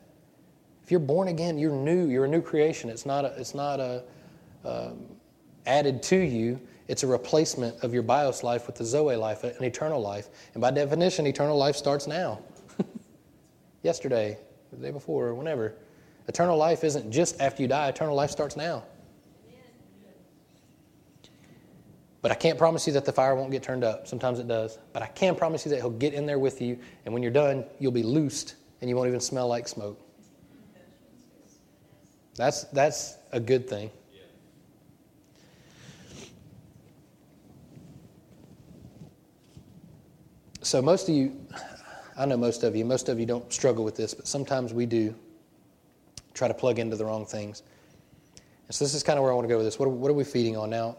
If 0.83 0.91
you're 0.91 1.01
born 1.01 1.29
again, 1.29 1.59
you're 1.59 1.73
new. 1.73 2.09
You're 2.09 2.25
a 2.25 2.29
new 2.29 2.43
creation. 2.43 2.91
It's 2.91 3.07
not 3.07 3.25
a, 3.25 3.29
it's 3.39 3.55
not 3.55 3.79
a, 3.79 4.03
um, 4.65 5.07
added 5.71 6.03
to 6.05 6.17
you. 6.17 6.61
It's 6.89 7.03
a 7.05 7.07
replacement 7.07 7.83
of 7.85 7.95
your 7.95 8.03
bios 8.03 8.43
life 8.43 8.67
with 8.67 8.77
the 8.77 8.85
Zoe 8.85 9.15
life, 9.15 9.45
an 9.45 9.63
eternal 9.63 10.01
life. 10.01 10.29
And 10.55 10.61
by 10.61 10.73
definition, 10.73 11.27
eternal 11.27 11.57
life 11.57 11.77
starts 11.77 12.07
now. 12.07 12.41
Yesterday, 13.83 14.39
the 14.73 14.77
day 14.77 14.91
before, 14.91 15.29
or 15.29 15.35
whenever. 15.35 15.75
Eternal 16.27 16.57
life 16.57 16.85
isn't 16.85 17.11
just 17.11 17.41
after 17.41 17.63
you 17.63 17.69
die, 17.69 17.89
eternal 17.89 18.15
life 18.15 18.31
starts 18.31 18.57
now. 18.57 18.83
But 22.23 22.33
I 22.33 22.35
can't 22.35 22.59
promise 22.59 22.87
you 22.87 22.93
that 22.95 23.05
the 23.05 23.13
fire 23.13 23.35
won't 23.35 23.51
get 23.51 23.63
turned 23.63 23.83
up. 23.83 24.07
Sometimes 24.07 24.39
it 24.39 24.47
does. 24.47 24.79
But 24.93 25.03
I 25.03 25.07
can 25.07 25.35
promise 25.35 25.65
you 25.65 25.71
that 25.71 25.79
He'll 25.79 25.91
get 25.91 26.13
in 26.13 26.27
there 26.27 26.39
with 26.39 26.61
you, 26.61 26.79
and 27.05 27.15
when 27.15 27.23
you're 27.23 27.33
done, 27.33 27.65
you'll 27.79 27.93
be 27.93 28.03
loosed 28.03 28.57
and 28.81 28.89
you 28.89 28.97
won't 28.97 29.09
even 29.09 29.21
smell 29.21 29.49
like 29.49 29.69
smoke. 29.69 30.01
That's, 32.37 32.65
that's 32.65 33.17
a 33.33 33.41
good 33.41 33.69
thing. 33.69 33.91
So, 40.71 40.81
most 40.81 41.09
of 41.09 41.17
you, 41.17 41.37
I 42.17 42.27
know 42.27 42.37
most 42.37 42.63
of 42.63 42.77
you, 42.77 42.85
most 42.85 43.09
of 43.09 43.19
you 43.19 43.27
don't 43.27 43.53
struggle 43.53 43.85
with 43.85 43.97
this, 43.97 44.15
but 44.15 44.29
sometimes 44.29 44.73
we 44.73 44.87
do 44.87 45.13
try 46.33 46.47
to 46.47 46.55
plug 46.55 46.79
into 46.79 46.95
the 46.95 47.05
wrong 47.05 47.27
things. 47.27 47.65
And 48.37 48.73
so, 48.77 48.85
this 48.85 48.95
is 48.95 49.03
kind 49.03 49.19
of 49.19 49.25
where 49.25 49.33
I 49.33 49.35
want 49.35 49.49
to 49.49 49.53
go 49.53 49.57
with 49.57 49.67
this. 49.67 49.81
What 49.81 49.87
are, 49.87 49.89
what 49.89 50.13
are 50.13 50.15
we 50.15 50.23
feeding 50.23 50.57
on 50.57 50.71
now? 50.71 50.97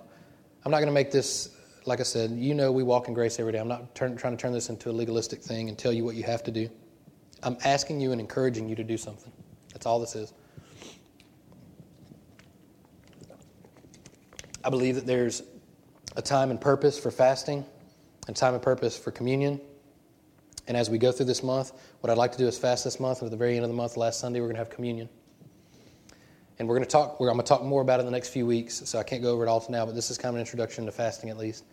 I'm 0.65 0.71
not 0.71 0.79
going 0.79 0.89
to 0.89 0.93
make 0.93 1.09
this, 1.09 1.55
like 1.85 2.01
I 2.01 2.03
said, 2.03 2.31
you 2.31 2.53
know 2.53 2.69
we 2.73 2.83
walk 2.83 3.07
in 3.07 3.13
grace 3.13 3.39
every 3.39 3.53
day. 3.53 3.59
I'm 3.59 3.69
not 3.69 3.95
turn, 3.95 4.17
trying 4.17 4.35
to 4.35 4.41
turn 4.41 4.51
this 4.51 4.67
into 4.67 4.89
a 4.89 4.91
legalistic 4.91 5.41
thing 5.41 5.69
and 5.69 5.77
tell 5.77 5.93
you 5.93 6.03
what 6.03 6.15
you 6.15 6.23
have 6.23 6.43
to 6.43 6.51
do. 6.51 6.69
I'm 7.41 7.55
asking 7.63 8.01
you 8.01 8.11
and 8.11 8.19
encouraging 8.19 8.67
you 8.67 8.75
to 8.75 8.83
do 8.83 8.97
something. 8.97 9.31
That's 9.71 9.85
all 9.85 10.01
this 10.01 10.17
is. 10.17 10.33
I 14.65 14.69
believe 14.69 14.95
that 14.95 15.05
there's 15.05 15.43
a 16.17 16.21
time 16.21 16.51
and 16.51 16.59
purpose 16.59 16.99
for 16.99 17.09
fasting 17.09 17.63
and 18.27 18.35
time 18.35 18.53
and 18.53 18.63
purpose 18.63 18.97
for 18.97 19.11
communion. 19.11 19.59
And 20.67 20.77
as 20.77 20.89
we 20.89 20.97
go 20.97 21.11
through 21.11 21.25
this 21.25 21.43
month, 21.43 21.73
what 22.01 22.09
I'd 22.09 22.17
like 22.17 22.31
to 22.33 22.37
do 22.37 22.47
is 22.47 22.57
fast 22.57 22.83
this 22.83 22.99
month, 22.99 23.19
and 23.19 23.27
at 23.27 23.31
the 23.31 23.37
very 23.37 23.55
end 23.55 23.63
of 23.63 23.69
the 23.69 23.75
month, 23.75 23.97
last 23.97 24.19
Sunday, 24.19 24.39
we're 24.39 24.47
going 24.47 24.55
to 24.55 24.61
have 24.61 24.69
communion. 24.69 25.09
And 26.59 26.67
we're 26.67 26.75
going 26.75 26.85
to 26.85 26.91
talk, 26.91 27.17
I'm 27.19 27.25
going 27.25 27.37
to 27.37 27.43
talk 27.43 27.63
more 27.63 27.81
about 27.81 27.99
it 27.99 28.01
in 28.01 28.05
the 28.05 28.11
next 28.11 28.29
few 28.29 28.45
weeks, 28.45 28.83
so 28.85 28.99
I 28.99 29.03
can't 29.03 29.23
go 29.23 29.31
over 29.33 29.43
it 29.43 29.49
all 29.49 29.65
now, 29.69 29.85
but 29.85 29.95
this 29.95 30.11
is 30.11 30.17
kind 30.17 30.29
of 30.29 30.35
an 30.35 30.41
introduction 30.41 30.85
to 30.85 30.91
fasting 30.91 31.29
at 31.29 31.37
least. 31.37 31.65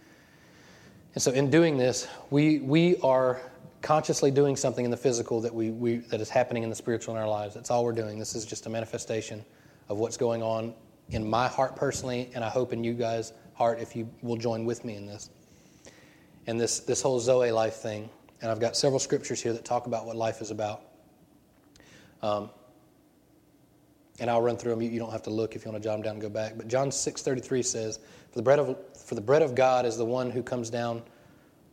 And 1.15 1.23
so 1.23 1.31
in 1.33 1.51
doing 1.51 1.77
this, 1.77 2.09
we, 2.31 2.61
we 2.61 2.97
are 2.99 3.41
consciously 3.83 4.31
doing 4.31 4.57
something 4.57 4.85
in 4.85 4.91
the 4.91 4.97
physical 4.97 5.41
that, 5.43 5.55
we, 5.55 5.71
we, 5.71 5.97
that 5.97 6.21
is 6.21 6.31
happening 6.31 6.63
in 6.63 6.71
the 6.71 6.77
spiritual 6.77 7.15
in 7.15 7.21
our 7.21 7.29
lives. 7.29 7.55
That's 7.55 7.71
all 7.71 7.85
we're 7.85 7.93
doing. 7.93 8.19
This 8.19 8.35
is 8.35 8.47
just 8.47 8.67
a 8.67 8.71
manifestation 8.71 9.45
of 9.89 9.99
what's 9.99 10.17
going 10.17 10.43
on 10.43 10.75
in 11.11 11.29
my 11.29 11.49
heart 11.49 11.77
personally, 11.77 12.31
and 12.35 12.43
I 12.43 12.49
hope 12.49 12.73
in 12.73 12.83
you 12.83 12.95
guys' 12.95 13.33
heart 13.55 13.81
if 13.81 13.95
you 13.95 14.09
will 14.23 14.37
join 14.37 14.65
with 14.65 14.85
me 14.85 14.97
in 14.97 15.07
this. 15.07 15.31
And 16.49 16.59
this, 16.59 16.81
this 16.81 17.03
whole 17.03 17.21
Zoe 17.21 17.53
life 17.53 17.75
thing. 17.75 18.09
And 18.41 18.51
I've 18.51 18.59
got 18.59 18.75
several 18.75 18.99
scriptures 18.99 19.43
here 19.43 19.53
that 19.53 19.67
talk 19.67 19.87
about 19.87 20.07
what 20.07 20.17
life 20.17 20.41
is 20.41 20.51
about. 20.51 20.81
Um, 22.23 22.49
and 24.19 24.31
I'll 24.31 24.41
run 24.41 24.57
through 24.57 24.71
them. 24.71 24.81
You 24.81 24.99
don't 24.99 25.13
have 25.13 25.23
to 25.25 25.31
look 25.31 25.55
if 25.55 25.67
you 25.67 25.71
want 25.71 25.83
to 25.83 25.87
jot 25.87 25.97
them 25.97 26.03
down 26.03 26.13
and 26.15 26.23
go 26.23 26.31
back. 26.31 26.55
But 26.57 26.67
John 26.67 26.89
6.33 26.89 27.63
says, 27.63 27.99
for 28.31 28.39
the, 28.39 28.43
bread 28.43 28.59
of, 28.59 28.79
for 28.97 29.15
the 29.15 29.21
bread 29.21 29.43
of 29.43 29.55
God 29.55 29.85
is 29.85 29.99
the 29.99 30.07
one 30.07 30.31
who 30.31 30.43
comes 30.43 30.71
down 30.71 31.03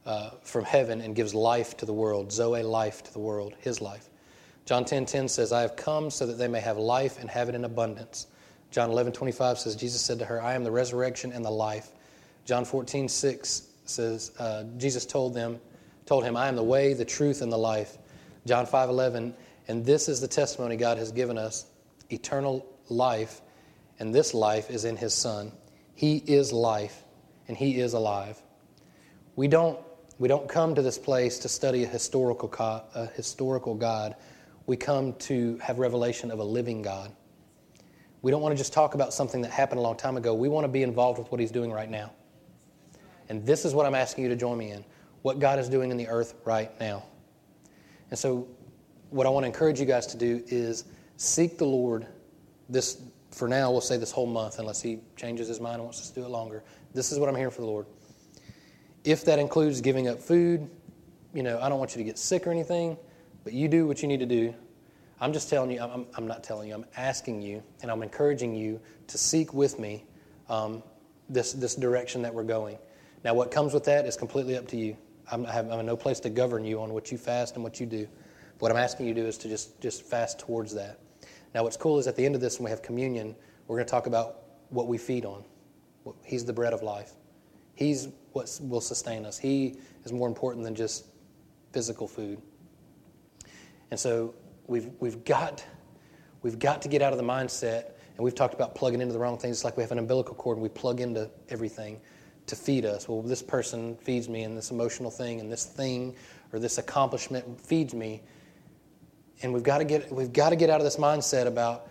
uh, 0.05 0.31
from 0.43 0.65
heaven 0.65 0.99
and 0.99 1.15
gives 1.15 1.33
life 1.33 1.77
to 1.77 1.85
the 1.85 1.93
world, 1.93 2.29
Zoe 2.29 2.61
life 2.61 3.01
to 3.03 3.13
the 3.13 3.19
world, 3.19 3.55
his 3.61 3.79
life. 3.79 4.09
John 4.65 4.83
10:10 4.83 4.87
10, 4.87 5.05
10 5.05 5.27
says, 5.29 5.53
"I 5.53 5.61
have 5.61 5.77
come 5.77 6.09
so 6.09 6.25
that 6.25 6.33
they 6.33 6.49
may 6.49 6.59
have 6.59 6.77
life 6.77 7.17
and 7.19 7.29
have 7.29 7.47
it 7.47 7.55
in 7.55 7.63
abundance." 7.63 8.27
John 8.71 8.89
11:25 8.89 9.57
says, 9.57 9.75
"Jesus 9.75 10.01
said 10.01 10.19
to 10.19 10.25
her, 10.25 10.41
I 10.41 10.53
am 10.53 10.63
the 10.63 10.71
resurrection 10.71 11.31
and 11.31 11.45
the 11.45 11.51
life." 11.51 11.91
John 12.45 12.65
14:6 12.65 13.69
says, 13.89 14.31
uh, 14.39 14.63
Jesus 14.77 15.05
told 15.05 15.33
them, 15.33 15.59
told 16.05 16.23
him, 16.23 16.37
"I 16.37 16.47
am 16.47 16.55
the 16.55 16.63
way, 16.63 16.93
the 16.93 17.05
truth, 17.05 17.41
and 17.41 17.51
the 17.51 17.57
life." 17.57 17.97
John 18.45 18.65
5:11, 18.65 19.33
and 19.67 19.85
this 19.85 20.07
is 20.07 20.21
the 20.21 20.27
testimony 20.27 20.75
God 20.75 20.97
has 20.97 21.11
given 21.11 21.37
us, 21.37 21.65
eternal 22.09 22.65
life, 22.89 23.41
and 23.99 24.13
this 24.13 24.33
life 24.33 24.69
is 24.69 24.85
in 24.85 24.97
His 24.97 25.13
Son. 25.13 25.51
He 25.95 26.17
is 26.17 26.53
life, 26.53 27.03
and 27.47 27.57
He 27.57 27.79
is 27.79 27.93
alive. 27.93 28.41
We 29.35 29.47
don't 29.47 29.79
we 30.17 30.29
don't 30.29 30.47
come 30.47 30.75
to 30.75 30.81
this 30.81 30.97
place 30.97 31.39
to 31.39 31.49
study 31.49 31.83
a 31.83 31.87
historical, 31.87 32.53
a 32.95 33.07
historical 33.07 33.75
God. 33.75 34.15
We 34.65 34.77
come 34.77 35.13
to 35.13 35.57
have 35.57 35.77
revelation 35.77 36.31
of 36.31 36.39
a 36.39 36.43
living 36.43 36.81
God. 36.81 37.11
We 38.21 38.31
don't 38.31 38.41
want 38.41 38.53
to 38.53 38.57
just 38.57 38.71
talk 38.71 38.95
about 38.95 39.13
something 39.13 39.41
that 39.41 39.51
happened 39.51 39.79
a 39.79 39.81
long 39.81 39.97
time 39.97 40.15
ago. 40.15 40.33
We 40.33 40.47
want 40.47 40.63
to 40.63 40.69
be 40.69 40.83
involved 40.83 41.19
with 41.19 41.29
what 41.31 41.41
He's 41.41 41.51
doing 41.51 41.71
right 41.71 41.89
now. 41.89 42.11
And 43.29 43.45
this 43.45 43.65
is 43.65 43.73
what 43.73 43.85
I'm 43.85 43.95
asking 43.95 44.23
you 44.23 44.29
to 44.29 44.35
join 44.35 44.57
me 44.57 44.71
in 44.71 44.85
what 45.21 45.39
God 45.39 45.57
is 45.59 45.69
doing 45.69 45.91
in 45.91 45.97
the 45.97 46.07
earth 46.07 46.35
right 46.45 46.71
now. 46.79 47.03
And 48.11 48.19
so, 48.19 48.47
what 49.09 49.25
I 49.25 49.29
want 49.29 49.43
to 49.43 49.47
encourage 49.47 49.79
you 49.79 49.85
guys 49.85 50.05
to 50.07 50.17
do 50.17 50.43
is 50.47 50.85
seek 51.17 51.57
the 51.57 51.65
Lord 51.65 52.07
this, 52.69 53.01
for 53.31 53.47
now, 53.47 53.71
we'll 53.71 53.81
say 53.81 53.97
this 53.97 54.11
whole 54.11 54.25
month, 54.25 54.59
unless 54.59 54.81
He 54.81 54.99
changes 55.15 55.47
His 55.47 55.59
mind 55.59 55.75
and 55.75 55.83
wants 55.83 56.01
us 56.01 56.09
to 56.09 56.15
do 56.15 56.25
it 56.25 56.29
longer. 56.29 56.63
This 56.93 57.11
is 57.11 57.19
what 57.19 57.29
I'm 57.29 57.35
here 57.35 57.51
for 57.51 57.61
the 57.61 57.67
Lord. 57.67 57.85
If 59.03 59.25
that 59.25 59.39
includes 59.39 59.81
giving 59.81 60.07
up 60.07 60.19
food, 60.19 60.69
you 61.33 61.43
know, 61.43 61.59
I 61.59 61.69
don't 61.69 61.79
want 61.79 61.95
you 61.95 61.97
to 61.99 62.03
get 62.03 62.17
sick 62.17 62.47
or 62.47 62.51
anything, 62.51 62.97
but 63.43 63.53
you 63.53 63.67
do 63.67 63.87
what 63.87 64.01
you 64.01 64.07
need 64.07 64.19
to 64.19 64.25
do. 64.25 64.53
I'm 65.19 65.31
just 65.31 65.49
telling 65.49 65.71
you, 65.71 65.79
I'm, 65.79 66.07
I'm 66.15 66.27
not 66.27 66.43
telling 66.43 66.69
you, 66.69 66.75
I'm 66.75 66.85
asking 66.97 67.41
you, 67.41 67.61
and 67.81 67.91
I'm 67.91 68.03
encouraging 68.03 68.55
you 68.55 68.79
to 69.07 69.17
seek 69.17 69.53
with 69.53 69.79
me 69.79 70.03
um, 70.49 70.81
this, 71.29 71.53
this 71.53 71.75
direction 71.75 72.21
that 72.23 72.33
we're 72.33 72.43
going. 72.43 72.77
Now, 73.25 73.33
what 73.33 73.49
comes 73.49 73.73
with 73.73 73.83
that 73.85 74.05
is 74.05 74.15
completely 74.15 74.55
up 74.55 74.67
to 74.67 74.77
you. 74.77 74.95
I'm, 75.31 75.47
I 75.47 75.51
have, 75.51 75.71
I'm 75.71 75.79
in 75.79 75.85
no 75.87 75.97
place 75.97 76.19
to 76.21 76.29
govern 76.29 76.63
you 76.63 76.79
on 76.79 76.93
what 76.93 77.11
you 77.11 77.17
fast 77.17 77.55
and 77.55 77.63
what 77.63 77.79
you 77.79 77.87
do. 77.87 78.07
What 78.59 78.71
I'm 78.71 78.77
asking 78.77 79.07
you 79.07 79.15
to 79.15 79.21
do 79.21 79.27
is 79.27 79.35
to 79.39 79.49
just, 79.49 79.81
just 79.81 80.03
fast 80.03 80.37
towards 80.37 80.75
that. 80.75 80.99
Now, 81.55 81.63
what's 81.63 81.75
cool 81.75 81.97
is 81.97 82.05
at 82.05 82.15
the 82.15 82.23
end 82.23 82.35
of 82.35 82.41
this, 82.41 82.59
when 82.59 82.65
we 82.65 82.69
have 82.69 82.83
communion, 82.83 83.35
we're 83.67 83.77
going 83.77 83.87
to 83.87 83.89
talk 83.89 84.05
about 84.05 84.43
what 84.69 84.87
we 84.87 84.99
feed 84.99 85.25
on. 85.25 85.43
He's 86.23 86.45
the 86.45 86.53
bread 86.53 86.71
of 86.71 86.83
life. 86.83 87.13
He's 87.73 88.09
what 88.33 88.59
will 88.61 88.79
sustain 88.79 89.25
us. 89.25 89.39
He 89.39 89.79
is 90.03 90.13
more 90.13 90.27
important 90.27 90.63
than 90.63 90.75
just 90.75 91.07
physical 91.73 92.07
food. 92.07 92.39
And 93.89 93.99
so 93.99 94.35
we've, 94.67 94.91
we've, 94.99 95.25
got, 95.25 95.65
we've 96.43 96.59
got 96.59 96.79
to 96.83 96.87
get 96.87 97.01
out 97.01 97.11
of 97.11 97.17
the 97.17 97.25
mindset, 97.25 97.93
and 98.15 98.23
we've 98.23 98.35
talked 98.35 98.53
about 98.53 98.75
plugging 98.75 99.01
into 99.01 99.13
the 99.13 99.19
wrong 99.19 99.39
things. 99.39 99.57
It's 99.57 99.63
like 99.65 99.77
we 99.77 99.81
have 99.81 99.91
an 99.91 99.97
umbilical 99.97 100.35
cord 100.35 100.57
and 100.57 100.63
we 100.63 100.69
plug 100.69 101.01
into 101.01 101.31
everything 101.49 101.99
to 102.47 102.55
feed 102.55 102.85
us. 102.85 103.09
Well, 103.09 103.21
this 103.21 103.41
person 103.41 103.95
feeds 103.97 104.29
me, 104.29 104.43
and 104.43 104.57
this 104.57 104.71
emotional 104.71 105.11
thing, 105.11 105.39
and 105.39 105.51
this 105.51 105.65
thing, 105.65 106.15
or 106.53 106.59
this 106.59 106.77
accomplishment 106.77 107.59
feeds 107.59 107.93
me. 107.93 108.21
And 109.41 109.53
we've 109.53 109.63
got 109.63 109.79
to 109.79 109.85
get, 109.85 110.11
we've 110.11 110.33
got 110.33 110.49
to 110.51 110.55
get 110.55 110.69
out 110.69 110.79
of 110.79 110.85
this 110.85 110.97
mindset 110.97 111.47
about 111.47 111.89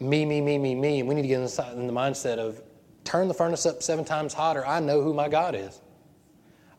me, 0.00 0.24
me, 0.24 0.40
me, 0.40 0.58
me, 0.58 0.74
me. 0.74 1.00
And 1.00 1.08
we 1.08 1.14
need 1.14 1.22
to 1.22 1.28
get 1.28 1.36
in 1.36 1.86
the 1.86 1.92
mindset 1.92 2.38
of 2.38 2.62
turn 3.04 3.28
the 3.28 3.34
furnace 3.34 3.66
up 3.66 3.82
seven 3.82 4.04
times 4.04 4.32
hotter, 4.32 4.66
I 4.66 4.80
know 4.80 5.02
who 5.02 5.14
my 5.14 5.28
God 5.28 5.54
is. 5.54 5.80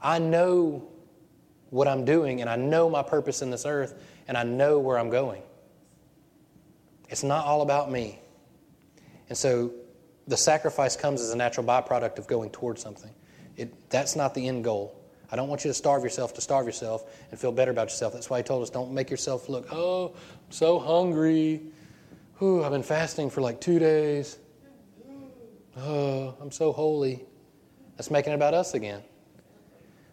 I 0.01 0.19
know 0.19 0.87
what 1.69 1.87
I'm 1.87 2.05
doing, 2.05 2.41
and 2.41 2.49
I 2.49 2.55
know 2.55 2.89
my 2.89 3.03
purpose 3.03 3.41
in 3.41 3.51
this 3.51 3.65
earth, 3.65 4.01
and 4.27 4.37
I 4.37 4.43
know 4.43 4.79
where 4.79 4.97
I'm 4.97 5.09
going. 5.09 5.41
It's 7.09 7.23
not 7.23 7.45
all 7.45 7.61
about 7.61 7.91
me. 7.91 8.19
And 9.29 9.37
so 9.37 9.71
the 10.27 10.37
sacrifice 10.37 10.95
comes 10.95 11.21
as 11.21 11.31
a 11.31 11.37
natural 11.37 11.65
byproduct 11.65 12.17
of 12.17 12.27
going 12.27 12.49
towards 12.49 12.81
something. 12.81 13.11
It, 13.57 13.89
that's 13.89 14.15
not 14.15 14.33
the 14.33 14.47
end 14.47 14.63
goal. 14.63 14.99
I 15.31 15.35
don't 15.35 15.49
want 15.49 15.65
you 15.65 15.69
to 15.69 15.73
starve 15.73 16.03
yourself 16.03 16.33
to 16.35 16.41
starve 16.41 16.65
yourself 16.65 17.03
and 17.31 17.39
feel 17.39 17.51
better 17.51 17.71
about 17.71 17.89
yourself. 17.89 18.13
That's 18.13 18.29
why 18.29 18.37
he 18.37 18.43
told 18.43 18.63
us 18.63 18.69
don't 18.69 18.91
make 18.91 19.09
yourself 19.09 19.49
look, 19.49 19.67
oh, 19.71 20.13
I'm 20.15 20.51
so 20.51 20.79
hungry. 20.79 21.61
Ooh, 22.41 22.63
I've 22.63 22.71
been 22.71 22.83
fasting 22.83 23.29
for 23.29 23.41
like 23.41 23.61
two 23.61 23.79
days. 23.79 24.37
Oh, 25.77 26.35
I'm 26.39 26.51
so 26.51 26.71
holy. 26.71 27.23
That's 27.97 28.11
making 28.11 28.33
it 28.33 28.35
about 28.35 28.53
us 28.53 28.73
again. 28.73 29.01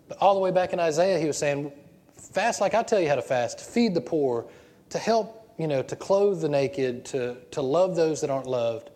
But 0.08 0.18
all 0.18 0.34
the 0.34 0.40
way 0.40 0.50
back 0.50 0.72
in 0.72 0.80
Isaiah, 0.80 1.18
he 1.18 1.26
was 1.26 1.36
saying, 1.36 1.72
fast 2.16 2.60
like 2.60 2.74
I 2.74 2.82
tell 2.82 3.00
you 3.00 3.08
how 3.08 3.16
to 3.16 3.22
fast, 3.22 3.60
feed 3.60 3.94
the 3.94 4.00
poor, 4.00 4.46
to 4.90 4.98
help, 4.98 5.52
you 5.58 5.66
know, 5.66 5.82
to 5.82 5.96
clothe 5.96 6.40
the 6.40 6.48
naked, 6.48 7.04
to, 7.06 7.36
to 7.52 7.62
love 7.62 7.96
those 7.96 8.20
that 8.20 8.30
aren't 8.30 8.46
loved. 8.46 8.90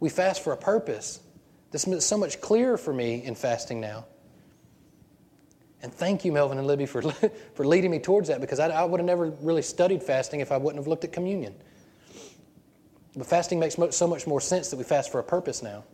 We 0.00 0.08
fast 0.08 0.44
for 0.44 0.52
a 0.52 0.56
purpose. 0.56 1.20
This 1.70 1.86
is 1.86 2.04
so 2.04 2.16
much 2.16 2.40
clearer 2.40 2.76
for 2.76 2.92
me 2.92 3.24
in 3.24 3.34
fasting 3.34 3.80
now. 3.80 4.06
And 5.82 5.92
thank 5.92 6.24
you, 6.24 6.32
Melvin 6.32 6.58
and 6.58 6.66
Libby, 6.66 6.86
for, 6.86 7.02
for 7.54 7.66
leading 7.66 7.90
me 7.90 7.98
towards 7.98 8.28
that 8.28 8.40
because 8.40 8.58
I, 8.58 8.68
I 8.68 8.84
would 8.84 8.98
have 8.98 9.06
never 9.06 9.30
really 9.40 9.62
studied 9.62 10.02
fasting 10.02 10.40
if 10.40 10.50
I 10.50 10.56
wouldn't 10.56 10.78
have 10.82 10.88
looked 10.88 11.04
at 11.04 11.12
communion. 11.12 11.54
But 13.16 13.26
fasting 13.26 13.58
makes 13.58 13.76
so 13.90 14.06
much 14.06 14.26
more 14.26 14.40
sense 14.40 14.70
that 14.70 14.76
we 14.76 14.84
fast 14.84 15.10
for 15.10 15.18
a 15.20 15.24
purpose 15.24 15.62
now. 15.62 15.84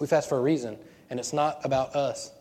We 0.00 0.06
fast 0.06 0.28
for 0.28 0.38
a 0.38 0.40
reason, 0.40 0.78
and 1.10 1.20
it's 1.20 1.32
not 1.32 1.60
about 1.64 1.94
us. 1.94 2.32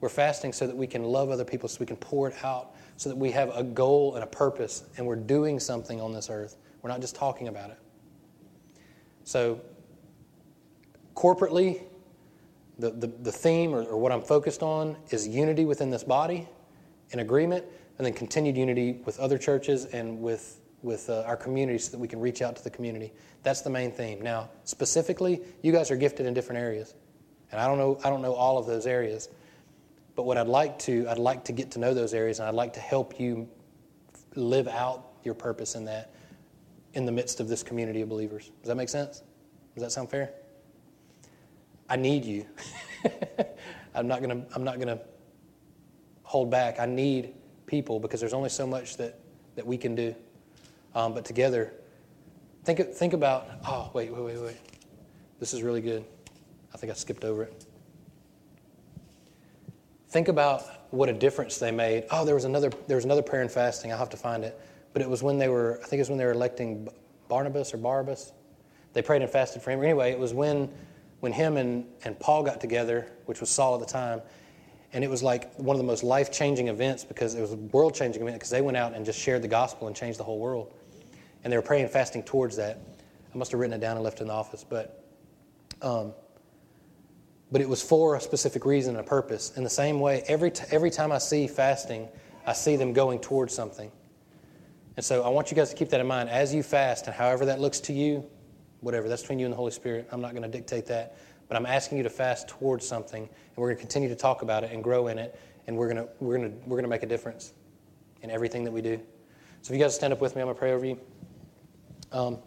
We're 0.00 0.08
fasting 0.08 0.52
so 0.52 0.66
that 0.66 0.76
we 0.76 0.86
can 0.86 1.04
love 1.04 1.30
other 1.30 1.44
people, 1.44 1.68
so 1.68 1.78
we 1.80 1.86
can 1.86 1.96
pour 1.96 2.28
it 2.28 2.34
out, 2.44 2.74
so 2.96 3.08
that 3.08 3.16
we 3.16 3.30
have 3.30 3.50
a 3.56 3.62
goal 3.62 4.14
and 4.14 4.22
a 4.22 4.26
purpose, 4.26 4.84
and 4.96 5.06
we're 5.06 5.16
doing 5.16 5.58
something 5.58 6.00
on 6.00 6.12
this 6.12 6.28
earth. 6.28 6.56
We're 6.82 6.90
not 6.90 7.00
just 7.00 7.16
talking 7.16 7.48
about 7.48 7.70
it. 7.70 7.78
So, 9.24 9.60
corporately, 11.14 11.82
the, 12.78 12.90
the, 12.90 13.06
the 13.06 13.32
theme 13.32 13.74
or, 13.74 13.82
or 13.84 13.98
what 13.98 14.12
I'm 14.12 14.22
focused 14.22 14.62
on 14.62 14.96
is 15.10 15.26
unity 15.28 15.64
within 15.64 15.90
this 15.90 16.04
body, 16.04 16.48
in 17.10 17.20
agreement, 17.20 17.64
and 17.98 18.06
then 18.06 18.14
continued 18.14 18.56
unity 18.56 19.00
with 19.04 19.20
other 19.20 19.38
churches 19.38 19.84
and 19.86 20.20
with 20.20 20.58
with 20.82 21.08
uh, 21.08 21.22
our 21.26 21.36
community 21.36 21.78
so 21.78 21.92
that 21.92 21.98
we 21.98 22.08
can 22.08 22.20
reach 22.20 22.42
out 22.42 22.56
to 22.56 22.64
the 22.64 22.70
community. 22.70 23.12
That's 23.42 23.60
the 23.62 23.70
main 23.70 23.92
theme. 23.92 24.20
Now, 24.20 24.50
specifically, 24.64 25.40
you 25.62 25.72
guys 25.72 25.90
are 25.90 25.96
gifted 25.96 26.26
in 26.26 26.34
different 26.34 26.60
areas. 26.60 26.94
And 27.50 27.60
I 27.60 27.66
don't 27.66 27.78
know, 27.78 27.98
I 28.04 28.10
don't 28.10 28.22
know 28.22 28.34
all 28.34 28.58
of 28.58 28.66
those 28.66 28.86
areas. 28.86 29.28
But 30.14 30.24
what 30.24 30.36
I'd 30.36 30.48
like 30.48 30.78
to, 30.80 31.08
I'd 31.08 31.18
like 31.18 31.44
to 31.44 31.52
get 31.52 31.70
to 31.72 31.78
know 31.78 31.94
those 31.94 32.12
areas 32.12 32.38
and 32.38 32.48
I'd 32.48 32.54
like 32.54 32.74
to 32.74 32.80
help 32.80 33.18
you 33.18 33.48
live 34.34 34.68
out 34.68 35.06
your 35.24 35.34
purpose 35.34 35.74
in 35.74 35.84
that 35.86 36.12
in 36.94 37.06
the 37.06 37.12
midst 37.12 37.40
of 37.40 37.48
this 37.48 37.62
community 37.62 38.00
of 38.02 38.08
believers. 38.08 38.50
Does 38.60 38.68
that 38.68 38.76
make 38.76 38.88
sense? 38.88 39.22
Does 39.74 39.82
that 39.82 39.92
sound 39.92 40.10
fair? 40.10 40.32
I 41.88 41.96
need 41.96 42.24
you. 42.24 42.46
I'm 43.94 44.06
not 44.06 44.20
gonna 44.20 44.44
I'm 44.54 44.64
not 44.64 44.78
gonna 44.78 45.00
hold 46.22 46.50
back. 46.50 46.80
I 46.80 46.86
need 46.86 47.34
people 47.66 48.00
because 48.00 48.20
there's 48.20 48.32
only 48.32 48.48
so 48.48 48.66
much 48.66 48.96
that, 48.96 49.18
that 49.56 49.66
we 49.66 49.76
can 49.76 49.94
do. 49.94 50.14
Um, 50.94 51.14
but 51.14 51.24
together, 51.24 51.72
think 52.64 52.80
think 52.94 53.12
about 53.12 53.48
oh 53.66 53.90
wait, 53.92 54.12
wait, 54.12 54.22
wait, 54.22 54.38
wait. 54.38 54.56
This 55.40 55.52
is 55.52 55.62
really 55.62 55.80
good. 55.80 56.04
I 56.72 56.78
think 56.78 56.90
I 56.90 56.94
skipped 56.94 57.24
over 57.24 57.42
it. 57.44 57.66
Think 60.08 60.28
about 60.28 60.62
what 60.90 61.08
a 61.08 61.12
difference 61.12 61.58
they 61.58 61.70
made. 61.70 62.04
Oh, 62.10 62.24
there 62.24 62.34
was 62.34 62.44
another 62.44 62.70
there 62.86 62.96
was 62.96 63.04
another 63.04 63.22
prayer 63.22 63.42
and 63.42 63.50
fasting. 63.50 63.92
I'll 63.92 63.98
have 63.98 64.10
to 64.10 64.16
find 64.16 64.44
it. 64.44 64.58
But 64.92 65.02
it 65.02 65.08
was 65.08 65.22
when 65.22 65.38
they 65.38 65.48
were 65.48 65.80
I 65.82 65.86
think 65.86 65.94
it 65.94 66.02
was 66.02 66.08
when 66.10 66.18
they 66.18 66.24
were 66.24 66.32
electing 66.32 66.88
Barnabas 67.28 67.72
or 67.74 67.78
Barabbas. 67.78 68.32
They 68.92 69.02
prayed 69.02 69.22
and 69.22 69.30
fasted 69.30 69.62
for 69.62 69.70
him. 69.70 69.82
Anyway, 69.82 70.10
it 70.10 70.18
was 70.18 70.34
when 70.34 70.70
when 71.20 71.32
him 71.32 71.56
and, 71.56 71.86
and 72.04 72.18
Paul 72.18 72.42
got 72.42 72.60
together, 72.60 73.10
which 73.26 73.40
was 73.40 73.48
Saul 73.48 73.74
at 73.74 73.80
the 73.80 73.86
time, 73.86 74.20
and 74.92 75.04
it 75.04 75.08
was 75.08 75.22
like 75.22 75.54
one 75.54 75.74
of 75.74 75.78
the 75.78 75.86
most 75.86 76.02
life 76.02 76.32
changing 76.32 76.68
events 76.68 77.04
because 77.04 77.34
it 77.34 77.40
was 77.40 77.52
a 77.52 77.56
world 77.56 77.94
changing 77.94 78.22
event 78.22 78.36
because 78.36 78.50
they 78.50 78.60
went 78.60 78.76
out 78.76 78.92
and 78.92 79.04
just 79.06 79.18
shared 79.18 79.40
the 79.40 79.48
gospel 79.48 79.86
and 79.86 79.96
changed 79.96 80.18
the 80.18 80.24
whole 80.24 80.38
world. 80.38 80.74
And 81.44 81.52
they 81.52 81.56
were 81.56 81.62
praying 81.62 81.84
and 81.84 81.92
fasting 81.92 82.24
towards 82.24 82.56
that. 82.56 82.80
I 83.32 83.38
must 83.38 83.52
have 83.52 83.60
written 83.60 83.74
it 83.74 83.80
down 83.80 83.96
and 83.96 84.04
left 84.04 84.18
it 84.18 84.22
in 84.22 84.28
the 84.28 84.34
office, 84.34 84.64
but 84.68 85.04
um, 85.80 86.12
but 87.52 87.60
it 87.60 87.68
was 87.68 87.82
for 87.82 88.16
a 88.16 88.20
specific 88.20 88.64
reason 88.64 88.96
and 88.96 89.04
a 89.04 89.08
purpose. 89.08 89.52
In 89.56 89.62
the 89.62 89.70
same 89.70 90.00
way, 90.00 90.24
every, 90.26 90.50
t- 90.50 90.64
every 90.70 90.90
time 90.90 91.12
I 91.12 91.18
see 91.18 91.46
fasting, 91.46 92.08
I 92.46 92.54
see 92.54 92.76
them 92.76 92.94
going 92.94 93.20
towards 93.20 93.54
something. 93.54 93.92
And 94.96 95.04
so 95.04 95.22
I 95.22 95.28
want 95.28 95.50
you 95.50 95.56
guys 95.56 95.70
to 95.70 95.76
keep 95.76 95.88
that 95.90 96.00
in 96.00 96.06
mind 96.06 96.28
as 96.28 96.54
you 96.54 96.62
fast, 96.62 97.06
and 97.06 97.14
however 97.14 97.46
that 97.46 97.60
looks 97.60 97.80
to 97.80 97.92
you, 97.92 98.24
whatever, 98.80 99.08
that's 99.08 99.22
between 99.22 99.38
you 99.38 99.46
and 99.46 99.52
the 99.52 99.56
Holy 99.56 99.70
Spirit. 99.70 100.08
I'm 100.12 100.20
not 100.20 100.32
going 100.32 100.42
to 100.42 100.48
dictate 100.48 100.86
that. 100.86 101.16
But 101.48 101.56
I'm 101.56 101.66
asking 101.66 101.98
you 101.98 102.04
to 102.04 102.10
fast 102.10 102.48
towards 102.48 102.86
something, 102.86 103.22
and 103.22 103.56
we're 103.56 103.68
going 103.68 103.76
to 103.76 103.80
continue 103.80 104.08
to 104.08 104.16
talk 104.16 104.42
about 104.42 104.64
it 104.64 104.72
and 104.72 104.82
grow 104.82 105.08
in 105.08 105.18
it, 105.18 105.38
and 105.66 105.76
we're 105.76 105.92
going 105.92 106.06
to, 106.06 106.08
we're 106.20 106.38
going 106.38 106.50
to, 106.50 106.56
we're 106.66 106.76
going 106.76 106.84
to 106.84 106.88
make 106.88 107.02
a 107.02 107.06
difference 107.06 107.52
in 108.22 108.30
everything 108.30 108.64
that 108.64 108.70
we 108.70 108.80
do. 108.80 108.98
So 109.60 109.72
if 109.72 109.78
you 109.78 109.84
guys 109.84 109.94
stand 109.94 110.12
up 110.12 110.20
with 110.20 110.34
me, 110.34 110.42
I'm 110.42 110.46
going 110.46 110.56
to 110.56 110.58
pray 110.58 110.72
over 110.72 110.86
you. 110.86 111.00
Um, 112.10 112.38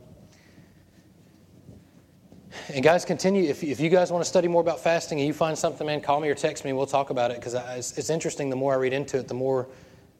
and 2.73 2.83
guys, 2.83 3.05
continue. 3.05 3.49
If, 3.49 3.63
if 3.63 3.79
you 3.79 3.89
guys 3.89 4.11
want 4.11 4.23
to 4.23 4.29
study 4.29 4.47
more 4.47 4.61
about 4.61 4.79
fasting 4.79 5.19
and 5.19 5.27
you 5.27 5.33
find 5.33 5.57
something, 5.57 5.85
man, 5.85 6.01
call 6.01 6.19
me 6.19 6.29
or 6.29 6.35
text 6.35 6.65
me. 6.65 6.73
We'll 6.73 6.85
talk 6.85 7.09
about 7.09 7.31
it 7.31 7.37
because 7.37 7.53
it's, 7.53 7.97
it's 7.97 8.09
interesting. 8.09 8.49
The 8.49 8.55
more 8.55 8.73
I 8.73 8.77
read 8.77 8.93
into 8.93 9.19
it, 9.19 9.27
the 9.27 9.33
more 9.33 9.67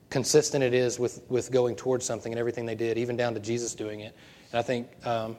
consistent 0.10 0.64
it 0.64 0.74
is 0.74 1.00
with, 1.00 1.22
with 1.30 1.52
going 1.52 1.76
towards 1.76 2.06
something 2.06 2.32
and 2.32 2.40
everything 2.40 2.66
they 2.66 2.76
did, 2.76 2.98
even 2.98 3.18
down 3.18 3.34
to 3.34 3.40
Jesus 3.40 3.76
doing 3.76 4.02
it. 4.02 4.16
And 4.52 4.60
I 4.60 4.62
think 4.62 4.88
um, 5.06 5.36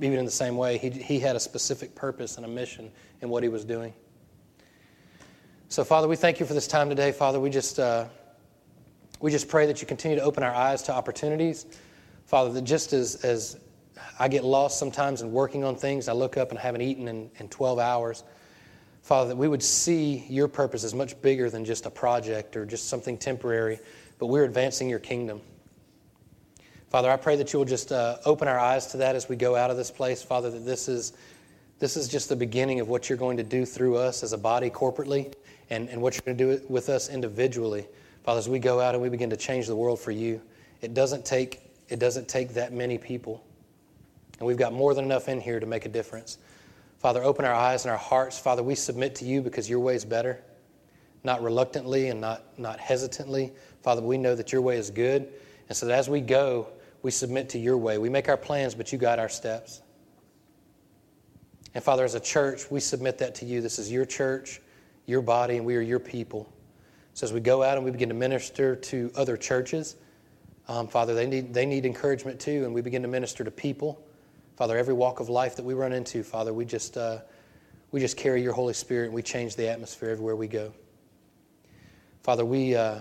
even 0.00 0.18
in 0.18 0.24
the 0.24 0.30
same 0.30 0.56
way, 0.56 0.78
he, 0.78 0.90
he 0.90 1.18
had 1.20 1.36
a 1.36 1.40
specific 1.40 1.94
purpose 1.94 2.36
and 2.36 2.44
a 2.44 2.48
mission 2.48 2.90
in 3.20 3.28
what 3.28 3.42
he 3.42 3.48
was 3.48 3.64
doing. 3.64 3.92
So, 5.68 5.84
Father, 5.84 6.08
we 6.08 6.16
thank 6.16 6.40
you 6.40 6.46
for 6.46 6.54
this 6.54 6.66
time 6.66 6.88
today. 6.88 7.12
Father, 7.12 7.40
we 7.40 7.50
just, 7.50 7.78
uh, 7.78 8.06
we 9.20 9.30
just 9.30 9.48
pray 9.48 9.66
that 9.66 9.80
you 9.80 9.86
continue 9.86 10.16
to 10.16 10.22
open 10.22 10.42
our 10.42 10.54
eyes 10.54 10.82
to 10.84 10.92
opportunities. 10.92 11.66
Father, 12.26 12.52
that 12.52 12.62
just 12.62 12.92
as, 12.92 13.16
as 13.24 13.58
I 14.18 14.28
get 14.28 14.44
lost 14.44 14.78
sometimes 14.78 15.22
in 15.22 15.32
working 15.32 15.64
on 15.64 15.76
things. 15.76 16.08
I 16.08 16.12
look 16.12 16.36
up 16.36 16.50
and 16.50 16.58
I 16.58 16.62
haven't 16.62 16.82
eaten 16.82 17.08
in, 17.08 17.30
in 17.36 17.48
12 17.48 17.78
hours. 17.78 18.24
Father, 19.04 19.28
that 19.28 19.36
we 19.36 19.48
would 19.48 19.62
see 19.62 20.24
your 20.30 20.48
purpose 20.48 20.82
as 20.82 20.94
much 20.94 21.20
bigger 21.20 21.50
than 21.50 21.62
just 21.62 21.84
a 21.84 21.90
project 21.90 22.56
or 22.56 22.64
just 22.64 22.88
something 22.88 23.18
temporary, 23.18 23.78
but 24.18 24.28
we're 24.28 24.44
advancing 24.44 24.88
your 24.88 24.98
kingdom. 24.98 25.42
Father, 26.88 27.10
I 27.10 27.18
pray 27.18 27.36
that 27.36 27.52
you 27.52 27.58
will 27.58 27.66
just 27.66 27.92
uh, 27.92 28.16
open 28.24 28.48
our 28.48 28.58
eyes 28.58 28.86
to 28.92 28.96
that 28.96 29.14
as 29.14 29.28
we 29.28 29.36
go 29.36 29.56
out 29.56 29.70
of 29.70 29.76
this 29.76 29.90
place, 29.90 30.22
Father, 30.22 30.50
that 30.50 30.64
this 30.64 30.88
is, 30.88 31.12
this 31.80 31.98
is 31.98 32.08
just 32.08 32.30
the 32.30 32.36
beginning 32.36 32.80
of 32.80 32.88
what 32.88 33.10
you're 33.10 33.18
going 33.18 33.36
to 33.36 33.42
do 33.42 33.66
through 33.66 33.98
us 33.98 34.22
as 34.22 34.32
a 34.32 34.38
body 34.38 34.70
corporately 34.70 35.34
and, 35.68 35.90
and 35.90 36.00
what 36.00 36.14
you're 36.14 36.22
going 36.24 36.38
to 36.38 36.56
do 36.56 36.64
with 36.70 36.88
us 36.88 37.10
individually. 37.10 37.86
Father, 38.22 38.38
as 38.38 38.48
we 38.48 38.58
go 38.58 38.80
out 38.80 38.94
and 38.94 39.02
we 39.02 39.10
begin 39.10 39.28
to 39.28 39.36
change 39.36 39.66
the 39.66 39.76
world 39.76 40.00
for 40.00 40.12
you, 40.12 40.40
it 40.80 40.94
doesn't 40.94 41.26
take, 41.26 41.60
it 41.90 41.98
doesn't 41.98 42.26
take 42.26 42.54
that 42.54 42.72
many 42.72 42.96
people. 42.96 43.44
And 44.38 44.46
we've 44.46 44.56
got 44.56 44.72
more 44.72 44.94
than 44.94 45.04
enough 45.04 45.28
in 45.28 45.42
here 45.42 45.60
to 45.60 45.66
make 45.66 45.84
a 45.84 45.90
difference. 45.90 46.38
Father, 47.04 47.22
open 47.22 47.44
our 47.44 47.52
eyes 47.52 47.84
and 47.84 47.92
our 47.92 47.98
hearts. 47.98 48.38
Father, 48.38 48.62
we 48.62 48.74
submit 48.74 49.14
to 49.16 49.26
you 49.26 49.42
because 49.42 49.68
your 49.68 49.78
way 49.78 49.94
is 49.94 50.06
better, 50.06 50.42
not 51.22 51.42
reluctantly 51.42 52.08
and 52.08 52.18
not, 52.18 52.58
not 52.58 52.80
hesitantly. 52.80 53.52
Father, 53.82 54.00
we 54.00 54.16
know 54.16 54.34
that 54.34 54.52
your 54.52 54.62
way 54.62 54.78
is 54.78 54.88
good. 54.88 55.28
And 55.68 55.76
so 55.76 55.84
that 55.84 55.98
as 55.98 56.08
we 56.08 56.22
go, 56.22 56.68
we 57.02 57.10
submit 57.10 57.50
to 57.50 57.58
your 57.58 57.76
way. 57.76 57.98
We 57.98 58.08
make 58.08 58.30
our 58.30 58.38
plans, 58.38 58.74
but 58.74 58.90
you 58.90 58.96
guide 58.96 59.18
our 59.18 59.28
steps. 59.28 59.82
And 61.74 61.84
Father, 61.84 62.04
as 62.06 62.14
a 62.14 62.20
church, 62.20 62.70
we 62.70 62.80
submit 62.80 63.18
that 63.18 63.34
to 63.34 63.44
you. 63.44 63.60
This 63.60 63.78
is 63.78 63.92
your 63.92 64.06
church, 64.06 64.62
your 65.04 65.20
body, 65.20 65.58
and 65.58 65.66
we 65.66 65.76
are 65.76 65.82
your 65.82 66.00
people. 66.00 66.50
So 67.12 67.26
as 67.26 67.34
we 67.34 67.40
go 67.40 67.62
out 67.62 67.76
and 67.76 67.84
we 67.84 67.90
begin 67.90 68.08
to 68.08 68.14
minister 68.14 68.76
to 68.76 69.12
other 69.14 69.36
churches, 69.36 69.96
um, 70.68 70.88
Father, 70.88 71.14
they 71.14 71.26
need, 71.26 71.52
they 71.52 71.66
need 71.66 71.84
encouragement 71.84 72.40
too, 72.40 72.64
and 72.64 72.72
we 72.72 72.80
begin 72.80 73.02
to 73.02 73.08
minister 73.08 73.44
to 73.44 73.50
people. 73.50 74.02
Father, 74.56 74.78
every 74.78 74.94
walk 74.94 75.20
of 75.20 75.28
life 75.28 75.56
that 75.56 75.64
we 75.64 75.74
run 75.74 75.92
into, 75.92 76.22
Father, 76.22 76.52
we 76.52 76.64
just, 76.64 76.96
uh, 76.96 77.18
we 77.90 78.00
just 78.00 78.16
carry 78.16 78.42
your 78.42 78.52
Holy 78.52 78.74
Spirit 78.74 79.06
and 79.06 79.14
we 79.14 79.22
change 79.22 79.56
the 79.56 79.68
atmosphere 79.68 80.10
everywhere 80.10 80.36
we 80.36 80.46
go. 80.46 80.72
Father, 82.22 82.44
we, 82.44 82.74
uh, 82.74 83.00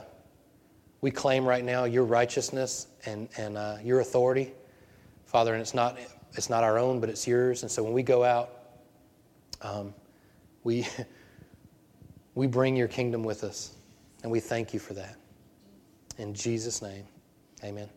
we 1.02 1.12
claim 1.12 1.46
right 1.46 1.64
now 1.64 1.84
your 1.84 2.06
righteousness 2.06 2.88
and, 3.06 3.30
and 3.38 3.58
uh, 3.58 3.78
your 3.84 4.00
authority, 4.00 4.52
Father, 5.26 5.54
and 5.54 5.62
it's 5.62 5.74
not, 5.74 5.98
it's 6.34 6.50
not 6.50 6.64
our 6.64 6.80
own, 6.80 7.00
but 7.00 7.10
it's 7.10 7.28
yours. 7.28 7.62
And 7.62 7.72
so 7.72 7.84
when 7.84 7.94
we 7.94 8.04
go 8.04 8.24
out, 8.24 8.50
um, 9.62 9.94
we, 10.64 10.88
we 12.36 12.48
bring 12.48 12.76
your 12.76 12.88
kingdom 12.88 13.24
with 13.24 13.44
us, 13.44 13.76
and 14.24 14.32
we 14.32 14.40
thank 14.40 14.74
you 14.74 14.80
for 14.80 14.94
that. 14.96 15.18
In 16.18 16.34
Jesus' 16.34 16.82
name, 16.82 17.06
amen. 17.64 17.90